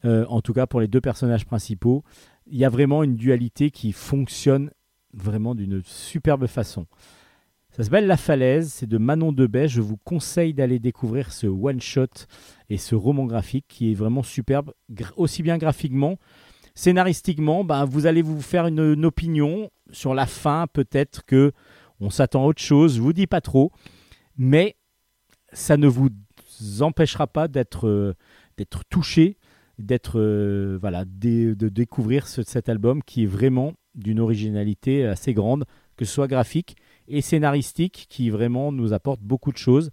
[0.05, 2.03] euh, en tout cas pour les deux personnages principaux.
[2.47, 4.71] Il y a vraiment une dualité qui fonctionne
[5.13, 6.85] vraiment d'une superbe façon.
[7.71, 9.69] Ça s'appelle La Falaise, c'est de Manon Debay.
[9.69, 12.25] Je vous conseille d'aller découvrir ce one-shot
[12.69, 14.73] et ce roman graphique qui est vraiment superbe,
[15.15, 16.17] aussi bien graphiquement.
[16.75, 21.53] Scénaristiquement, ben, vous allez vous faire une, une opinion sur la fin, peut-être que
[22.01, 23.71] on s'attend à autre chose, je vous dis pas trop,
[24.38, 24.75] mais
[25.53, 26.09] ça ne vous
[26.81, 28.13] empêchera pas d'être euh,
[28.89, 29.37] touché,
[29.79, 35.65] d'être euh, voilà, de découvrir ce- cet album qui est vraiment d'une originalité assez grande,
[35.97, 36.75] que ce soit graphique
[37.07, 39.89] et scénaristique, qui vraiment nous apporte beaucoup de choses.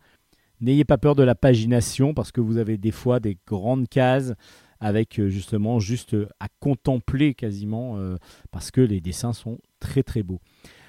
[0.60, 4.34] N'ayez pas peur de la pagination parce que vous avez des fois des grandes cases
[4.80, 7.98] avec euh, justement juste à contempler quasiment
[8.50, 10.40] parce que les dessins sont très très beaux.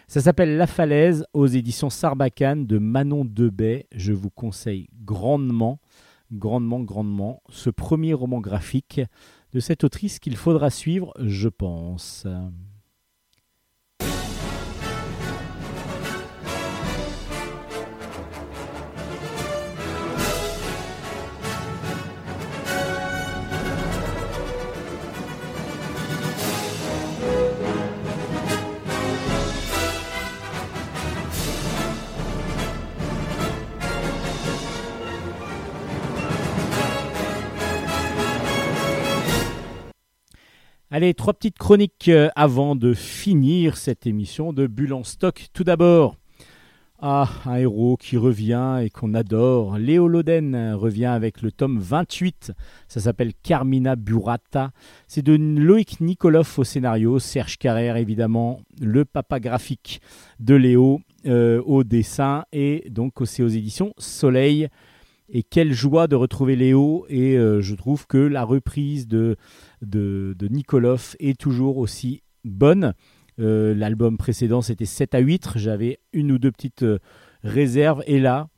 [0.09, 3.85] Ça s'appelle La Falaise aux éditions Sarbacane de Manon Debay.
[3.91, 5.79] Je vous conseille grandement,
[6.31, 9.01] grandement, grandement ce premier roman graphique
[9.53, 12.25] de cette autrice qu'il faudra suivre, je pense.
[40.91, 45.45] Allez, trois petites chroniques euh, avant de finir cette émission de Bulle stock.
[45.53, 46.15] Tout d'abord,
[46.99, 49.77] ah, un héros qui revient et qu'on adore.
[49.77, 52.53] Léo Loden revient avec le tome 28.
[52.87, 54.71] Ça s'appelle Carmina Burrata.
[55.07, 57.19] C'est de Loïc Nikolov au scénario.
[57.19, 60.01] Serge Carrère, évidemment, le papa graphique
[60.39, 62.45] de Léo euh, au dessin.
[62.51, 64.69] Et donc, c'est aux éditions Soleil.
[65.31, 67.05] Et quelle joie de retrouver Léo.
[67.09, 69.37] Et euh, je trouve que la reprise de,
[69.81, 72.93] de, de Nikolov est toujours aussi bonne.
[73.39, 75.51] Euh, L'album précédent, c'était 7 à 8.
[75.55, 76.99] J'avais une ou deux petites euh,
[77.43, 78.03] réserves.
[78.05, 78.49] Et là,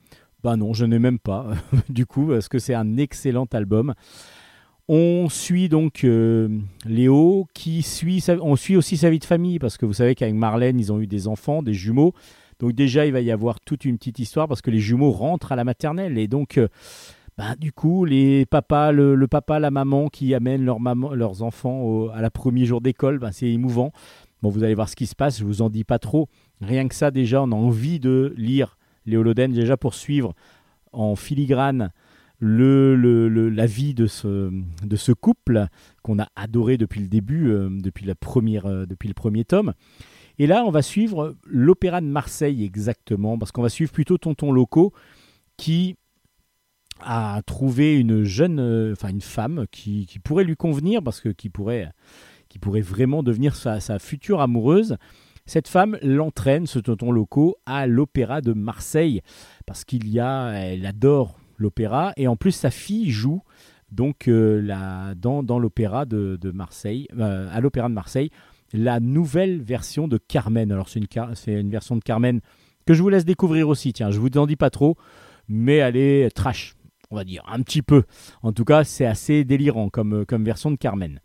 [0.44, 1.52] bah non, je n'ai même pas,
[1.90, 3.94] du coup, parce que c'est un excellent album.
[4.88, 6.50] On suit donc euh,
[6.86, 10.36] Léo, qui suit, on suit aussi sa vie de famille, parce que vous savez qu'avec
[10.36, 12.14] Marlène, ils ont eu des enfants, des jumeaux.
[12.60, 15.52] Donc déjà, il va y avoir toute une petite histoire, parce que les jumeaux rentrent
[15.52, 16.18] à la maternelle.
[16.18, 16.60] Et donc,
[17.42, 22.30] bah, du coup, les papas, le, papa, la maman qui amènent leurs enfants à la
[22.30, 23.92] premier jour d'école, bah, c'est émouvant.
[24.44, 26.30] Bon, vous allez voir ce qui se passe, je vous en dis pas trop.
[26.62, 28.78] Rien que ça, déjà, on a envie de lire
[29.08, 30.36] Léo Loden, déjà pour suivre
[30.92, 31.90] en filigrane
[32.38, 32.94] le,
[33.50, 35.66] la vie de ce, couple
[36.04, 39.74] qu'on a adoré depuis le début, euh, depuis, euh, depuis le premier tome.
[40.38, 44.52] Et là, on va suivre l'Opéra de Marseille exactement, parce qu'on va suivre plutôt Tonton
[44.52, 44.94] Loco
[45.58, 45.96] qui
[47.04, 51.50] a trouvé une jeune, euh, enfin une femme qui, pourrait lui convenir, parce que qui
[51.50, 51.92] pourrait,
[52.50, 54.98] qui pourrait vraiment devenir sa, future amoureuse.
[55.46, 59.22] Cette femme l'entraîne, ce tonton Loco, à l'Opéra de Marseille,
[59.66, 63.42] parce qu'il y a, elle adore l'opéra, et en plus sa fille joue
[63.92, 68.32] donc euh, la, dans, l'opéra de, Marseille, euh, à l'Opéra de Marseille,
[68.74, 70.72] la nouvelle version de Carmen.
[70.72, 72.40] Alors c'est une, c'est une version de Carmen
[72.86, 73.94] que je vous laisse découvrir aussi.
[73.94, 74.96] Tiens, je vous en dis pas trop,
[75.48, 76.76] mais elle est trash,
[77.12, 78.04] on va dire, un petit peu.
[78.42, 81.20] En tout cas, c'est assez délirant comme, comme version de Carmen.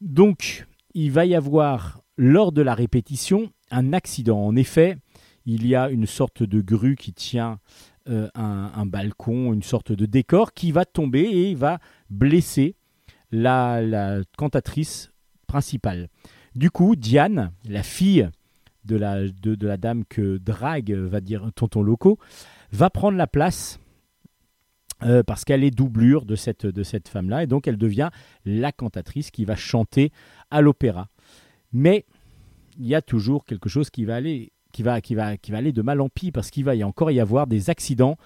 [0.00, 4.38] Donc, il va y avoir, lors de la répétition, un accident.
[4.38, 4.96] En effet,
[5.44, 7.58] il y a une sorte de grue qui tient
[8.08, 11.78] euh, un, balcon, une sorte de décor qui va tomber et va
[12.10, 12.76] blesser
[13.30, 15.12] la, cantatrice
[15.46, 16.08] principale.
[16.54, 18.28] Du coup, Diane, la fille
[18.84, 22.18] de la, de, de la dame que drague, va dire tonton Loco,
[22.72, 23.78] va prendre la place
[25.04, 28.10] euh, parce qu'elle est doublure de cette, de cette femme-là et donc elle devient
[28.44, 30.12] la cantatrice qui va chanter
[30.50, 31.08] à l'opéra.
[31.72, 32.04] Mais
[32.78, 35.58] il y a toujours quelque chose qui va aller, qui va, qui va, qui va
[35.58, 38.16] aller de mal en pis parce qu'il va y encore y avoir des accidents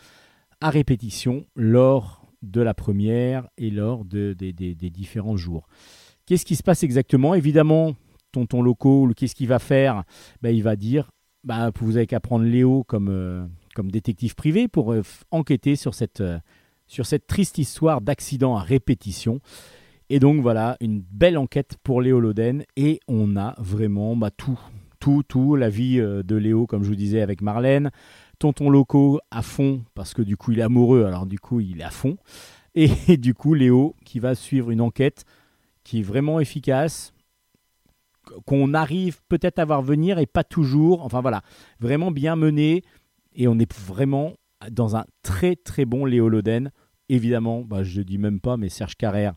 [0.61, 5.69] à répétition lors de la première et lors de- des- des- différents jours.
[6.27, 7.35] Qu'est-ce qui se passe exactement?
[7.35, 7.95] Évidemment,
[8.33, 10.05] tonton Loco, qu'est-ce qu'il va faire?
[10.43, 11.11] Ben, Il va dire
[11.45, 13.47] bah, vous avez qu'à prendre Léo comme, euh,
[13.77, 16.21] comme détective privé pour euh, enquêter sur cette,
[16.87, 19.41] sur cette triste histoire d'accident à répétition.
[20.09, 22.65] Et donc voilà, une belle enquête pour Léo Loden.
[22.77, 24.59] Et on a vraiment bah, tout,
[25.01, 25.57] tout, tout.
[25.57, 27.91] La vie euh, de Léo, comme je vous disais, avec Marlène.
[28.39, 31.81] Tonton Loco à fond, parce que du coup il est amoureux, alors du coup il
[31.81, 32.17] est à fond.
[32.75, 35.25] Et, du coup Léo qui va suivre une enquête
[35.83, 37.15] qui est vraiment efficace,
[38.45, 41.05] qu'on arrive peut-être à voir venir et pas toujours.
[41.05, 41.43] Enfin voilà,
[41.81, 42.83] vraiment bien mené.
[43.35, 44.35] Et on est vraiment
[44.71, 46.71] dans un très très bon Léo Loden.
[47.09, 49.35] Évidemment, bah, je ne dis même pas, mais Serge Carrère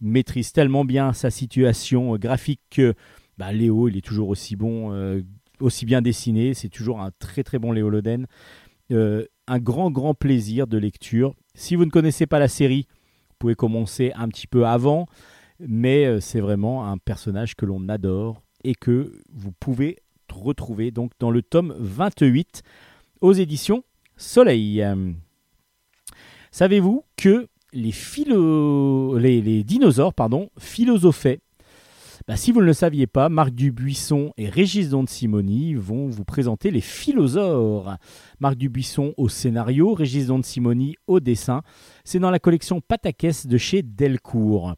[0.00, 2.94] maîtrise tellement bien sa situation euh, graphique que
[3.36, 5.22] bah, Léo, il est toujours aussi bon, euh,
[5.60, 6.54] aussi bien dessiné.
[6.54, 8.26] C'est toujours un très très bon Léo Loden.
[8.90, 11.34] Euh, un grand grand plaisir de lecture.
[11.54, 12.86] Si vous ne connaissez pas la série,
[13.30, 15.06] vous pouvez commencer un petit peu avant,
[15.58, 19.96] mais c'est vraiment un personnage que l'on adore et que vous pouvez
[20.30, 22.62] retrouver donc dans le tome 28
[23.20, 23.84] aux éditions
[24.18, 24.82] Soleil.
[24.82, 25.12] Euh,
[26.50, 31.40] Savez-vous que les, philo- les, dinosaures pardon, philosophaient?
[32.26, 36.70] Bah, Si vous ne le saviez pas, Marc Dubuisson et Régis Simoni vont vous présenter
[36.70, 37.96] les philosaures.
[38.40, 41.62] Marc Dubuisson au scénario, Régis Simoni au dessin.
[42.04, 44.74] C'est dans la collection Patakès de chez Delcourt.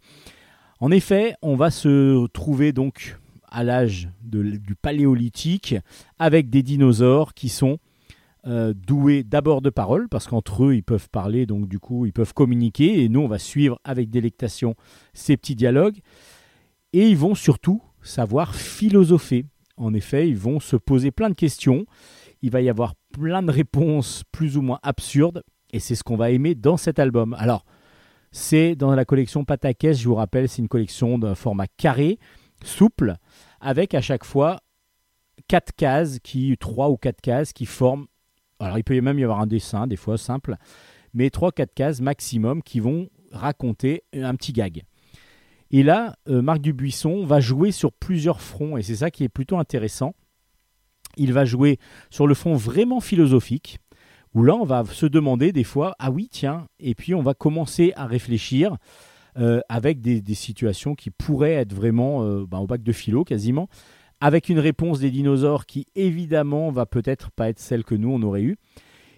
[0.81, 3.19] En effet, on va se trouver donc
[3.49, 5.75] à l'âge du paléolithique
[6.19, 7.79] avec des dinosaures qui sont
[8.47, 12.13] euh, doués d'abord de parole parce qu'entre eux ils peuvent parler donc du coup ils
[12.13, 14.75] peuvent communiquer et nous on va suivre avec délectation
[15.13, 15.99] ces petits dialogues
[16.93, 19.45] et ils vont surtout savoir philosopher.
[19.77, 21.87] En effet, ils vont se poser plein de questions,
[22.43, 25.43] il va y avoir plein de réponses plus ou moins absurdes
[25.73, 27.35] et c'est ce qu'on va aimer dans cet album.
[27.39, 27.65] Alors,
[28.33, 32.19] c'est dans la collection Patakès, je vous rappelle, c'est une collection d'un format carré,
[32.65, 33.17] souple,
[33.61, 34.61] avec à chaque fois
[35.49, 38.07] quatre cases, qui trois ou quatre cases qui forment.
[38.61, 40.57] Alors il peut même y avoir un dessin, des fois simple,
[41.15, 44.83] mais trois quatre cases maximum qui vont raconter un petit gag.
[45.71, 49.29] Et là, euh, Marc Dubuisson va jouer sur plusieurs fronts, et c'est ça qui est
[49.29, 50.15] plutôt intéressant.
[51.17, 51.79] Il va jouer
[52.11, 53.79] sur le front vraiment philosophique,
[54.35, 57.35] où là, on va se demander des fois, ah oui, tiens, et puis on va
[57.35, 58.77] commencer à réfléchir
[59.39, 63.25] euh, avec des, des situations qui pourraient être vraiment euh, ben, au bac de philo
[63.25, 63.69] quasiment,
[64.21, 68.23] avec une réponse des dinosaures qui évidemment va peut-être pas être celle que nous on
[68.23, 68.57] aurait eue.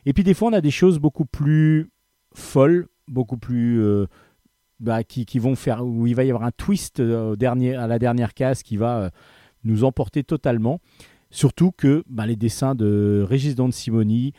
[0.06, 1.90] Et puis des fois on a des choses beaucoup plus
[2.34, 4.06] folles, beaucoup plus euh,
[4.80, 7.86] bah, qui, vont faire où il va y avoir un twist euh, au dernier, à
[7.86, 9.10] la dernière case qui va euh,
[9.64, 10.80] nous emporter totalement.
[11.30, 14.32] Surtout que bah, les dessins de Régis Simoni,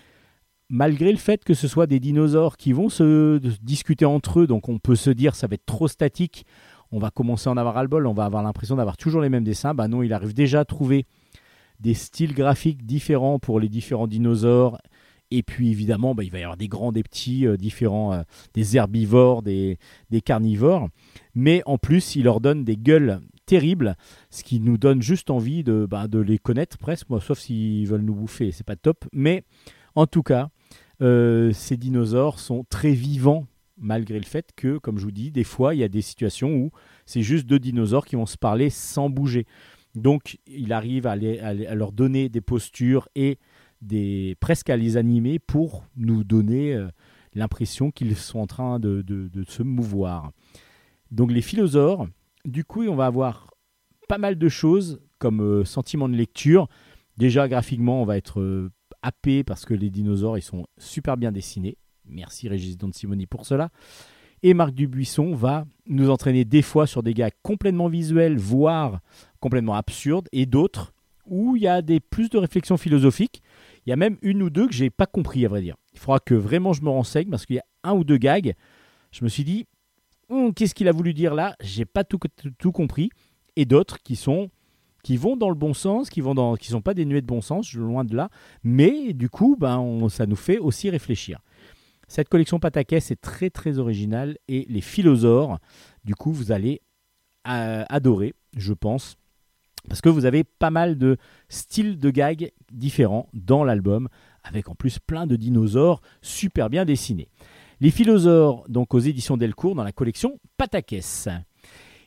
[0.69, 4.69] malgré le fait que ce soit des dinosaures qui vont se discuter entre eux, donc
[4.69, 6.45] on peut se dire ça va être trop statique,
[6.93, 9.21] on va commencer à en avoir ras le bol, on va avoir l'impression d'avoir toujours
[9.21, 9.73] les mêmes dessins.
[9.73, 11.07] Bah non, il arrive déjà à trouver
[11.79, 14.77] des styles graphiques différents pour les différents dinosaures.
[15.31, 18.21] Et puis évidemment, bah, il va y avoir des grands, des petits, euh, différents, euh,
[18.53, 19.79] des herbivores, des,
[20.11, 20.87] des carnivores.
[21.33, 23.95] Mais en plus, il leur donne des gueules terribles,
[24.29, 27.87] ce qui nous donne juste envie de, bah, de les connaître presque, moi, sauf s'ils
[27.87, 29.05] veulent nous bouffer, c'est pas top.
[29.11, 29.43] Mais
[29.95, 30.49] en tout cas,
[31.01, 33.47] euh, ces dinosaures sont très vivants,
[33.77, 36.53] malgré le fait que, comme je vous dis, des fois, il y a des situations
[36.55, 36.71] où
[37.05, 39.45] c'est juste deux dinosaures qui vont se parler sans bouger.
[39.95, 43.37] Donc, il arrive à, leur donner des postures et
[44.39, 46.87] presque à les animer pour nous donner euh,
[47.33, 49.03] l'impression qu'ils sont en train de,
[49.47, 50.31] se mouvoir.
[51.11, 52.07] Donc, les philosaures,
[52.45, 53.51] du coup, on va avoir
[54.07, 56.67] pas mal de choses comme euh, sentiment de lecture.
[57.17, 58.71] Déjà, graphiquement, on va être euh,
[59.01, 61.77] happé parce que les dinosaures, ils sont super bien dessinés.
[62.07, 63.69] Merci Régis Don Simoni pour cela.
[64.41, 68.99] Et Marc Dubuisson va nous entraîner des fois sur des gags complètement visuels, voire
[69.39, 70.93] complètement absurdes, et d'autres
[71.25, 73.41] où il y a des plus de réflexions philosophiques.
[73.85, 75.77] Il y a même une ou deux que j'ai pas compris, à vrai dire.
[75.93, 78.53] Il faudra que vraiment je me renseigne parce qu'il y a un ou deux gags.
[79.11, 79.65] Je me suis dit,
[80.29, 81.55] Hum, qu'est-ce qu'il a voulu dire là?
[81.59, 82.17] J'ai pas tout,
[82.71, 83.09] compris.
[83.55, 84.49] Et d'autres qui sont
[85.03, 87.41] qui vont dans le bon sens, qui vont dans, qui sont pas dénués de bon
[87.41, 88.29] sens, loin de là.
[88.63, 91.39] Mais du coup, ben, ça nous fait aussi réfléchir.
[92.07, 95.59] Cette collection Patakès est très très originale et les philosaures,
[96.03, 96.81] du coup, vous allez
[97.47, 99.15] euh, adorer, je pense,
[99.89, 101.17] parce que vous avez pas mal de
[101.49, 104.09] styles de gags différents dans l'album,
[104.43, 107.29] avec en plus plein de dinosaures super bien dessinés.
[107.81, 111.27] Les philosaures, donc aux éditions Delcourt, dans la collection Patakès.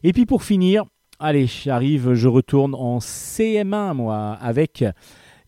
[0.02, 0.84] Et puis pour finir,
[1.18, 4.84] allez, j'arrive, je retourne en CM1, moi, avec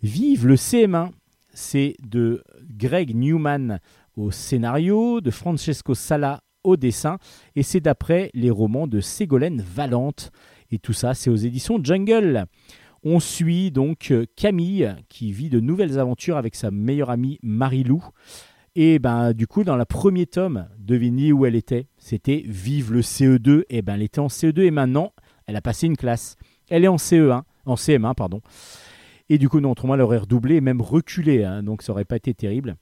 [0.02, 1.10] Vive le CM1.
[1.54, 3.80] C'est de Greg Newman
[4.18, 7.18] au scénario, de Francesco Sala au dessin,
[7.54, 10.32] et c'est d'après les romans de Ségolène Valente.
[10.70, 12.46] Et tout ça, c'est aux éditions Jungle.
[13.04, 18.04] On suit donc euh, Camille qui vit de nouvelles aventures avec sa meilleure amie Marilou.
[18.74, 23.00] Et ben du coup, dans le premier tome, devinez où elle était C'était Vive le
[23.00, 23.62] CE2.
[23.70, 25.12] Et ben elle était en CE2 et maintenant,
[25.46, 26.36] elle a passé une classe.
[26.68, 28.42] Elle est en CE1, en CM1, pardon.
[29.30, 32.06] Et du coup, non, autrement, elle aurait redoublé et même reculé, hein, donc ça aurait
[32.06, 32.76] pas été terrible.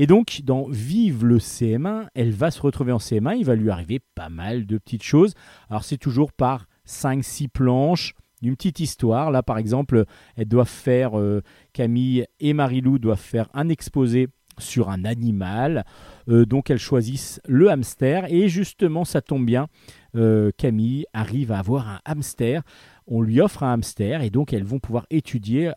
[0.00, 3.68] Et donc, dans Vive le CM1, elle va se retrouver en CM1, il va lui
[3.68, 5.34] arriver pas mal de petites choses.
[5.68, 9.30] Alors, c'est toujours par 5-6 planches, d'une petite histoire.
[9.30, 10.06] Là, par exemple,
[10.36, 11.42] elles doivent faire, euh,
[11.74, 15.84] Camille et Marilou doivent faire un exposé sur un animal.
[16.30, 18.24] Euh, donc, elles choisissent le hamster.
[18.32, 19.66] Et justement, ça tombe bien,
[20.16, 22.62] euh, Camille arrive à avoir un hamster.
[23.06, 25.72] On lui offre un hamster et donc elles vont pouvoir étudier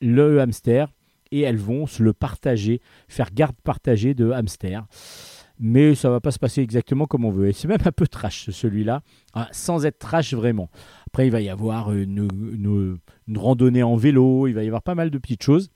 [0.00, 0.92] le hamster
[1.30, 4.86] et elles vont se le partager, faire garde partagée de hamster.
[5.60, 7.48] Mais ça va pas se passer exactement comme on veut.
[7.48, 9.02] Et c'est même un peu trash celui-là,
[9.34, 10.70] Ah, sans être trash vraiment.
[11.08, 12.98] Après, il va y avoir une,
[13.34, 15.70] randonnée en vélo, il va y avoir pas mal de petites choses.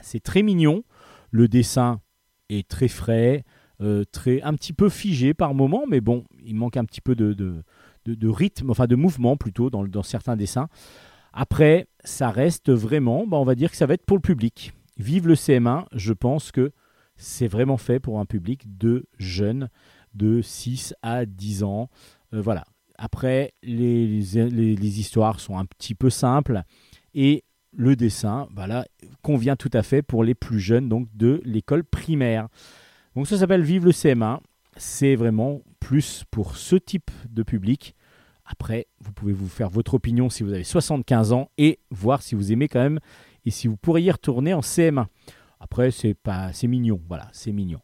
[0.00, 0.82] C'est très mignon.
[1.30, 2.00] Le dessin
[2.48, 3.44] est très frais,
[3.80, 4.04] euh,
[4.42, 7.62] un petit peu figé par moment, mais bon, il manque un petit peu de,
[8.06, 10.68] rythme, enfin de mouvement plutôt dans certains dessins.
[11.32, 14.72] Après, ça reste vraiment, bah, on va dire que ça va être pour le public.
[14.98, 16.72] Vive le CM1, je pense que
[17.16, 19.68] c'est vraiment fait pour un public de jeunes
[20.14, 21.88] de 6 à 10 ans.
[22.34, 22.64] Euh, voilà.
[22.98, 26.62] Après, les, histoires sont un petit peu simples
[27.14, 28.84] et le dessin voilà,
[29.22, 32.48] convient tout à fait pour les plus jeunes donc de l'école primaire.
[33.16, 34.38] Donc ça s'appelle Vive le CM1.
[34.76, 37.94] C'est vraiment plus pour ce type de public.
[38.44, 42.34] Après, vous pouvez vous faire votre opinion si vous avez 75 ans et voir si
[42.34, 43.00] vous aimez quand même
[43.44, 45.06] et si vous pourriez retourner en CM1.
[45.60, 47.80] Après, c'est pas, c'est mignon, voilà, c'est mignon.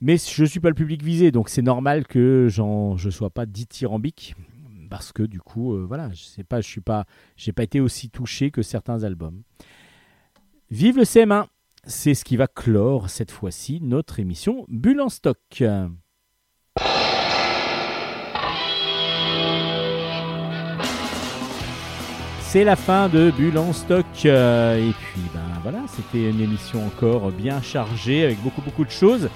[0.00, 4.34] Mais je suis pas le public visé, donc c'est normal que je sois pas dithyrambique
[4.88, 7.06] parce que du coup, euh, voilà, je sais pas, je suis pas,
[7.36, 9.42] j'ai pas été aussi touché que certains albums.
[10.70, 11.46] Vive le CM1,
[11.84, 15.62] c'est ce qui va clore cette fois-ci notre émission Bulle en stock.
[22.56, 24.06] C'est la fin de Bulle en stock.
[24.24, 28.90] euh, et puis, ben voilà, c'était une émission encore bien chargée avec beaucoup, beaucoup de
[28.90, 29.28] choses.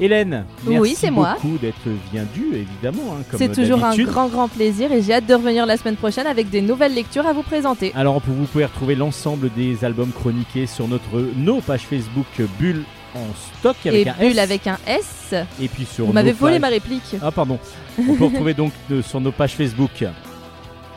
[0.00, 1.34] Hélène, merci Oui, c'est moi.
[1.34, 3.12] beaucoup d'être viendue, évidemment.
[3.12, 5.96] hein, comme C'est toujours un grand, grand plaisir et j'ai hâte de revenir la semaine
[5.96, 7.92] prochaine avec des nouvelles lectures à vous présenter.
[7.94, 12.24] Alors, vous pouvez retrouver l'ensemble des albums chroniqués sur notre, nos pages Facebook
[12.58, 12.84] Bulle
[13.14, 13.26] en
[13.58, 14.38] stock avec et un Bulle S.
[14.38, 15.34] avec un S.
[15.60, 17.16] Et puis sur Vous m'avez volé pages- ma réplique.
[17.20, 17.58] Ah pardon.
[17.98, 20.02] On peut retrouver donc de- sur nos pages Facebook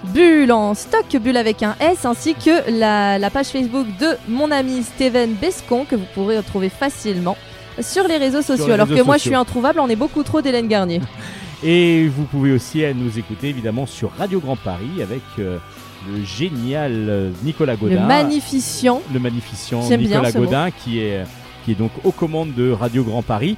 [0.05, 4.49] Bulle en stock, Bulle avec un S, ainsi que la, la page Facebook de mon
[4.51, 7.37] ami Steven Bescon que vous pourrez retrouver facilement
[7.79, 8.67] sur les réseaux sociaux.
[8.67, 11.01] les Alors réseaux que moi je suis introuvable, on est beaucoup trop d'Hélène Garnier.
[11.63, 15.59] Et vous pouvez aussi nous écouter évidemment sur Radio Grand Paris avec euh,
[16.11, 18.05] le génial euh, Nicolas Le Godin.
[18.07, 19.01] magnificent.
[19.13, 19.19] le
[19.87, 20.45] J'aime bien Nicolas mot.
[20.45, 21.23] Godin qui est,
[21.63, 23.57] qui est donc aux commandes de Radio Grand Paris.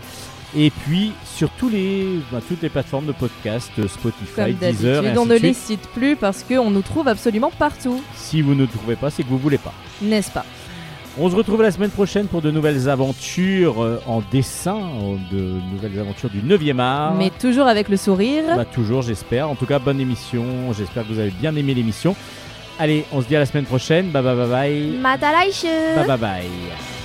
[0.56, 5.04] Et puis sur tous les, bah, toutes les plateformes de podcast, euh, Spotify, Comme Deezer,
[5.06, 8.54] et on de ne les cite plus parce qu'on nous trouve absolument partout, Si vous
[8.54, 9.74] ne trouvez pas, c'est que vous voulez pas.
[10.02, 10.46] n'est-ce pas?
[11.20, 14.80] On se retrouve la semaine prochaine pour de nouvelles aventures euh, en dessin,
[15.32, 17.14] de nouvelles aventures du 9e art.
[17.14, 18.44] Mais toujours avec le sourire.
[18.56, 19.48] Bah, toujours, j'espère.
[19.50, 20.44] En tout cas, bonne émission.
[20.76, 22.16] J'espère que vous avez bien aimé l'émission.
[22.80, 24.10] Allez, on se dit à la semaine prochaine.
[24.10, 24.98] Bye bye bye bye.
[25.96, 27.03] Bye bye bye.